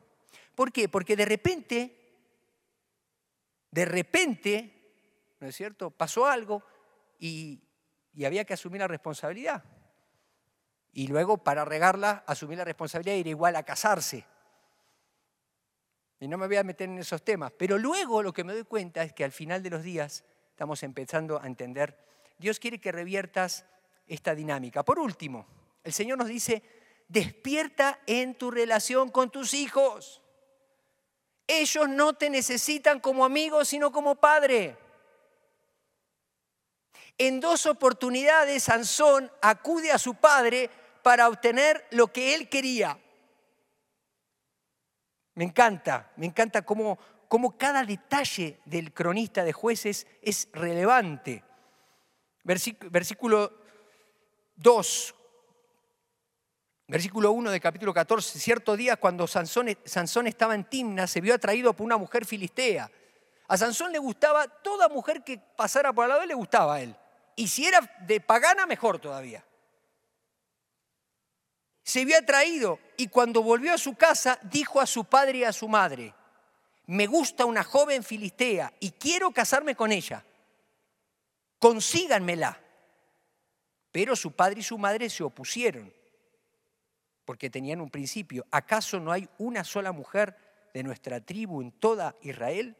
¿Por 0.57 0.72
qué? 0.72 0.88
Porque 0.88 1.14
de 1.14 1.24
repente, 1.26 1.97
de 3.70 3.84
repente, 3.84 5.36
¿no 5.38 5.47
es 5.47 5.55
cierto? 5.55 5.93
Pasó 5.93 6.26
algo, 6.26 6.64
y, 7.20 7.61
había 8.26 8.45
que 8.45 8.55
asumir 8.55 8.80
la 8.80 8.88
responsabilidad. 8.88 9.62
Y 10.93 11.07
luego, 11.07 11.38
para 11.38 11.64
regarla, 11.64 12.24
asumir 12.26 12.59
la 12.59 12.64
responsabilidad 12.64 13.14
era 13.14 13.30
igual 13.30 13.55
a 13.55 13.62
casarse. 13.62 14.26
Y 16.18 16.26
no 16.26 16.36
me 16.36 16.49
voy 16.49 16.57
a 16.57 16.64
meter 16.64 16.88
en 16.88 16.99
esos 16.99 17.22
temas. 17.22 17.53
Pero 17.57 17.78
luego 17.78 18.24
lo 18.24 18.32
que 18.32 18.43
me 18.43 18.55
doy 18.55 18.64
cuenta 18.64 19.05
es 19.05 19.12
que 19.12 19.22
al 19.22 19.30
final 19.30 19.62
de 19.62 19.70
los 19.70 19.84
días 19.84 20.24
estamos 20.61 20.82
empezando 20.82 21.40
a 21.40 21.46
entender, 21.46 21.96
Dios 22.36 22.61
quiere 22.61 22.78
que 22.78 22.92
reviertas 22.92 23.64
esta 24.06 24.34
dinámica. 24.34 24.84
Por 24.84 24.98
último, 24.98 25.46
el 25.82 25.94
Señor 25.94 26.18
nos 26.18 26.28
dice, 26.28 26.62
despierta 27.08 27.98
en 28.04 28.34
tu 28.34 28.50
relación 28.50 29.08
con 29.08 29.30
tus 29.30 29.54
hijos. 29.54 30.20
Ellos 31.46 31.88
no 31.88 32.12
te 32.12 32.28
necesitan 32.28 33.00
como 33.00 33.24
amigo, 33.24 33.64
sino 33.64 33.90
como 33.90 34.16
padre. 34.16 34.76
En 37.16 37.40
dos 37.40 37.64
oportunidades 37.64 38.64
Sansón 38.64 39.32
acude 39.40 39.90
a 39.90 39.96
su 39.96 40.16
padre 40.16 40.68
para 41.02 41.30
obtener 41.30 41.86
lo 41.92 42.08
que 42.08 42.34
él 42.34 42.50
quería. 42.50 42.98
Me 45.36 45.44
encanta, 45.44 46.12
me 46.16 46.26
encanta 46.26 46.61
cómo, 46.61 46.98
cada 47.57 47.85
detalle 47.85 48.59
del 48.64 48.93
cronista 48.93 49.45
de 49.45 49.53
jueces 49.53 50.07
es 50.20 50.49
relevante. 50.53 51.45
Versículo 52.43 53.53
2, 54.57 55.14
versículo 56.89 57.31
1 57.31 57.53
del 57.53 57.61
capítulo 57.61 57.95
14. 57.95 58.39
Cierto 58.39 58.76
día 58.76 58.97
cuando 58.97 59.28
Sansón, 59.28 59.68
Sansón 59.85 60.26
estaba 60.26 60.57
en 60.57 60.64
Timna, 60.64 61.07
se 61.07 61.20
vio 61.20 61.35
atraído 61.35 61.72
por 61.72 61.87
una 61.87 61.97
mujer 61.97 62.26
filistea. 62.26 62.91
A 63.47 63.57
Sansón 63.57 63.93
le 63.93 63.99
gustaba, 63.99 64.49
toda 64.49 64.89
mujer 64.89 65.22
que 65.22 65.39
pasara 65.39 65.93
por 65.93 66.05
al 66.05 66.11
lado 66.11 66.26
le 66.26 66.35
gustaba 66.35 66.74
a 66.74 66.81
él. 66.81 66.97
Y 67.37 67.47
si 67.47 67.64
era 67.64 67.81
de 68.01 68.20
pagana, 68.20 68.66
mejor 68.66 68.99
todavía. 68.99 69.45
Se 71.85 72.05
vio 72.05 72.18
atraído 72.18 72.81
y 72.97 73.07
cuando 73.07 73.43
volvió 73.43 73.72
a 73.72 73.78
su 73.78 73.95
casa 73.95 74.39
dijo 74.43 74.81
a 74.81 74.87
su 74.87 75.05
padre 75.05 75.39
y 75.39 75.45
a 75.45 75.53
su 75.53 75.68
madre, 75.68 76.12
me 76.91 77.07
gusta 77.07 77.45
una 77.45 77.62
joven 77.62 78.03
filistea 78.03 78.72
y 78.80 78.91
quiero 78.91 79.30
casarme 79.30 79.76
con 79.76 79.93
ella. 79.93 80.24
Consíganmela. 81.61 82.61
Pero 83.93 84.16
su 84.16 84.32
padre 84.32 84.59
y 84.59 84.64
su 84.64 84.76
madre 84.76 85.09
se 85.09 85.22
opusieron. 85.22 85.93
porque 87.24 87.49
tenían 87.49 87.80
un 87.80 87.91
principio. 87.91 88.45
¿Acaso 88.51 88.99
no 88.99 89.12
hay 89.12 89.28
una 89.38 89.62
sola 89.62 89.93
mujer 89.93 90.36
de 90.74 90.82
nuestra 90.82 91.20
tribu 91.20 91.62
en 91.62 91.70
toda 91.70 92.16
Israel 92.22 92.76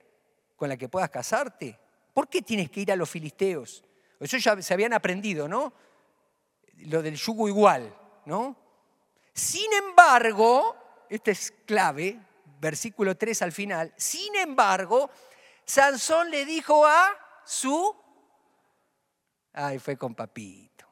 con 0.57 0.69
la 0.69 0.77
que 0.77 0.89
puedas 0.89 1.09
casarte? 1.09 1.79
¿Por 2.13 2.29
qué 2.29 2.43
tienes 2.43 2.69
que 2.69 2.81
ir 2.81 2.91
a 2.91 2.97
los 2.97 3.09
filisteos? 3.09 3.85
Eso 4.19 4.39
ya 4.39 4.61
se 4.61 4.75
habían 4.75 4.93
aprendido, 4.93 5.47
¿no? 5.47 5.73
Lo 6.79 7.01
del 7.01 7.15
yugo 7.15 7.47
igual, 7.47 7.97
¿no? 8.27 8.57
Sin 9.33 9.73
embargo, 9.73 10.77
esto 11.09 11.31
es 11.31 11.53
clave, 11.65 12.19
versículo 12.61 13.17
3 13.17 13.43
al 13.43 13.53
final, 13.53 13.93
sin 13.97 14.37
embargo, 14.37 15.11
Sansón 15.65 16.31
le 16.31 16.45
dijo 16.45 16.87
a 16.87 17.17
su... 17.45 17.97
Ay, 19.53 19.79
fue 19.79 19.97
con 19.97 20.15
papito. 20.15 20.87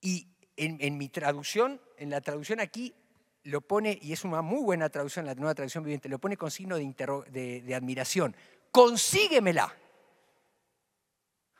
Y 0.00 0.28
en, 0.56 0.98
mi 0.98 1.08
traducción, 1.08 1.80
en 1.96 2.10
la 2.10 2.20
traducción 2.20 2.60
aquí, 2.60 2.94
lo 3.42 3.62
pone, 3.62 3.98
y 4.02 4.12
es 4.12 4.24
una 4.24 4.42
muy 4.42 4.62
buena 4.62 4.88
traducción, 4.90 5.24
la 5.24 5.34
nueva 5.34 5.54
traducción 5.54 5.82
viviente, 5.82 6.08
lo 6.08 6.18
pone 6.18 6.36
con 6.36 6.50
signo 6.50 6.76
de, 6.76 7.62
de 7.64 7.74
admiración. 7.74 8.36
Consíguemela. 8.70 9.74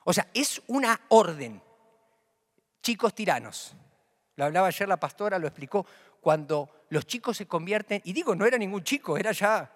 O 0.05 0.13
sea, 0.13 0.29
es 0.35 0.63
una 0.67 1.01
orden. 1.09 1.63
Chicos 2.83 3.15
tiranos. 3.15 3.75
Lo 4.37 4.45
hablaba 4.45 4.68
ayer 4.68 4.89
la 4.89 4.99
pastora, 4.99 5.39
lo 5.39 5.47
explicó. 5.47 5.87
Cuando 6.20 6.87
los 6.89 7.07
chicos 7.07 7.37
se 7.37 7.47
convierten, 7.47 8.01
y 8.05 8.12
digo, 8.12 8.35
no 8.35 8.47
era 8.47 8.59
ningún 8.59 8.82
chico, 8.82 9.16
era 9.16 9.32
ya 9.32 9.70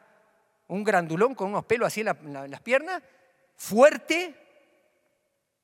un 0.68 0.84
grandulón 0.84 1.34
con 1.34 1.50
unos 1.50 1.64
pelos 1.64 1.86
así 1.86 2.00
en, 2.00 2.50
las 2.50 2.60
piernas, 2.60 3.02
fuerte, 3.56 4.34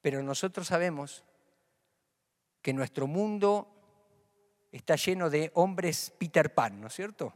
pero 0.01 0.23
nosotros 0.23 0.67
sabemos 0.67 1.25
que 2.63 2.73
nuestro 2.73 3.07
mundo 3.07 3.69
está 4.73 4.97
lleno 4.97 5.31
de 5.31 5.51
hombres 5.55 6.13
Peter 6.19 6.53
Pan, 6.53 6.81
¿no 6.81 6.89
es 6.89 6.95
cierto? 6.95 7.33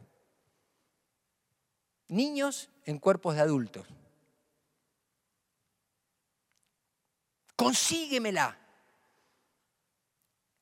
Niños 2.07 2.69
en 2.85 2.97
cuerpos 2.97 3.35
de 3.35 3.41
adultos. 3.41 3.87
Consíguemela. 7.55 8.57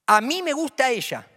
A 0.07 0.21
mí 0.21 0.41
me 0.41 0.53
gusta 0.53 0.89
ella. 0.89 1.27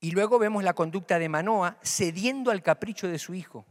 Y 0.00 0.12
luego 0.12 0.38
vemos 0.38 0.64
la 0.64 0.74
conducta 0.74 1.18
de 1.18 1.28
Manoa 1.28 1.78
cediendo 1.82 2.50
al 2.50 2.62
capricho 2.62 3.08
de 3.08 3.18
su 3.18 3.34
hijo, 3.34 3.66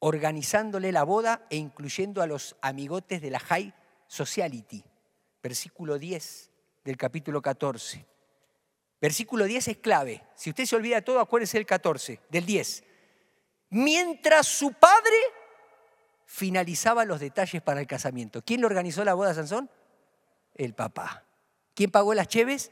organizándole 0.00 0.90
la 0.90 1.04
boda 1.04 1.46
e 1.50 1.56
incluyendo 1.56 2.22
a 2.22 2.26
los 2.26 2.56
amigotes 2.62 3.20
de 3.20 3.30
la 3.30 3.38
High 3.38 3.74
Sociality. 4.06 4.84
Versículo 5.42 5.98
10 5.98 6.50
del 6.84 6.96
capítulo 6.96 7.42
14. 7.42 8.06
Versículo 9.00 9.44
10 9.44 9.68
es 9.68 9.76
clave. 9.78 10.22
Si 10.34 10.50
usted 10.50 10.66
se 10.66 10.76
olvida 10.76 11.02
todo, 11.02 11.20
acuérdese 11.20 11.58
del 11.58 11.66
14, 11.66 12.20
del 12.28 12.44
10. 12.44 12.84
Mientras 13.70 14.46
su 14.46 14.72
padre 14.72 15.16
finalizaba 16.30 17.04
los 17.04 17.18
detalles 17.18 17.60
para 17.60 17.80
el 17.80 17.88
casamiento. 17.88 18.40
¿Quién 18.40 18.60
le 18.60 18.66
organizó 18.66 19.04
la 19.04 19.14
boda 19.14 19.30
a 19.30 19.34
Sansón? 19.34 19.68
El 20.54 20.74
papá. 20.74 21.24
¿Quién 21.74 21.90
pagó 21.90 22.14
las 22.14 22.28
cheves? 22.28 22.70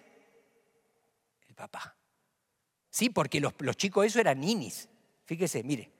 El 1.48 1.56
papá. 1.56 1.96
Sí, 2.88 3.10
porque 3.10 3.40
los, 3.40 3.52
chicos 3.76 4.06
eso 4.06 4.20
eran 4.20 4.38
ninis. 4.40 4.88
Fíjese, 5.24 5.64
mire. 5.64 5.90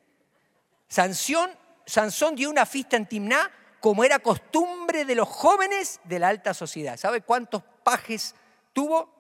Sansón, 0.86 1.50
Sansón 1.84 2.36
dio 2.36 2.48
una 2.48 2.64
fiesta 2.64 2.96
en 2.96 3.08
Timná 3.08 3.50
como 3.80 4.04
era 4.04 4.20
costumbre 4.20 5.04
de 5.04 5.16
los 5.16 5.26
jóvenes 5.26 6.00
de 6.04 6.20
la 6.20 6.28
alta 6.28 6.54
sociedad. 6.54 6.96
¿Sabe 6.96 7.22
cuántos 7.22 7.64
pajes 7.82 8.36
tuvo? 8.72 9.12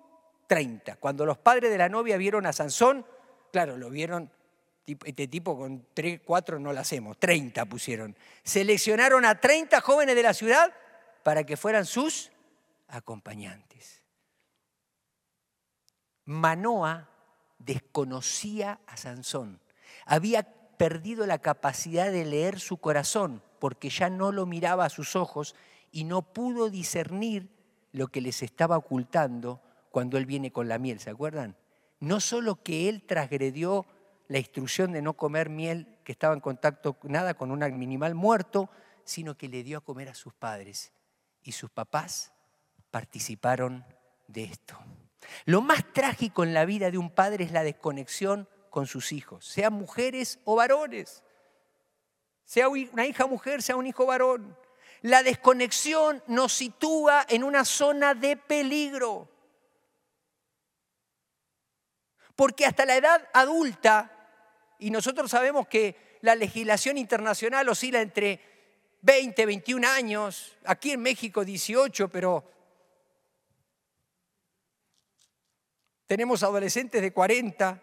Treinta. 0.46 0.94
Cuando 0.94 1.26
los 1.26 1.38
padres 1.38 1.72
de 1.72 1.78
la 1.78 1.88
novia 1.88 2.16
vieron 2.16 2.46
a 2.46 2.52
Sansón, 2.52 3.04
claro, 3.50 3.76
lo 3.76 3.90
vieron, 3.90 4.30
este 5.04 5.28
tipo 5.28 5.58
con 5.58 5.86
tres, 5.92 6.20
cuatro 6.24 6.58
no 6.58 6.72
lo 6.72 6.80
hacemos, 6.80 7.18
treinta 7.18 7.66
pusieron. 7.66 8.16
Seleccionaron 8.42 9.24
a 9.24 9.40
treinta 9.40 9.80
jóvenes 9.80 10.14
de 10.14 10.22
la 10.22 10.34
ciudad 10.34 10.72
para 11.22 11.44
que 11.44 11.56
fueran 11.56 11.84
sus 11.84 12.30
acompañantes. 12.88 14.02
Manoa 16.24 17.08
desconocía 17.58 18.80
a 18.86 18.96
Sansón. 18.96 19.60
Había 20.06 20.42
perdido 20.76 21.26
la 21.26 21.38
capacidad 21.38 22.10
de 22.12 22.24
leer 22.24 22.60
su 22.60 22.78
corazón 22.78 23.42
porque 23.58 23.90
ya 23.90 24.08
no 24.08 24.32
lo 24.32 24.46
miraba 24.46 24.84
a 24.84 24.90
sus 24.90 25.16
ojos 25.16 25.54
y 25.90 26.04
no 26.04 26.22
pudo 26.22 26.70
discernir 26.70 27.50
lo 27.92 28.08
que 28.08 28.20
les 28.20 28.42
estaba 28.42 28.76
ocultando 28.76 29.60
cuando 29.90 30.18
él 30.18 30.26
viene 30.26 30.52
con 30.52 30.68
la 30.68 30.78
miel, 30.78 31.00
¿se 31.00 31.10
acuerdan? 31.10 31.56
No 32.00 32.20
solo 32.20 32.62
que 32.62 32.88
él 32.88 33.02
transgredió 33.02 33.86
la 34.28 34.38
instrucción 34.38 34.92
de 34.92 35.02
no 35.02 35.14
comer 35.14 35.48
miel 35.48 35.98
que 36.04 36.12
estaba 36.12 36.34
en 36.34 36.40
contacto 36.40 36.96
nada 37.02 37.34
con 37.34 37.50
un 37.50 37.62
animal 37.62 38.14
muerto, 38.14 38.70
sino 39.04 39.36
que 39.36 39.48
le 39.48 39.62
dio 39.62 39.78
a 39.78 39.80
comer 39.80 40.08
a 40.10 40.14
sus 40.14 40.34
padres 40.34 40.92
y 41.42 41.52
sus 41.52 41.70
papás 41.70 42.32
participaron 42.90 43.84
de 44.26 44.44
esto. 44.44 44.78
Lo 45.46 45.62
más 45.62 45.92
trágico 45.92 46.44
en 46.44 46.54
la 46.54 46.64
vida 46.64 46.90
de 46.90 46.98
un 46.98 47.10
padre 47.10 47.44
es 47.44 47.52
la 47.52 47.62
desconexión 47.62 48.48
con 48.70 48.86
sus 48.86 49.12
hijos, 49.12 49.46
sean 49.46 49.72
mujeres 49.72 50.38
o 50.44 50.56
varones. 50.56 51.24
Sea 52.44 52.70
una 52.70 53.04
hija 53.04 53.26
mujer, 53.26 53.62
sea 53.62 53.76
un 53.76 53.86
hijo 53.86 54.06
varón. 54.06 54.56
La 55.02 55.22
desconexión 55.22 56.22
nos 56.26 56.54
sitúa 56.54 57.26
en 57.28 57.44
una 57.44 57.66
zona 57.66 58.14
de 58.14 58.38
peligro. 58.38 59.28
Porque 62.34 62.64
hasta 62.64 62.86
la 62.86 62.96
edad 62.96 63.28
adulta, 63.34 64.17
y 64.78 64.90
nosotros 64.90 65.30
sabemos 65.30 65.66
que 65.68 66.18
la 66.22 66.34
legislación 66.34 66.98
internacional 66.98 67.68
oscila 67.68 68.00
entre 68.00 68.40
20, 69.02 69.46
21 69.46 69.86
años, 69.86 70.56
aquí 70.64 70.92
en 70.92 71.02
México 71.02 71.44
18, 71.44 72.08
pero 72.08 72.44
Tenemos 76.08 76.42
adolescentes 76.42 77.02
de 77.02 77.12
40. 77.12 77.82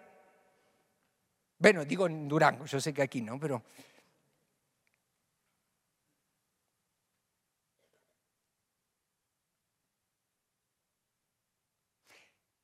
Bueno, 1.59 1.85
digo 1.85 2.07
en 2.07 2.27
Durango, 2.27 2.65
yo 2.65 2.81
sé 2.81 2.91
que 2.91 3.03
aquí 3.03 3.21
no, 3.21 3.39
pero... 3.39 3.61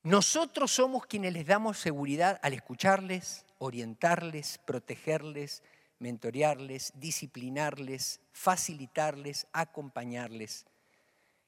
Nosotros 0.01 0.71
somos 0.71 1.05
quienes 1.05 1.31
les 1.31 1.45
damos 1.45 1.77
seguridad 1.77 2.39
al 2.41 2.53
escucharles, 2.53 3.45
orientarles, 3.63 4.57
protegerles, 4.57 5.61
mentorearles, 5.99 6.93
disciplinarles, 6.95 8.19
facilitarles, 8.31 9.45
acompañarles. 9.53 10.65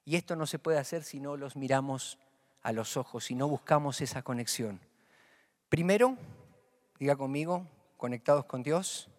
Y 0.05 0.15
esto 0.15 0.35
no 0.35 0.45
se 0.45 0.59
puede 0.59 0.77
hacer 0.77 1.03
si 1.03 1.19
no 1.19 1.37
los 1.37 1.55
miramos 1.55 2.19
a 2.61 2.71
los 2.71 2.97
ojos 2.97 3.25
si 3.25 3.35
no 3.35 3.47
buscamos 3.47 3.99
esa 3.99 4.21
conexión. 4.21 4.79
Primero, 5.69 6.15
diga 6.99 7.15
conmigo, 7.15 7.67
conectados 7.97 8.45
con 8.45 8.61
Dios, 8.61 9.09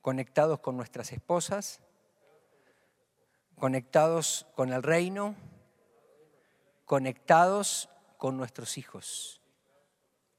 conectados 0.00 0.60
con 0.60 0.76
nuestras 0.76 1.10
esposas, 1.10 1.80
conectados 3.56 4.46
con 4.54 4.72
el 4.72 4.84
reino, 4.84 5.34
conectados 6.84 7.88
con 8.18 8.36
nuestros 8.36 8.78
hijos. 8.78 9.39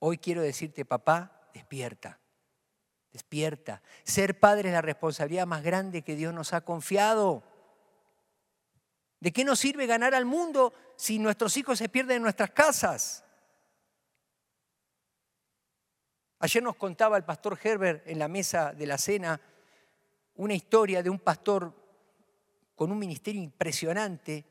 Hoy 0.04 0.18
quiero 0.18 0.42
decirte, 0.42 0.84
papá, 0.84 1.48
despierta, 1.54 2.20
despierta. 3.14 3.84
Ser 4.04 4.40
padre 4.40 4.70
es 4.70 4.74
la 4.74 4.82
responsabilidad 4.82 5.46
más 5.46 5.62
grande 5.62 6.02
que 6.02 6.16
Dios 6.16 6.34
nos 6.34 6.54
ha 6.54 6.62
confiado. 6.62 7.44
¿De 9.20 9.32
qué 9.32 9.44
nos 9.44 9.60
sirve 9.60 9.86
ganar 9.86 10.16
al 10.16 10.26
mundo 10.26 10.74
si 10.96 11.20
nuestros 11.20 11.56
hijos 11.56 11.78
se 11.78 11.88
pierden 11.88 12.18
en 12.18 12.24
nuestras 12.24 12.50
casas? 12.50 13.24
Ayer 16.40 16.64
nos 16.64 16.78
contaba 16.78 17.16
el 17.16 17.24
pastor 17.24 17.60
Herbert 17.62 18.08
en 18.08 18.18
la 18.18 18.28
mesa 18.28 18.74
de 18.74 18.88
la 18.88 18.98
cena 18.98 19.40
una 20.34 20.56
historia 20.56 21.04
de 21.04 21.12
un 21.12 21.20
pastor 21.20 21.76
con 22.74 22.92
un 22.92 22.98
ministerio 22.98 23.44
impresionante 23.44 24.46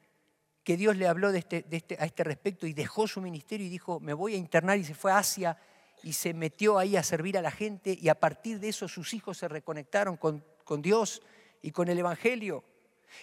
que 0.65 0.77
Dios 0.77 0.97
le 0.97 1.09
habló 1.09 1.31
este, 1.31 1.65
este, 1.71 1.97
a 1.99 2.05
este 2.05 2.25
respecto 2.25 2.67
y 2.67 2.73
dejó 2.73 3.09
su 3.09 3.21
ministerio 3.21 3.67
y 3.67 3.71
dijo, 3.71 4.01
me 4.01 4.13
voy 4.13 4.35
a 4.35 4.39
internar 4.39 4.79
y 4.79 4.85
se 4.85 4.95
fue 4.95 5.13
a 5.13 5.19
Asia 5.19 5.57
y 6.03 6.13
se 6.13 6.35
metió 6.35 6.79
ahí 6.79 6.97
a 6.97 7.03
servir 7.03 7.37
a 7.39 7.43
la 7.43 7.51
gente 7.51 7.97
y 8.01 8.09
a 8.09 8.15
partir 8.15 8.61
de 8.61 8.69
eso 8.69 8.89
sus 8.89 9.13
hijos 9.15 9.39
se 9.39 9.49
reconectaron 9.49 10.17
con, 10.17 10.43
Dios 10.83 11.23
y 11.63 11.73
con 11.73 11.89
el 11.89 11.99
Evangelio. 11.99 12.63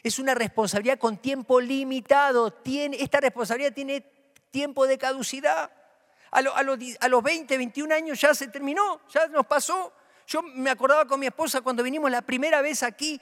Es 0.04 0.20
una 0.20 0.36
responsabilidad 0.36 1.00
con 1.00 1.18
tiempo 1.18 1.62
limitado. 1.62 2.54
esta 2.66 3.22
responsabilidad 3.22 3.74
tiene 3.74 4.02
tiempo 4.52 4.86
de 4.86 4.98
caducidad. 4.98 5.72
A, 6.32 6.42
los, 6.42 7.24
20, 7.24 7.58
21 7.58 7.96
años 7.96 8.20
ya 8.20 8.36
se 8.36 8.48
terminó, 8.50 9.02
ya 9.10 9.28
nos 9.28 9.46
pasó. 9.46 9.94
Yo 10.28 10.42
me 10.42 10.70
acordaba 10.70 11.06
con 11.06 11.20
mi 11.20 11.28
esposa 11.28 11.62
cuando 11.62 11.84
vinimos 11.84 12.12
la 12.12 12.22
primera 12.22 12.62
vez 12.62 12.84
aquí, 12.84 13.20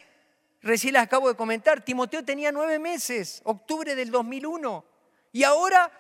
recién 0.66 0.93
les 0.93 1.03
acabo 1.03 1.30
de 1.30 1.36
comentar, 1.36 1.86
Timoteo 1.86 2.26
tenía 2.26 2.51
nueve 2.51 2.80
meses, 2.80 3.41
octubre 3.45 3.95
del 3.95 4.09
2001. 4.09 4.84
Y 5.32 5.43
ahora, 5.43 5.91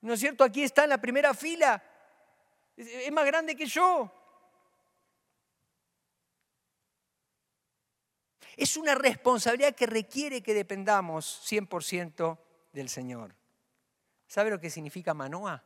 ¿no 0.00 0.14
es 0.14 0.20
cierto? 0.20 0.42
Aquí 0.42 0.64
está 0.64 0.82
en 0.84 0.90
la 0.90 1.00
primera 1.00 1.32
fila. 1.32 1.82
Es 2.76 3.12
más 3.12 3.24
grande 3.24 3.54
que 3.54 3.66
yo. 3.66 4.12
Es 8.56 8.76
una 8.76 8.96
responsabilidad 8.96 9.74
que 9.74 9.86
requiere 9.86 10.42
que 10.42 10.54
dependamos 10.54 11.42
100% 11.48 12.38
del 12.72 12.88
Señor. 12.88 13.34
¿Sabe 14.26 14.50
lo 14.50 14.60
que 14.60 14.70
significa 14.70 15.14
Manoa? 15.14 15.62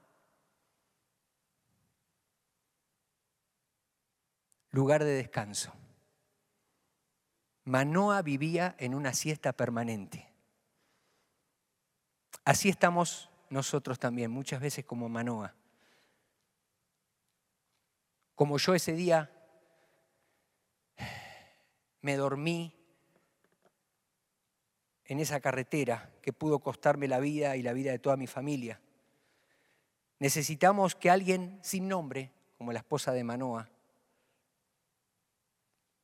Lugar 4.71 5.03
de 5.03 5.13
descanso. 5.13 5.73
Manoa 7.67 8.23
vivía 8.23 8.77
en 8.79 8.95
una 8.95 9.13
siesta 9.13 9.53
permanente. 9.53 10.33
Así 12.45 12.69
estamos 12.69 13.29
nosotros 13.51 13.99
también, 13.99 14.31
muchas 14.31 14.61
veces 14.61 14.85
como 14.85 15.09
Manoa. 15.09 15.53
Como 18.37 18.57
yo 18.59 18.77
ese 18.77 18.93
día 18.93 19.33
me 22.03 22.17
dormí 22.17 22.73
en 25.05 25.19
esa 25.19 25.41
carretera 25.41 26.13
que 26.23 26.33
pudo 26.33 26.61
costarme 26.61 27.09
la 27.09 27.19
vida 27.19 27.57
y 27.57 27.63
la 27.63 27.73
vida 27.73 27.91
de 27.91 27.99
toda 27.99 28.17
mi 28.17 28.29
familia. 28.29 28.81
Necesitamos 30.21 30.95
que 30.95 31.11
alguien 31.11 31.59
sin 31.63 31.89
nombre, 31.89 32.31
como 32.59 32.73
la 32.73 32.79
esposa 32.79 33.11
de 33.11 33.25
Manoa, 33.25 33.69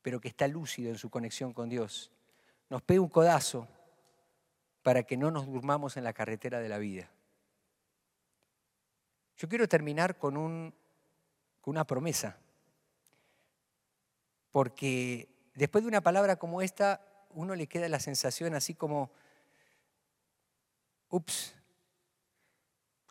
pero 0.03 0.21
que 0.21 0.27
está 0.27 0.47
lúcido 0.47 0.91
en 0.91 0.97
su 0.99 1.09
conexión 1.09 1.53
con 1.53 1.69
Dios, 1.69 2.11
nos 2.69 2.83
pegue 2.83 2.99
un 2.99 3.09
codazo 3.09 3.67
para 4.83 5.03
que 5.03 5.17
no 5.17 5.31
nos 5.31 5.47
durmamos 5.47 5.97
en 5.97 6.03
la 6.03 6.13
carretera 6.13 6.59
de 6.59 6.69
la 6.69 6.77
vida. 6.77 7.09
Yo 9.37 9.47
quiero 9.47 9.67
terminar 9.67 10.17
con, 10.17 10.37
un, 10.37 10.75
con 11.61 11.71
una 11.71 11.87
promesa, 11.87 12.37
porque 14.51 15.29
después 15.55 15.83
de 15.83 15.87
una 15.87 16.01
palabra 16.01 16.35
como 16.35 16.61
esta, 16.61 17.01
uno 17.31 17.55
le 17.55 17.67
queda 17.67 17.87
la 17.87 17.99
sensación 17.99 18.53
así 18.53 18.75
como, 18.75 19.09
ups, 21.09 21.55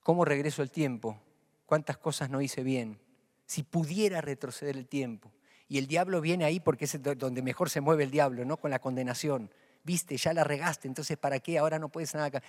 ¿cómo 0.03 0.25
regreso 0.27 0.63
el 0.63 0.71
tiempo? 0.71 1.19
¿Cuántas 1.65 1.97
cosas 1.97 2.29
no 2.29 2.43
hice 2.43 2.63
bien? 2.63 3.01
Si 3.47 3.63
pudiera 3.63 4.21
retroceder 4.21 4.77
el 4.77 4.87
tiempo. 4.87 5.33
Y 5.69 5.79
el 5.79 5.87
diablo 5.87 6.21
viene 6.21 6.45
ahí 6.45 6.61
porque 6.61 6.85
es 6.85 7.03
donde 7.03 7.43
mejor 7.43 7.71
se 7.71 7.81
mueve 7.81 8.05
el 8.05 8.11
diablo, 8.11 8.45
¿no? 8.45 8.57
Con 8.57 8.71
la 8.71 8.79
condenación. 8.79 9.51
Viste, 9.85 10.17
ya 10.17 10.33
la 10.33 10.45
regaste, 10.45 10.87
entonces 10.87 11.17
¿para 11.17 11.41
qué? 11.41 11.59
Ahora 11.59 11.79
no 11.79 11.89
puedes 11.89 12.15
nada 12.15 12.27
acá. 12.27 12.43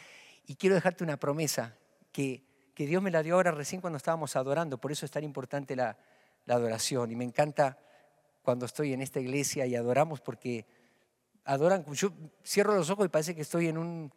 Y 0.45 0.55
quiero 0.55 0.75
dejarte 0.75 1.03
una 1.03 1.17
promesa 1.17 1.75
que, 2.11 2.43
que 2.73 2.85
Dios 2.85 3.01
me 3.01 3.11
la 3.11 3.23
dio 3.23 3.35
ahora 3.35 3.51
recién 3.51 3.81
cuando 3.81 3.97
estábamos 3.97 4.35
adorando, 4.35 4.77
por 4.77 4.91
eso 4.91 5.05
es 5.05 5.11
tan 5.11 5.23
importante 5.23 5.75
la, 5.75 5.97
la 6.45 6.55
adoración. 6.55 7.11
Y 7.11 7.15
me 7.15 7.23
encanta 7.23 7.79
cuando 8.41 8.65
estoy 8.65 8.93
en 8.93 9.01
esta 9.01 9.19
iglesia 9.19 9.65
y 9.65 9.75
adoramos 9.75 10.21
porque 10.21 10.65
adoran, 11.45 11.85
yo 11.93 12.11
cierro 12.45 12.75
los 12.75 12.89
ojos 12.89 13.05
y 13.05 13.09
parece 13.09 13.35
que 13.35 13.41
estoy 13.41 13.67
en 13.67 13.77
un, 13.77 14.13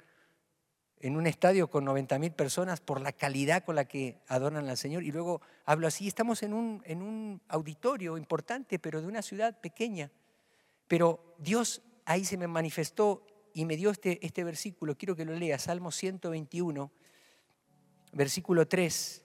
en 1.01 1.17
un 1.17 1.27
estadio 1.27 1.69
con 1.69 1.85
90 1.85 2.19
mil 2.19 2.33
personas 2.33 2.81
por 2.81 3.01
la 3.01 3.13
calidad 3.13 3.65
con 3.65 3.77
la 3.77 3.85
que 3.87 4.19
adoran 4.29 4.69
al 4.69 4.77
Señor. 4.77 5.03
Y 5.03 5.13
luego 5.13 5.41
hablo 5.65 5.87
así, 5.87 6.09
estamos 6.09 6.43
en 6.43 6.55
un, 6.55 6.83
en 6.85 7.03
un 7.03 7.41
auditorio 7.49 8.17
importante, 8.17 8.79
pero 8.79 9.01
de 9.01 9.07
una 9.07 9.23
ciudad 9.23 9.61
pequeña. 9.61 10.11
Pero 10.89 11.37
Dios 11.39 11.83
ahí 12.05 12.25
se 12.25 12.37
me 12.37 12.47
manifestó 12.47 13.27
y 13.53 13.65
me 13.65 13.77
dio 13.77 13.91
este, 13.91 14.25
este 14.25 14.45
versículo, 14.45 14.97
quiero 14.97 15.17
que 15.17 15.25
lo 15.25 15.35
lea, 15.35 15.59
Salmo 15.59 15.91
121, 15.91 16.91
versículo 18.13 18.67
3. 18.67 19.25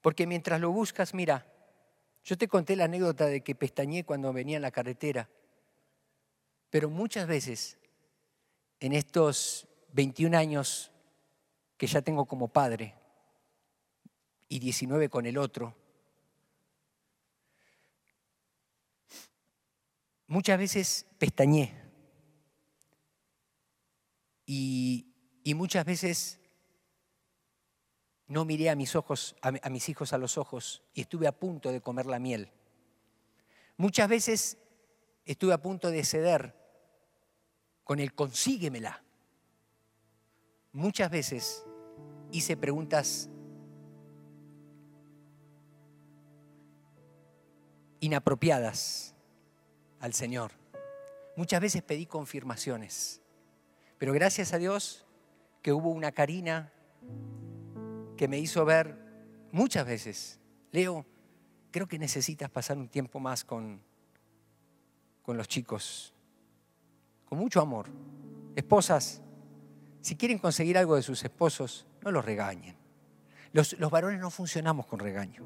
Porque 0.00 0.26
mientras 0.26 0.60
lo 0.60 0.70
buscas, 0.70 1.14
mira, 1.14 1.46
yo 2.24 2.36
te 2.36 2.48
conté 2.48 2.76
la 2.76 2.84
anécdota 2.84 3.26
de 3.26 3.42
que 3.42 3.54
pestañé 3.54 4.04
cuando 4.04 4.32
venía 4.32 4.56
en 4.56 4.62
la 4.62 4.70
carretera, 4.70 5.28
pero 6.70 6.90
muchas 6.90 7.26
veces 7.26 7.78
en 8.80 8.92
estos 8.92 9.66
21 9.92 10.36
años 10.36 10.90
que 11.76 11.86
ya 11.86 12.02
tengo 12.02 12.26
como 12.26 12.48
padre 12.48 12.94
y 14.48 14.58
19 14.58 15.08
con 15.08 15.26
el 15.26 15.38
otro, 15.38 15.74
muchas 20.26 20.58
veces 20.58 21.06
pestañé 21.18 21.80
y, 24.46 25.10
muchas 25.54 25.84
veces 25.84 26.40
no 28.26 28.44
miré 28.44 28.70
a 28.70 28.76
mis 28.76 28.96
ojos, 28.96 29.36
a 29.42 29.70
mis 29.70 29.88
hijos 29.88 30.12
a 30.12 30.18
los 30.18 30.38
ojos 30.38 30.82
y 30.94 31.02
estuve 31.02 31.26
a 31.26 31.32
punto 31.32 31.70
de 31.70 31.80
comer 31.80 32.06
la 32.06 32.18
miel. 32.18 32.50
Muchas 33.76 34.08
veces 34.08 34.58
estuve 35.24 35.52
a 35.52 35.62
punto 35.62 35.90
de 35.90 36.04
ceder 36.04 36.63
con 37.84 38.00
el 38.00 38.14
consíguemela. 38.14 39.02
Muchas 40.72 41.10
veces 41.10 41.64
hice 42.32 42.56
preguntas 42.56 43.28
inapropiadas 48.00 49.14
al 50.00 50.14
Señor. 50.14 50.52
Muchas 51.36 51.60
veces 51.60 51.82
pedí 51.82 52.06
confirmaciones. 52.06 53.20
Pero 53.98 54.12
gracias 54.12 54.52
a 54.52 54.58
Dios 54.58 55.06
que 55.62 55.72
hubo 55.72 55.90
una 55.90 56.12
Karina 56.12 56.72
que 58.16 58.28
me 58.28 58.38
hizo 58.38 58.64
ver 58.64 58.98
muchas 59.52 59.86
veces, 59.86 60.40
Leo, 60.72 61.06
creo 61.70 61.86
que 61.86 61.98
necesitas 61.98 62.50
pasar 62.50 62.76
un 62.76 62.88
tiempo 62.88 63.20
más 63.20 63.44
con, 63.44 63.80
con 65.22 65.36
los 65.36 65.48
chicos 65.48 66.13
con 67.24 67.38
mucho 67.38 67.60
amor. 67.60 67.86
Esposas, 68.56 69.22
si 70.00 70.16
quieren 70.16 70.38
conseguir 70.38 70.78
algo 70.78 70.96
de 70.96 71.02
sus 71.02 71.24
esposos, 71.24 71.86
no 72.02 72.10
los 72.10 72.24
regañen. 72.24 72.76
Los, 73.52 73.78
los 73.78 73.90
varones 73.90 74.20
no 74.20 74.30
funcionamos 74.30 74.86
con 74.86 74.98
regaño. 74.98 75.42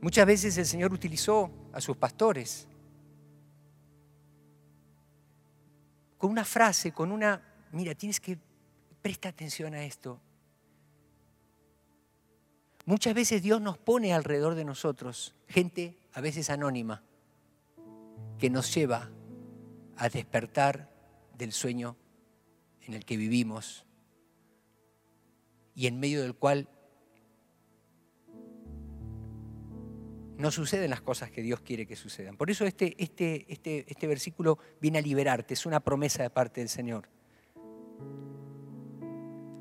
Muchas 0.00 0.26
veces 0.26 0.56
el 0.58 0.66
Señor 0.66 0.92
utilizó 0.92 1.50
a 1.72 1.80
sus 1.80 1.96
pastores 1.96 2.68
con 6.16 6.30
una 6.30 6.44
frase, 6.44 6.92
con 6.92 7.10
una, 7.12 7.40
mira, 7.72 7.94
tienes 7.94 8.20
que, 8.20 8.38
presta 9.00 9.28
atención 9.28 9.74
a 9.74 9.84
esto. 9.84 10.20
Muchas 12.88 13.12
veces 13.12 13.42
Dios 13.42 13.60
nos 13.60 13.76
pone 13.76 14.14
alrededor 14.14 14.54
de 14.54 14.64
nosotros 14.64 15.34
gente, 15.46 15.98
a 16.14 16.22
veces 16.22 16.48
anónima, 16.48 17.02
que 18.38 18.48
nos 18.48 18.74
lleva 18.74 19.10
a 19.98 20.08
despertar 20.08 20.90
del 21.36 21.52
sueño 21.52 21.96
en 22.86 22.94
el 22.94 23.04
que 23.04 23.18
vivimos 23.18 23.84
y 25.74 25.86
en 25.86 26.00
medio 26.00 26.22
del 26.22 26.34
cual 26.34 26.66
no 30.38 30.50
suceden 30.50 30.88
las 30.88 31.02
cosas 31.02 31.30
que 31.30 31.42
Dios 31.42 31.60
quiere 31.60 31.86
que 31.86 31.94
sucedan. 31.94 32.38
Por 32.38 32.50
eso 32.50 32.64
este, 32.64 32.94
este, 32.96 33.44
este, 33.52 33.84
este 33.86 34.06
versículo 34.06 34.58
viene 34.80 34.96
a 34.96 35.02
liberarte, 35.02 35.52
es 35.52 35.66
una 35.66 35.80
promesa 35.80 36.22
de 36.22 36.30
parte 36.30 36.62
del 36.62 36.70
Señor. 36.70 37.06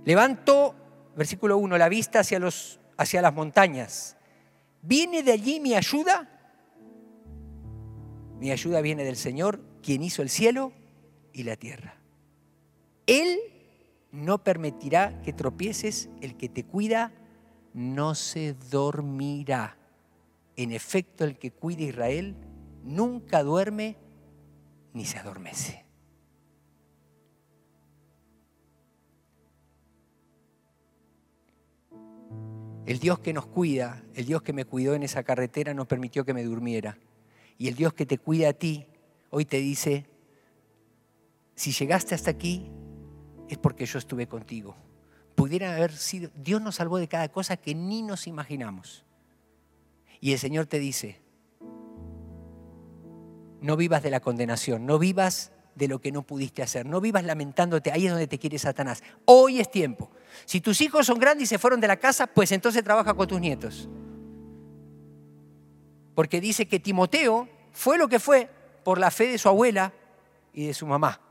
Levanto, 0.05 0.75
versículo 1.17 1.57
1, 1.57 1.77
la 1.77 1.89
vista 1.89 2.21
hacia 2.21 2.39
los 2.39 2.79
hacia 2.97 3.21
las 3.21 3.33
montañas. 3.33 4.17
¿Viene 4.81 5.23
de 5.23 5.31
allí 5.31 5.59
mi 5.59 5.75
ayuda? 5.75 6.29
Mi 8.39 8.51
ayuda 8.51 8.81
viene 8.81 9.03
del 9.03 9.15
Señor, 9.15 9.61
quien 9.81 10.03
hizo 10.03 10.21
el 10.21 10.29
cielo 10.29 10.73
y 11.33 11.43
la 11.43 11.55
tierra. 11.55 11.95
Él 13.05 13.39
no 14.11 14.43
permitirá 14.43 15.21
que 15.21 15.33
tropieces, 15.33 16.09
el 16.21 16.35
que 16.37 16.49
te 16.49 16.63
cuida 16.63 17.11
no 17.73 18.15
se 18.15 18.53
dormirá. 18.69 19.77
En 20.55 20.71
efecto, 20.71 21.23
el 21.23 21.37
que 21.37 21.51
cuida 21.51 21.83
Israel 21.83 22.35
nunca 22.83 23.43
duerme 23.43 23.97
ni 24.93 25.05
se 25.05 25.19
adormece. 25.19 25.86
El 32.87 32.99
Dios 32.99 33.19
que 33.19 33.33
nos 33.33 33.45
cuida, 33.45 34.01
el 34.15 34.25
Dios 34.25 34.41
que 34.41 34.53
me 34.53 34.63
cuidó 34.63 34.95
en 34.95 35.03
esa 35.03 35.21
carretera 35.21 35.73
no 35.73 35.89
permitió 35.89 36.23
que 36.23 36.33
me 36.33 36.45
durmiera. 36.45 36.97
Y 37.57 37.67
el 37.67 37.75
Dios 37.75 37.93
que 37.93 38.05
te 38.05 38.17
cuida 38.17 38.47
a 38.47 38.53
ti, 38.53 38.87
hoy 39.29 39.43
te 39.43 39.57
dice, 39.57 40.05
si 41.53 41.73
llegaste 41.73 42.15
hasta 42.15 42.31
aquí, 42.31 42.71
es 43.49 43.57
porque 43.57 43.85
yo 43.85 43.99
estuve 43.99 44.27
contigo. 44.27 44.77
Pudiera 45.35 45.75
haber 45.75 45.91
sido, 45.91 46.31
Dios 46.33 46.61
nos 46.61 46.75
salvó 46.75 46.97
de 46.97 47.09
cada 47.09 47.27
cosa 47.27 47.57
que 47.57 47.75
ni 47.75 48.03
nos 48.03 48.25
imaginamos. 48.25 49.03
Y 50.21 50.31
el 50.31 50.39
Señor 50.39 50.65
te 50.67 50.79
dice, 50.79 51.19
no 53.59 53.75
vivas 53.75 54.01
de 54.01 54.11
la 54.11 54.21
condenación, 54.21 54.85
no 54.85 54.97
vivas 54.97 55.51
de 55.77 55.87
lo 55.87 55.99
que 55.99 56.11
no 56.11 56.23
pudiste 56.23 56.63
hacer, 56.63 56.87
no 56.87 56.99
vivas 56.99 57.23
lamentándote, 57.23 57.91
ahí 57.91 58.07
es 58.07 58.11
donde 58.11 58.27
te 58.27 58.39
quiere 58.39 58.57
Satanás. 58.57 59.03
Hoy 59.25 59.59
es 59.59 59.69
tiempo. 59.69 60.09
Si 60.45 60.59
tus 60.59 60.81
hijos 60.81 61.05
son 61.05 61.19
grandes 61.19 61.43
y 61.43 61.47
se 61.47 61.59
fueron 61.59 61.79
de 61.79 61.87
la 61.87 61.97
casa, 61.97 62.25
pues 62.25 62.51
entonces 62.51 62.83
trabaja 62.83 63.13
con 63.13 63.27
tus 63.27 63.39
nietos. 63.39 63.87
Porque 66.15 66.41
dice 66.41 66.67
que 66.67 66.79
Timoteo 66.79 67.47
fue 67.73 67.99
lo 67.99 68.07
que 68.07 68.19
fue 68.19 68.49
por 68.83 68.97
la 68.97 69.11
fe 69.11 69.27
de 69.27 69.37
su 69.37 69.49
abuela 69.49 69.93
y 70.51 70.65
de 70.65 70.73
su 70.73 70.87
mamá. 70.87 71.21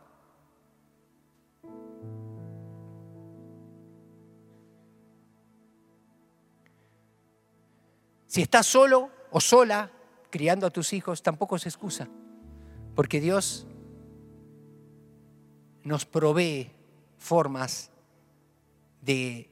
Si 8.27 8.43
estás 8.43 8.67
solo 8.67 9.11
o 9.31 9.41
sola 9.41 9.91
criando 10.31 10.67
a 10.67 10.71
tus 10.71 10.93
hijos, 10.93 11.23
tampoco 11.23 11.59
se 11.59 11.69
excusa, 11.69 12.07
porque 12.95 13.21
Dios 13.21 13.67
nos 15.87 16.05
provee 16.05 16.69
formas 17.17 17.93
de, 19.01 19.49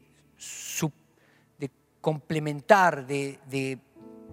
de 1.58 1.70
complementar, 2.00 3.06
de, 3.06 3.38
de 3.48 3.78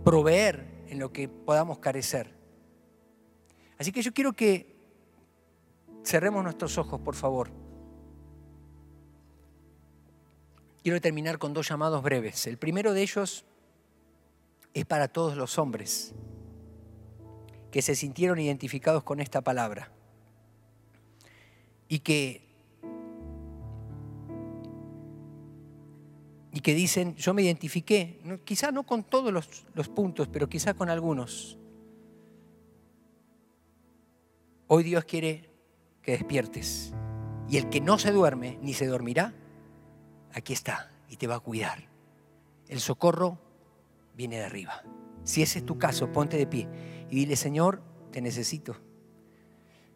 proveer 0.04 0.66
en 0.88 0.98
lo 0.98 1.14
que 1.14 1.30
podamos 1.30 1.78
carecer. 1.78 2.36
Así 3.78 3.92
que 3.92 4.02
yo 4.02 4.14
quiero 4.14 4.34
que 4.34 4.76
cerremos 6.04 6.44
nuestros 6.44 6.76
ojos, 6.80 7.00
por 7.02 7.14
favor. 7.14 7.52
Quiero 10.82 11.00
terminar 11.00 11.38
con 11.38 11.54
dos 11.54 11.70
llamados 11.70 12.02
breves. 12.02 12.48
El 12.48 12.58
primero 12.58 12.94
de 12.94 13.04
ellos 13.04 13.46
es 14.74 14.86
para 14.86 15.08
todos 15.08 15.38
los 15.38 15.60
hombres 15.60 16.16
que 17.70 17.84
se 17.84 17.94
sintieron 17.94 18.40
identificados 18.40 19.04
con 19.04 19.20
esta 19.20 19.42
palabra 19.42 19.92
y 21.92 22.00
que, 22.00 22.42
y 26.54 26.62
que 26.62 26.74
dicen, 26.74 27.18
yo 27.18 27.34
me 27.34 27.42
identifiqué, 27.42 28.22
quizá 28.46 28.72
no 28.72 28.84
con 28.84 29.04
todos 29.04 29.34
los, 29.34 29.66
los 29.74 29.90
puntos, 29.90 30.30
pero 30.30 30.48
quizá 30.48 30.74
con 30.74 30.90
algunos. 30.90 31.58
Hoy 34.68 34.84
Dios 34.84 35.04
quiere 35.04 35.50
que 36.02 36.14
despiertes. 36.14 36.94
Y 37.50 37.58
el 37.58 37.68
que 37.68 37.82
no 37.82 38.00
se 38.00 38.14
duerme 38.14 38.58
ni 38.62 38.74
se 38.74 38.86
dormirá, 38.86 39.34
aquí 40.32 40.54
está 40.54 40.94
y 41.10 41.18
te 41.18 41.28
va 41.28 41.36
a 41.36 41.40
cuidar. 41.42 41.90
El 42.70 42.80
socorro 42.80 43.38
viene 44.16 44.38
de 44.38 44.46
arriba. 44.46 44.82
Si 45.26 45.42
ese 45.42 45.60
es 45.60 45.66
tu 45.66 45.78
caso, 45.78 46.10
ponte 46.14 46.38
de 46.38 46.48
pie 46.48 46.70
y 47.10 47.18
dile, 47.18 47.36
Señor, 47.36 47.84
te 48.14 48.22
necesito. 48.22 48.78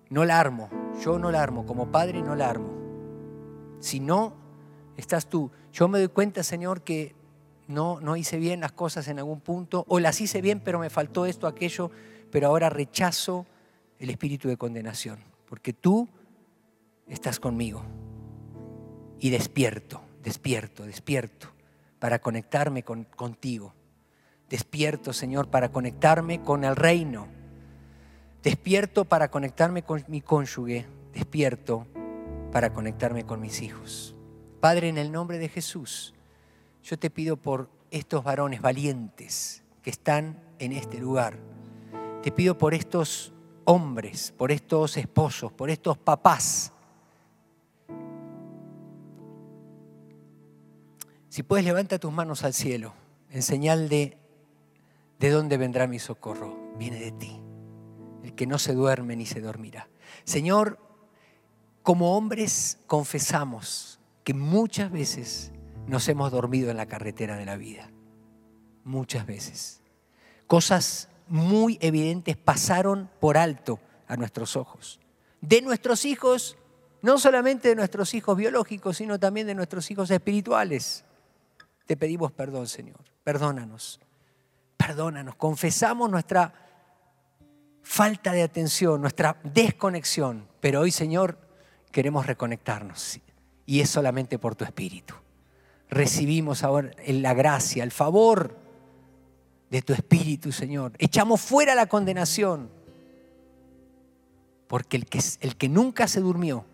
No 0.10 0.26
la 0.26 0.39
armo, 0.39 0.70
yo 1.03 1.18
no 1.20 1.32
la 1.32 1.41
armo, 1.41 1.66
como 1.66 1.91
padre 1.91 2.22
no 2.22 2.36
la 2.36 2.49
armo. 2.49 2.70
Si 3.80 3.99
no, 3.99 4.34
estás 4.97 5.28
tú. 5.28 5.51
Yo 5.72 5.88
me 5.88 5.99
doy 5.99 6.08
cuenta, 6.08 6.43
Señor, 6.43 6.82
que 6.84 7.16
no, 7.68 7.99
no 7.99 8.16
hice 8.16 8.38
bien 8.38 8.60
las 8.60 8.72
cosas 8.72 9.08
en 9.08 9.20
algún 9.20 9.41
punto, 9.41 9.86
o 9.88 9.99
las 9.99 10.22
hice 10.22 10.41
bien, 10.41 10.60
pero 10.60 10.80
me 10.80 10.89
faltó 10.89 11.26
esto, 11.26 11.47
aquello, 11.47 11.91
pero 12.32 12.47
ahora 12.47 12.70
rechazo 12.70 13.45
el 13.99 14.10
espíritu 14.10 14.47
de 14.47 14.58
condenación, 14.58 15.20
porque 15.47 15.74
tú 15.74 16.08
estás 17.08 17.39
conmigo. 17.39 17.84
Y 19.20 19.30
despierto, 19.30 20.01
despierto, 20.24 20.86
despierto, 20.86 21.47
para 21.99 22.20
conectarme 22.20 22.84
con, 22.84 23.06
contigo. 23.06 23.74
Despierto, 24.49 25.14
Señor, 25.14 25.49
para 25.49 25.70
conectarme 25.70 26.41
con 26.41 26.64
el 26.64 26.76
reino. 26.76 27.28
Despierto 28.46 29.06
para 29.06 29.32
conectarme 29.32 29.82
con 29.82 30.06
mi 30.08 30.22
cónyuge. 30.22 30.86
Despierto 31.12 31.88
para 32.52 32.72
conectarme 32.72 33.26
con 33.26 33.41
mis 33.41 33.64
hijos. 33.64 34.16
Padre, 34.60 34.88
en 34.88 35.00
el 35.00 35.12
nombre 35.12 35.39
de 35.39 35.50
Jesús, 35.50 36.14
yo 36.84 37.00
te 37.00 37.10
pido 37.10 37.38
por 37.38 37.72
estos 37.89 38.24
varones 38.24 38.62
valientes 38.62 39.64
que 39.82 39.89
están 39.89 40.39
en 40.60 40.74
este 40.74 41.00
lugar. 41.00 41.39
Te 42.22 42.32
pido 42.32 42.56
por 42.56 42.76
estos 42.76 43.34
hombres, 43.64 44.32
por 44.38 44.52
estos 44.52 44.96
esposos, 44.98 45.52
por 45.52 45.72
estos 45.72 45.98
papás. 45.98 46.72
Si 51.30 51.41
puedes, 51.41 51.66
levanta 51.66 51.98
tus 51.98 52.14
manos 52.14 52.43
al 52.43 52.54
cielo 52.54 52.93
en 53.32 53.41
señal 53.41 53.89
de 53.89 54.20
¿De 55.20 55.30
dónde 55.30 55.58
vendrá 55.58 55.88
mi 55.88 55.98
socorro? 55.98 56.56
Viene 56.78 57.00
de 57.00 57.12
ti, 57.12 57.39
el 58.26 58.34
que 58.36 58.47
no 58.47 58.57
se 58.57 58.73
duerme 58.73 59.15
ni 59.15 59.26
se 59.26 59.39
dormirá. 59.39 59.88
Señor, 60.23 60.80
como 61.84 62.17
hombres 62.17 62.80
confesamos 62.88 63.99
que 64.23 64.34
muchas 64.34 64.91
veces 64.91 65.51
nos 65.88 66.07
hemos 66.09 66.32
dormido 66.32 66.71
en 66.71 66.78
la 66.78 66.88
carretera 66.88 67.38
de 67.38 67.45
la 67.45 67.57
vida. 67.57 67.91
Muchas 68.84 69.26
veces. 69.26 69.82
Cosas 70.47 71.09
muy 71.28 71.78
evidentes 71.82 72.38
pasaron 72.38 73.09
por 73.19 73.38
alto 73.38 73.80
a 74.07 74.17
nuestros 74.17 74.55
ojos. 74.55 74.99
De 75.41 75.61
nuestros 75.61 76.05
hijos, 76.05 76.57
no 77.01 77.19
solamente 77.19 77.69
de 77.69 77.76
nuestros 77.76 78.13
hijos 78.15 78.36
biológicos, 78.36 78.97
sino 78.97 79.19
también 79.19 79.47
de 79.47 79.55
nuestros 79.55 79.89
hijos 79.91 80.09
espirituales. 80.09 81.05
Te 81.86 81.95
pedimos 81.95 82.32
perdón, 82.32 82.67
Señor. 82.67 82.99
Perdónanos 83.23 83.99
perdónanos, 84.86 85.36
confesamos 85.36 86.09
nuestra 86.11 86.53
falta 87.86 88.33
de 88.33 88.41
atención, 88.41 88.99
nuestra 88.99 89.38
desconexión, 89.43 90.47
pero 90.59 90.81
hoy, 90.81 90.91
Señor, 90.91 91.38
queremos 91.91 92.25
reconectarnos 92.25 93.19
y 93.65 93.79
es 93.79 93.89
solamente 93.89 94.39
por 94.39 94.55
tu 94.55 94.65
Espíritu. 94.65 95.13
Recibimos 95.88 96.63
ahora 96.63 96.91
la 97.07 97.33
gracia, 97.36 97.83
el 97.83 97.91
favor 97.91 98.57
de 99.69 99.83
tu 99.83 99.93
Espíritu, 99.93 100.51
Señor. 100.51 100.93
Echamos 100.97 101.39
fuera 101.39 101.75
la 101.75 101.86
condenación, 101.86 102.71
porque 104.67 104.97
el 104.97 105.05
que, 105.05 105.21
el 105.41 105.55
que 105.55 105.69
nunca 105.69 106.07
se 106.07 106.21
durmió 106.21 106.65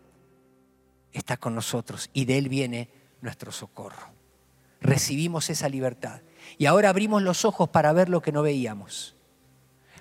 está 1.11 1.35
con 1.35 1.53
nosotros 1.53 2.09
y 2.13 2.23
de 2.23 2.37
Él 2.37 2.47
viene 2.47 2.89
nuestro 3.19 3.51
socorro. 3.51 4.07
Recibimos 4.79 5.49
esa 5.49 5.67
libertad. 5.67 6.21
Y 6.57 6.65
ahora 6.67 6.89
abrimos 6.89 7.21
los 7.21 7.43
ojos 7.45 7.69
para 7.69 7.93
ver 7.93 8.07
lo 8.07 8.21
que 8.21 8.31
no 8.31 8.41
veíamos. 8.41 9.15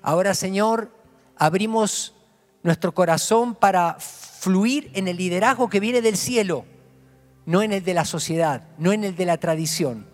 Ahora, 0.03 0.33
Señor, 0.35 1.00
abrimos 1.41 2.15
nuestro 2.63 2.93
corazón 2.93 3.55
para 3.55 3.95
fluir 3.99 4.91
en 4.95 5.09
el 5.09 5.17
liderazgo 5.17 5.71
que 5.71 5.81
viene 5.81 6.03
del 6.03 6.19
cielo, 6.19 6.67
no 7.47 7.63
en 7.63 7.73
el 7.73 7.83
de 7.83 7.95
la 7.95 8.05
sociedad, 8.05 8.69
no 8.77 8.93
en 8.93 9.05
el 9.05 9.17
de 9.17 9.25
la 9.25 9.39
tradición. 9.39 10.07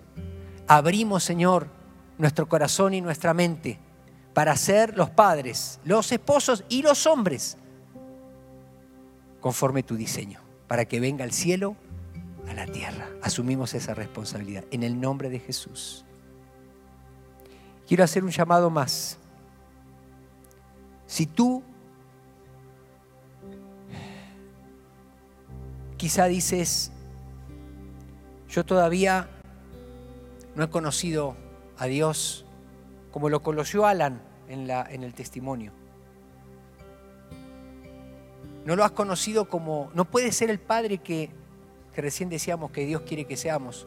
Abrimos, 0.68 1.24
Señor, 1.24 1.68
nuestro 2.16 2.48
corazón 2.48 2.94
y 2.94 3.00
nuestra 3.00 3.34
mente 3.34 3.80
para 4.34 4.56
ser 4.56 4.96
los 4.96 5.10
padres, 5.10 5.80
los 5.84 6.12
esposos 6.12 6.64
y 6.68 6.82
los 6.82 7.06
hombres 7.06 7.58
conforme 9.40 9.82
tu 9.82 9.96
diseño, 9.96 10.40
para 10.68 10.84
que 10.84 11.00
venga 11.00 11.24
el 11.24 11.32
cielo 11.32 11.74
a 12.48 12.54
la 12.54 12.66
tierra. 12.66 13.08
Asumimos 13.20 13.74
esa 13.74 13.94
responsabilidad 13.94 14.64
en 14.70 14.84
el 14.84 15.00
nombre 15.00 15.28
de 15.28 15.40
Jesús. 15.40 16.04
Quiero 17.88 18.04
hacer 18.04 18.22
un 18.22 18.30
llamado 18.30 18.70
más. 18.70 19.18
Si 21.06 21.26
tú 21.26 21.62
quizá 25.96 26.26
dices, 26.26 26.92
yo 28.48 28.64
todavía 28.64 29.28
no 30.54 30.64
he 30.64 30.70
conocido 30.70 31.36
a 31.78 31.86
Dios 31.86 32.44
como 33.10 33.28
lo 33.30 33.42
conoció 33.42 33.86
Alan 33.86 34.20
en, 34.48 34.68
el 35.02 35.14
testimonio. 35.14 35.72
No 38.64 38.76
lo 38.76 38.84
has 38.84 38.90
conocido 38.90 39.48
como, 39.48 39.90
no 39.94 40.04
puede 40.04 40.32
ser 40.32 40.50
el 40.50 40.58
Padre 40.58 40.98
que, 40.98 41.30
que 41.94 42.02
recién 42.02 42.28
decíamos 42.28 42.72
que 42.72 42.84
Dios 42.84 43.02
quiere 43.02 43.24
que 43.24 43.36
seamos, 43.36 43.86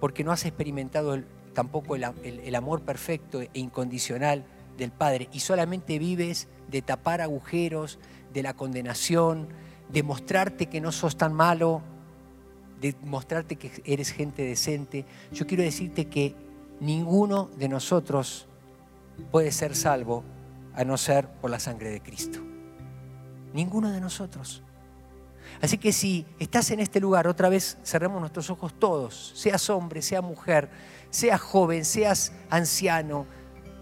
porque 0.00 0.22
no 0.22 0.32
has 0.32 0.44
experimentado 0.44 1.14
el, 1.14 1.26
tampoco 1.54 1.96
el, 1.96 2.54
amor 2.54 2.82
perfecto 2.82 3.40
e 3.40 3.50
incondicional 3.54 4.44
del 4.76 4.92
Padre 4.92 5.28
y 5.32 5.40
solamente 5.40 5.98
vives 5.98 6.46
de 6.70 6.82
tapar 6.82 7.20
agujeros, 7.20 7.98
de 8.32 8.42
la 8.42 8.54
condenación, 8.54 9.48
de 9.88 10.02
mostrarte 10.02 10.66
que 10.66 10.80
no 10.80 10.92
sos 10.92 11.16
tan 11.16 11.32
malo, 11.32 11.82
de 12.80 12.94
mostrarte 13.02 13.56
que 13.56 13.82
eres 13.84 14.10
gente 14.10 14.42
decente, 14.42 15.04
yo 15.32 15.46
quiero 15.46 15.62
decirte 15.62 16.06
que 16.06 16.34
ninguno 16.80 17.50
de 17.56 17.68
nosotros 17.68 18.46
puede 19.30 19.50
ser 19.50 19.74
salvo 19.74 20.24
a 20.74 20.84
no 20.84 20.96
ser 20.96 21.28
por 21.28 21.50
la 21.50 21.58
sangre 21.58 21.90
de 21.90 22.00
Cristo. 22.00 22.40
Ninguno 23.52 23.90
de 23.90 24.00
nosotros. 24.00 24.62
Así 25.60 25.78
que 25.78 25.92
si 25.92 26.26
estás 26.38 26.70
en 26.70 26.78
este 26.80 27.00
lugar, 27.00 27.26
otra 27.26 27.48
vez 27.48 27.78
cerremos 27.82 28.20
nuestros 28.20 28.50
ojos 28.50 28.74
todos, 28.78 29.32
seas 29.34 29.68
hombre, 29.70 30.02
seas 30.02 30.22
mujer, 30.22 30.68
seas 31.10 31.40
joven, 31.40 31.84
seas 31.84 32.32
anciano, 32.50 33.26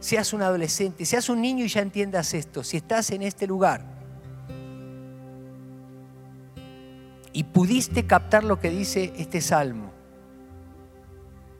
seas 0.01 0.32
un 0.32 0.42
adolescente, 0.42 1.05
seas 1.05 1.28
un 1.28 1.40
niño 1.40 1.64
y 1.64 1.68
ya 1.68 1.80
entiendas 1.80 2.34
esto. 2.34 2.62
Si 2.62 2.76
estás 2.76 3.11
en 3.11 3.22
este 3.22 3.47
lugar 3.47 3.84
y 7.32 7.44
pudiste 7.44 8.07
captar 8.07 8.44
lo 8.44 8.61
que 8.61 8.70
dice 8.70 9.12
este 9.16 9.40
salmo, 9.40 9.92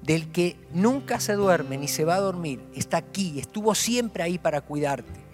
del 0.03 0.30
que 0.30 0.57
nunca 0.72 1.18
se 1.18 1.32
duerme 1.32 1.78
ni 1.78 1.89
se 1.89 2.05
va 2.05 2.14
a 2.14 2.20
dormir, 2.20 2.62
está 2.74 2.97
aquí, 2.97 3.41
estuvo 3.41 3.74
siempre 3.74 4.22
ahí 4.22 4.39
para 4.39 4.61
cuidarte. 4.61 5.26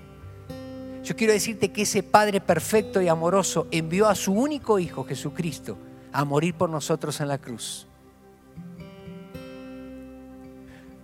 Yo 1.05 1.17
quiero 1.17 1.33
decirte 1.33 1.73
que 1.73 1.83
ese 1.83 2.03
Padre 2.03 2.41
perfecto 2.41 3.03
y 3.03 3.09
amoroso 3.09 3.67
envió 3.71 4.09
a 4.09 4.15
su 4.15 4.33
único 4.33 4.79
Hijo, 4.79 5.05
Jesucristo, 5.05 5.77
a 6.13 6.25
morir 6.25 6.55
por 6.55 6.71
nosotros 6.71 7.21
en 7.21 7.29
la 7.29 7.39
cruz. 7.39 7.87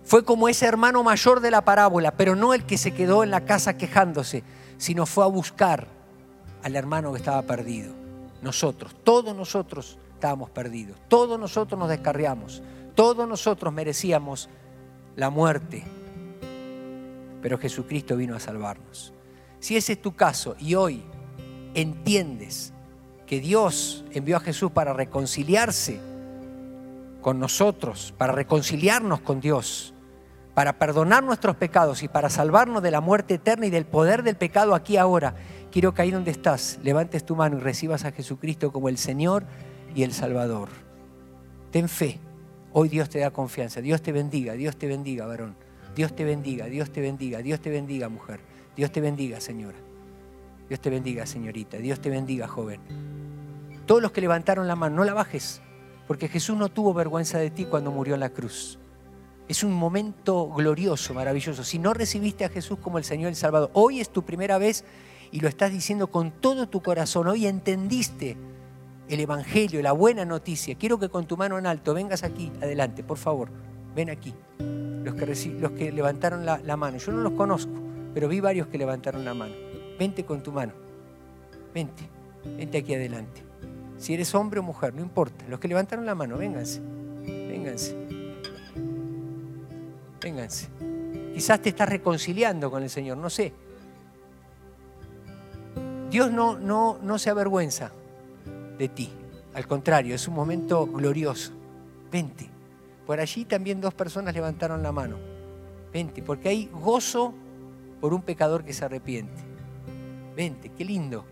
Fue 0.09 0.25
como 0.25 0.49
ese 0.49 0.65
hermano 0.65 1.03
mayor 1.03 1.39
de 1.39 1.51
la 1.51 1.63
parábola, 1.63 2.09
pero 2.09 2.35
no 2.35 2.55
el 2.55 2.65
que 2.65 2.79
se 2.79 2.95
quedó 2.95 3.23
en 3.23 3.29
la 3.29 3.45
casa 3.45 3.77
quejándose, 3.77 4.43
sino 4.79 5.05
fue 5.05 5.23
a 5.23 5.27
buscar 5.27 5.87
al 6.63 6.75
hermano 6.75 7.11
que 7.11 7.19
estaba 7.19 7.43
perdido. 7.43 7.93
Nosotros, 8.41 8.95
todos 9.03 9.35
nosotros 9.35 9.99
estábamos 10.15 10.49
perdidos, 10.49 10.97
todos 11.09 11.39
nosotros 11.39 11.79
nos 11.79 11.89
descarriamos, 11.89 12.63
todos 12.95 13.27
nosotros 13.27 13.71
merecíamos 13.71 14.49
la 15.15 15.29
muerte, 15.29 15.83
pero 17.43 17.59
Jesucristo 17.59 18.17
vino 18.17 18.35
a 18.35 18.39
salvarnos. 18.39 19.13
Si 19.59 19.77
ese 19.77 19.93
es 19.93 20.01
tu 20.01 20.15
caso 20.15 20.55
y 20.57 20.73
hoy 20.73 21.03
entiendes 21.75 22.73
que 23.27 23.39
Dios 23.39 24.05
envió 24.09 24.37
a 24.37 24.39
Jesús 24.39 24.71
para 24.71 24.91
reconciliarse 24.91 25.99
con 27.21 27.37
nosotros, 27.37 28.11
para 28.17 28.33
reconciliarnos 28.33 29.19
con 29.19 29.39
Dios, 29.39 29.93
para 30.59 30.77
perdonar 30.77 31.23
nuestros 31.23 31.55
pecados 31.55 32.03
y 32.03 32.09
para 32.09 32.29
salvarnos 32.29 32.83
de 32.83 32.91
la 32.91 32.99
muerte 32.99 33.35
eterna 33.35 33.65
y 33.65 33.69
del 33.69 33.85
poder 33.85 34.23
del 34.23 34.35
pecado 34.35 34.75
aquí 34.75 34.97
ahora, 34.97 35.33
quiero 35.71 35.93
que 35.93 36.01
ahí 36.01 36.11
donde 36.11 36.31
estás 36.31 36.79
levantes 36.83 37.25
tu 37.25 37.37
mano 37.37 37.55
y 37.55 37.61
recibas 37.61 38.03
a 38.03 38.11
Jesucristo 38.11 38.73
como 38.73 38.89
el 38.89 38.97
Señor 38.97 39.45
y 39.95 40.03
el 40.03 40.11
Salvador. 40.11 40.67
Ten 41.71 41.87
fe. 41.87 42.19
Hoy 42.73 42.89
Dios 42.89 43.07
te 43.07 43.19
da 43.19 43.31
confianza. 43.31 43.79
Dios 43.79 44.01
te 44.01 44.11
bendiga, 44.11 44.51
Dios 44.51 44.75
te 44.75 44.87
bendiga, 44.87 45.25
varón. 45.25 45.55
Dios 45.95 46.13
te 46.13 46.25
bendiga, 46.25 46.65
Dios 46.65 46.91
te 46.91 46.99
bendiga, 46.99 47.41
Dios 47.41 47.61
te 47.61 47.69
bendiga, 47.69 48.09
mujer. 48.09 48.41
Dios 48.75 48.91
te 48.91 48.99
bendiga, 48.99 49.39
señora. 49.39 49.77
Dios 50.67 50.81
te 50.81 50.89
bendiga, 50.89 51.25
señorita. 51.25 51.77
Dios 51.77 52.01
te 52.01 52.09
bendiga, 52.09 52.49
joven. 52.49 52.81
Todos 53.85 54.01
los 54.01 54.11
que 54.11 54.19
levantaron 54.19 54.67
la 54.67 54.75
mano, 54.75 54.97
no 54.97 55.03
la 55.05 55.13
bajes, 55.13 55.61
porque 56.05 56.27
Jesús 56.27 56.57
no 56.57 56.67
tuvo 56.67 56.93
vergüenza 56.93 57.37
de 57.37 57.49
ti 57.49 57.63
cuando 57.63 57.91
murió 57.91 58.15
en 58.15 58.19
la 58.19 58.31
cruz. 58.31 58.77
Es 59.49 59.63
un 59.63 59.73
momento 59.73 60.47
glorioso, 60.47 61.15
maravilloso. 61.15 61.63
Si 61.63 61.79
no 61.79 61.95
recibiste 61.95 62.45
a 62.45 62.49
Jesús 62.49 62.77
como 62.77 62.99
el 62.99 63.03
Señor 63.03 63.29
el 63.29 63.35
Salvador, 63.35 63.71
hoy 63.73 63.99
es 63.99 64.11
tu 64.11 64.23
primera 64.23 64.59
vez 64.59 64.85
y 65.31 65.39
lo 65.39 65.47
estás 65.47 65.71
diciendo 65.71 66.11
con 66.11 66.29
todo 66.29 66.69
tu 66.69 66.83
corazón. 66.83 67.27
Hoy 67.27 67.47
entendiste 67.47 68.37
el 69.07 69.19
Evangelio, 69.19 69.81
la 69.81 69.91
buena 69.91 70.23
noticia. 70.23 70.75
Quiero 70.75 70.99
que 70.99 71.09
con 71.09 71.25
tu 71.25 71.35
mano 71.35 71.57
en 71.57 71.65
alto 71.65 71.95
vengas 71.95 72.21
aquí, 72.21 72.51
adelante, 72.61 73.03
por 73.03 73.17
favor. 73.17 73.49
Ven 73.95 74.11
aquí. 74.11 74.35
Los 75.03 75.15
que, 75.15 75.25
los 75.59 75.71
que 75.71 75.91
levantaron 75.91 76.45
la, 76.45 76.59
la 76.59 76.77
mano. 76.77 76.99
Yo 76.99 77.11
no 77.11 77.21
los 77.21 77.33
conozco, 77.33 77.73
pero 78.13 78.27
vi 78.27 78.41
varios 78.41 78.67
que 78.67 78.77
levantaron 78.77 79.25
la 79.25 79.33
mano. 79.33 79.55
Vente 79.97 80.25
con 80.25 80.43
tu 80.43 80.51
mano. 80.51 80.73
Vente. 81.73 82.07
Vente 82.55 82.77
aquí 82.77 82.93
adelante. 82.93 83.43
Si 83.97 84.13
eres 84.13 84.35
hombre 84.35 84.59
o 84.59 84.63
mujer, 84.63 84.93
no 84.93 85.01
importa. 85.01 85.43
Los 85.49 85.59
que 85.59 85.67
levantaron 85.67 86.05
la 86.05 86.13
mano, 86.13 86.37
vénganse. 86.37 86.81
Vénganse. 87.23 88.08
Vénganse. 90.21 90.67
Quizás 91.33 91.61
te 91.61 91.69
estás 91.69 91.89
reconciliando 91.89 92.69
con 92.69 92.83
el 92.83 92.89
Señor, 92.89 93.17
no 93.17 93.29
sé. 93.29 93.53
Dios 96.09 96.31
no, 96.31 96.57
no, 96.57 96.97
no 97.01 97.19
se 97.19 97.29
avergüenza 97.29 97.91
de 98.77 98.89
ti. 98.89 99.09
Al 99.53 99.67
contrario, 99.67 100.15
es 100.15 100.27
un 100.27 100.33
momento 100.33 100.87
glorioso. 100.87 101.53
Vente. 102.11 102.49
Por 103.05 103.19
allí 103.19 103.45
también 103.45 103.81
dos 103.81 103.93
personas 103.93 104.33
levantaron 104.33 104.83
la 104.83 104.91
mano. 104.91 105.17
Vente, 105.93 106.21
porque 106.21 106.49
hay 106.49 106.69
gozo 106.71 107.33
por 108.01 108.13
un 108.13 108.21
pecador 108.21 108.63
que 108.63 108.73
se 108.73 108.85
arrepiente. 108.85 109.41
Vente, 110.35 110.69
qué 110.69 110.85
lindo. 110.85 111.25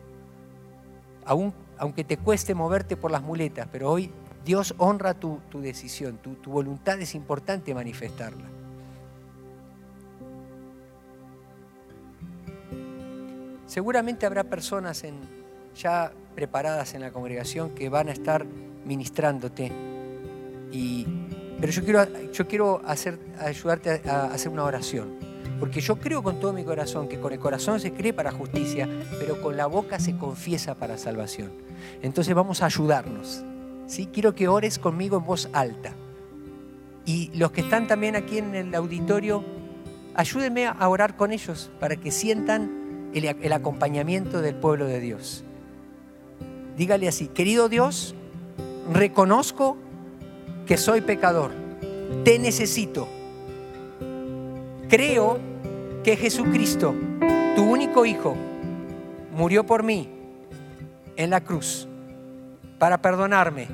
aunque 1.78 2.04
te 2.04 2.18
cueste 2.18 2.56
moverte 2.56 2.98
por 2.98 3.12
las 3.12 3.22
muletas, 3.22 3.68
pero 3.72 3.92
hoy 3.92 4.12
Dios 4.46 4.74
honra 4.78 5.14
tu, 5.14 5.40
decisión, 5.54 6.18
tu, 6.18 6.36
tu 6.36 6.52
voluntad 6.52 7.00
es 7.02 7.16
importante 7.16 7.74
manifestarla. 7.74 8.57
Seguramente 13.78 14.26
habrá 14.26 14.44
personas 14.44 15.04
ya 15.80 16.12
preparadas 16.34 16.96
en 16.96 17.02
la 17.02 17.12
congregación 17.12 17.76
que 17.76 17.90
van 17.90 18.10
a 18.10 18.12
estar 18.12 18.44
ministrándote. 18.84 19.72
pero 21.62 21.72
yo 21.72 21.84
quiero, 21.84 22.32
yo 22.32 22.48
quiero 22.48 22.82
ayudarte 23.38 24.02
a, 24.10 24.34
hacer 24.34 24.52
una 24.52 24.64
oración. 24.64 25.20
Porque 25.60 25.80
yo 25.80 25.98
creo 25.98 26.24
con 26.24 26.40
todo 26.40 26.54
mi 26.54 26.64
corazón 26.64 27.08
que 27.08 27.20
con 27.20 27.34
el 27.34 27.40
corazón 27.40 27.80
se 27.80 27.94
cree 27.94 28.14
para 28.14 28.32
justicia, 28.32 28.90
pero 29.20 29.40
con 29.44 29.56
la 29.56 29.68
boca 29.68 30.00
se 30.00 30.18
confiesa 30.18 30.74
para 30.74 30.98
salvación. 30.98 31.52
Entonces 32.02 32.34
vamos 32.34 32.64
a 32.64 32.66
ayudarnos. 32.66 33.44
¿sí? 33.86 34.10
Quiero 34.12 34.34
que 34.34 34.48
ores 34.48 34.80
conmigo 34.80 35.18
en 35.18 35.26
voz 35.26 35.50
alta. 35.54 35.94
Y 37.06 37.30
los 37.38 37.52
que 37.52 37.62
están 37.62 37.86
también 37.86 38.16
aquí 38.16 38.40
en 38.40 38.56
el 38.56 38.74
auditorio, 38.74 39.46
ayúdenme 40.16 40.66
a 40.66 40.90
orar 40.90 41.16
con 41.16 41.32
ellos 41.32 41.70
para 41.80 41.96
que 41.96 42.10
sientan 42.10 42.77
el, 43.14 43.54
acompañamiento 43.54 44.42
del 44.42 44.56
pueblo 44.56 44.86
de 44.86 45.00
Dios. 45.00 45.44
Dígale 46.76 47.08
así, 47.08 47.28
querido 47.28 47.70
Dios, 47.70 48.16
reconozco 48.94 49.78
que 50.66 50.78
soy 50.78 51.02
pecador, 51.02 51.52
te 52.24 52.38
necesito. 52.40 53.08
Creo 54.90 55.40
que 56.04 56.16
Jesucristo, 56.16 56.94
tu 57.56 57.64
único 57.64 58.06
Hijo, 58.06 58.36
murió 59.36 59.66
por 59.66 59.84
mí 59.84 60.10
en 61.16 61.30
la 61.30 61.42
cruz 61.42 61.88
para 62.80 63.02
perdonarme 63.02 63.68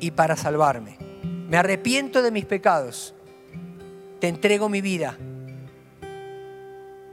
y 0.00 0.10
para 0.10 0.36
salvarme. 0.36 0.98
Me 1.48 1.56
arrepiento 1.56 2.22
de 2.22 2.30
mis 2.30 2.44
pecados. 2.44 3.14
Te 4.20 4.28
entrego 4.28 4.68
mi 4.68 4.80
vida. 4.80 5.16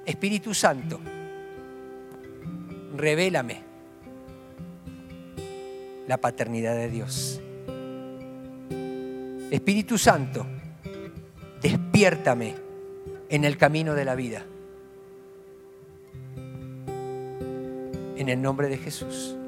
Espíritu 0.05 0.53
Santo 0.53 0.99
revélame 2.99 3.63
la 6.07 6.17
paternidad 6.17 6.75
de 6.75 6.89
Dios. 6.89 7.41
Espíritu 9.51 9.97
Santo, 9.97 10.45
despiértame 11.61 12.55
en 13.29 13.45
el 13.45 13.57
camino 13.57 13.95
de 13.95 14.05
la 14.05 14.15
vida. 14.15 14.45
En 18.17 18.27
el 18.27 18.41
nombre 18.41 18.67
de 18.67 18.77
Jesús. 18.77 19.38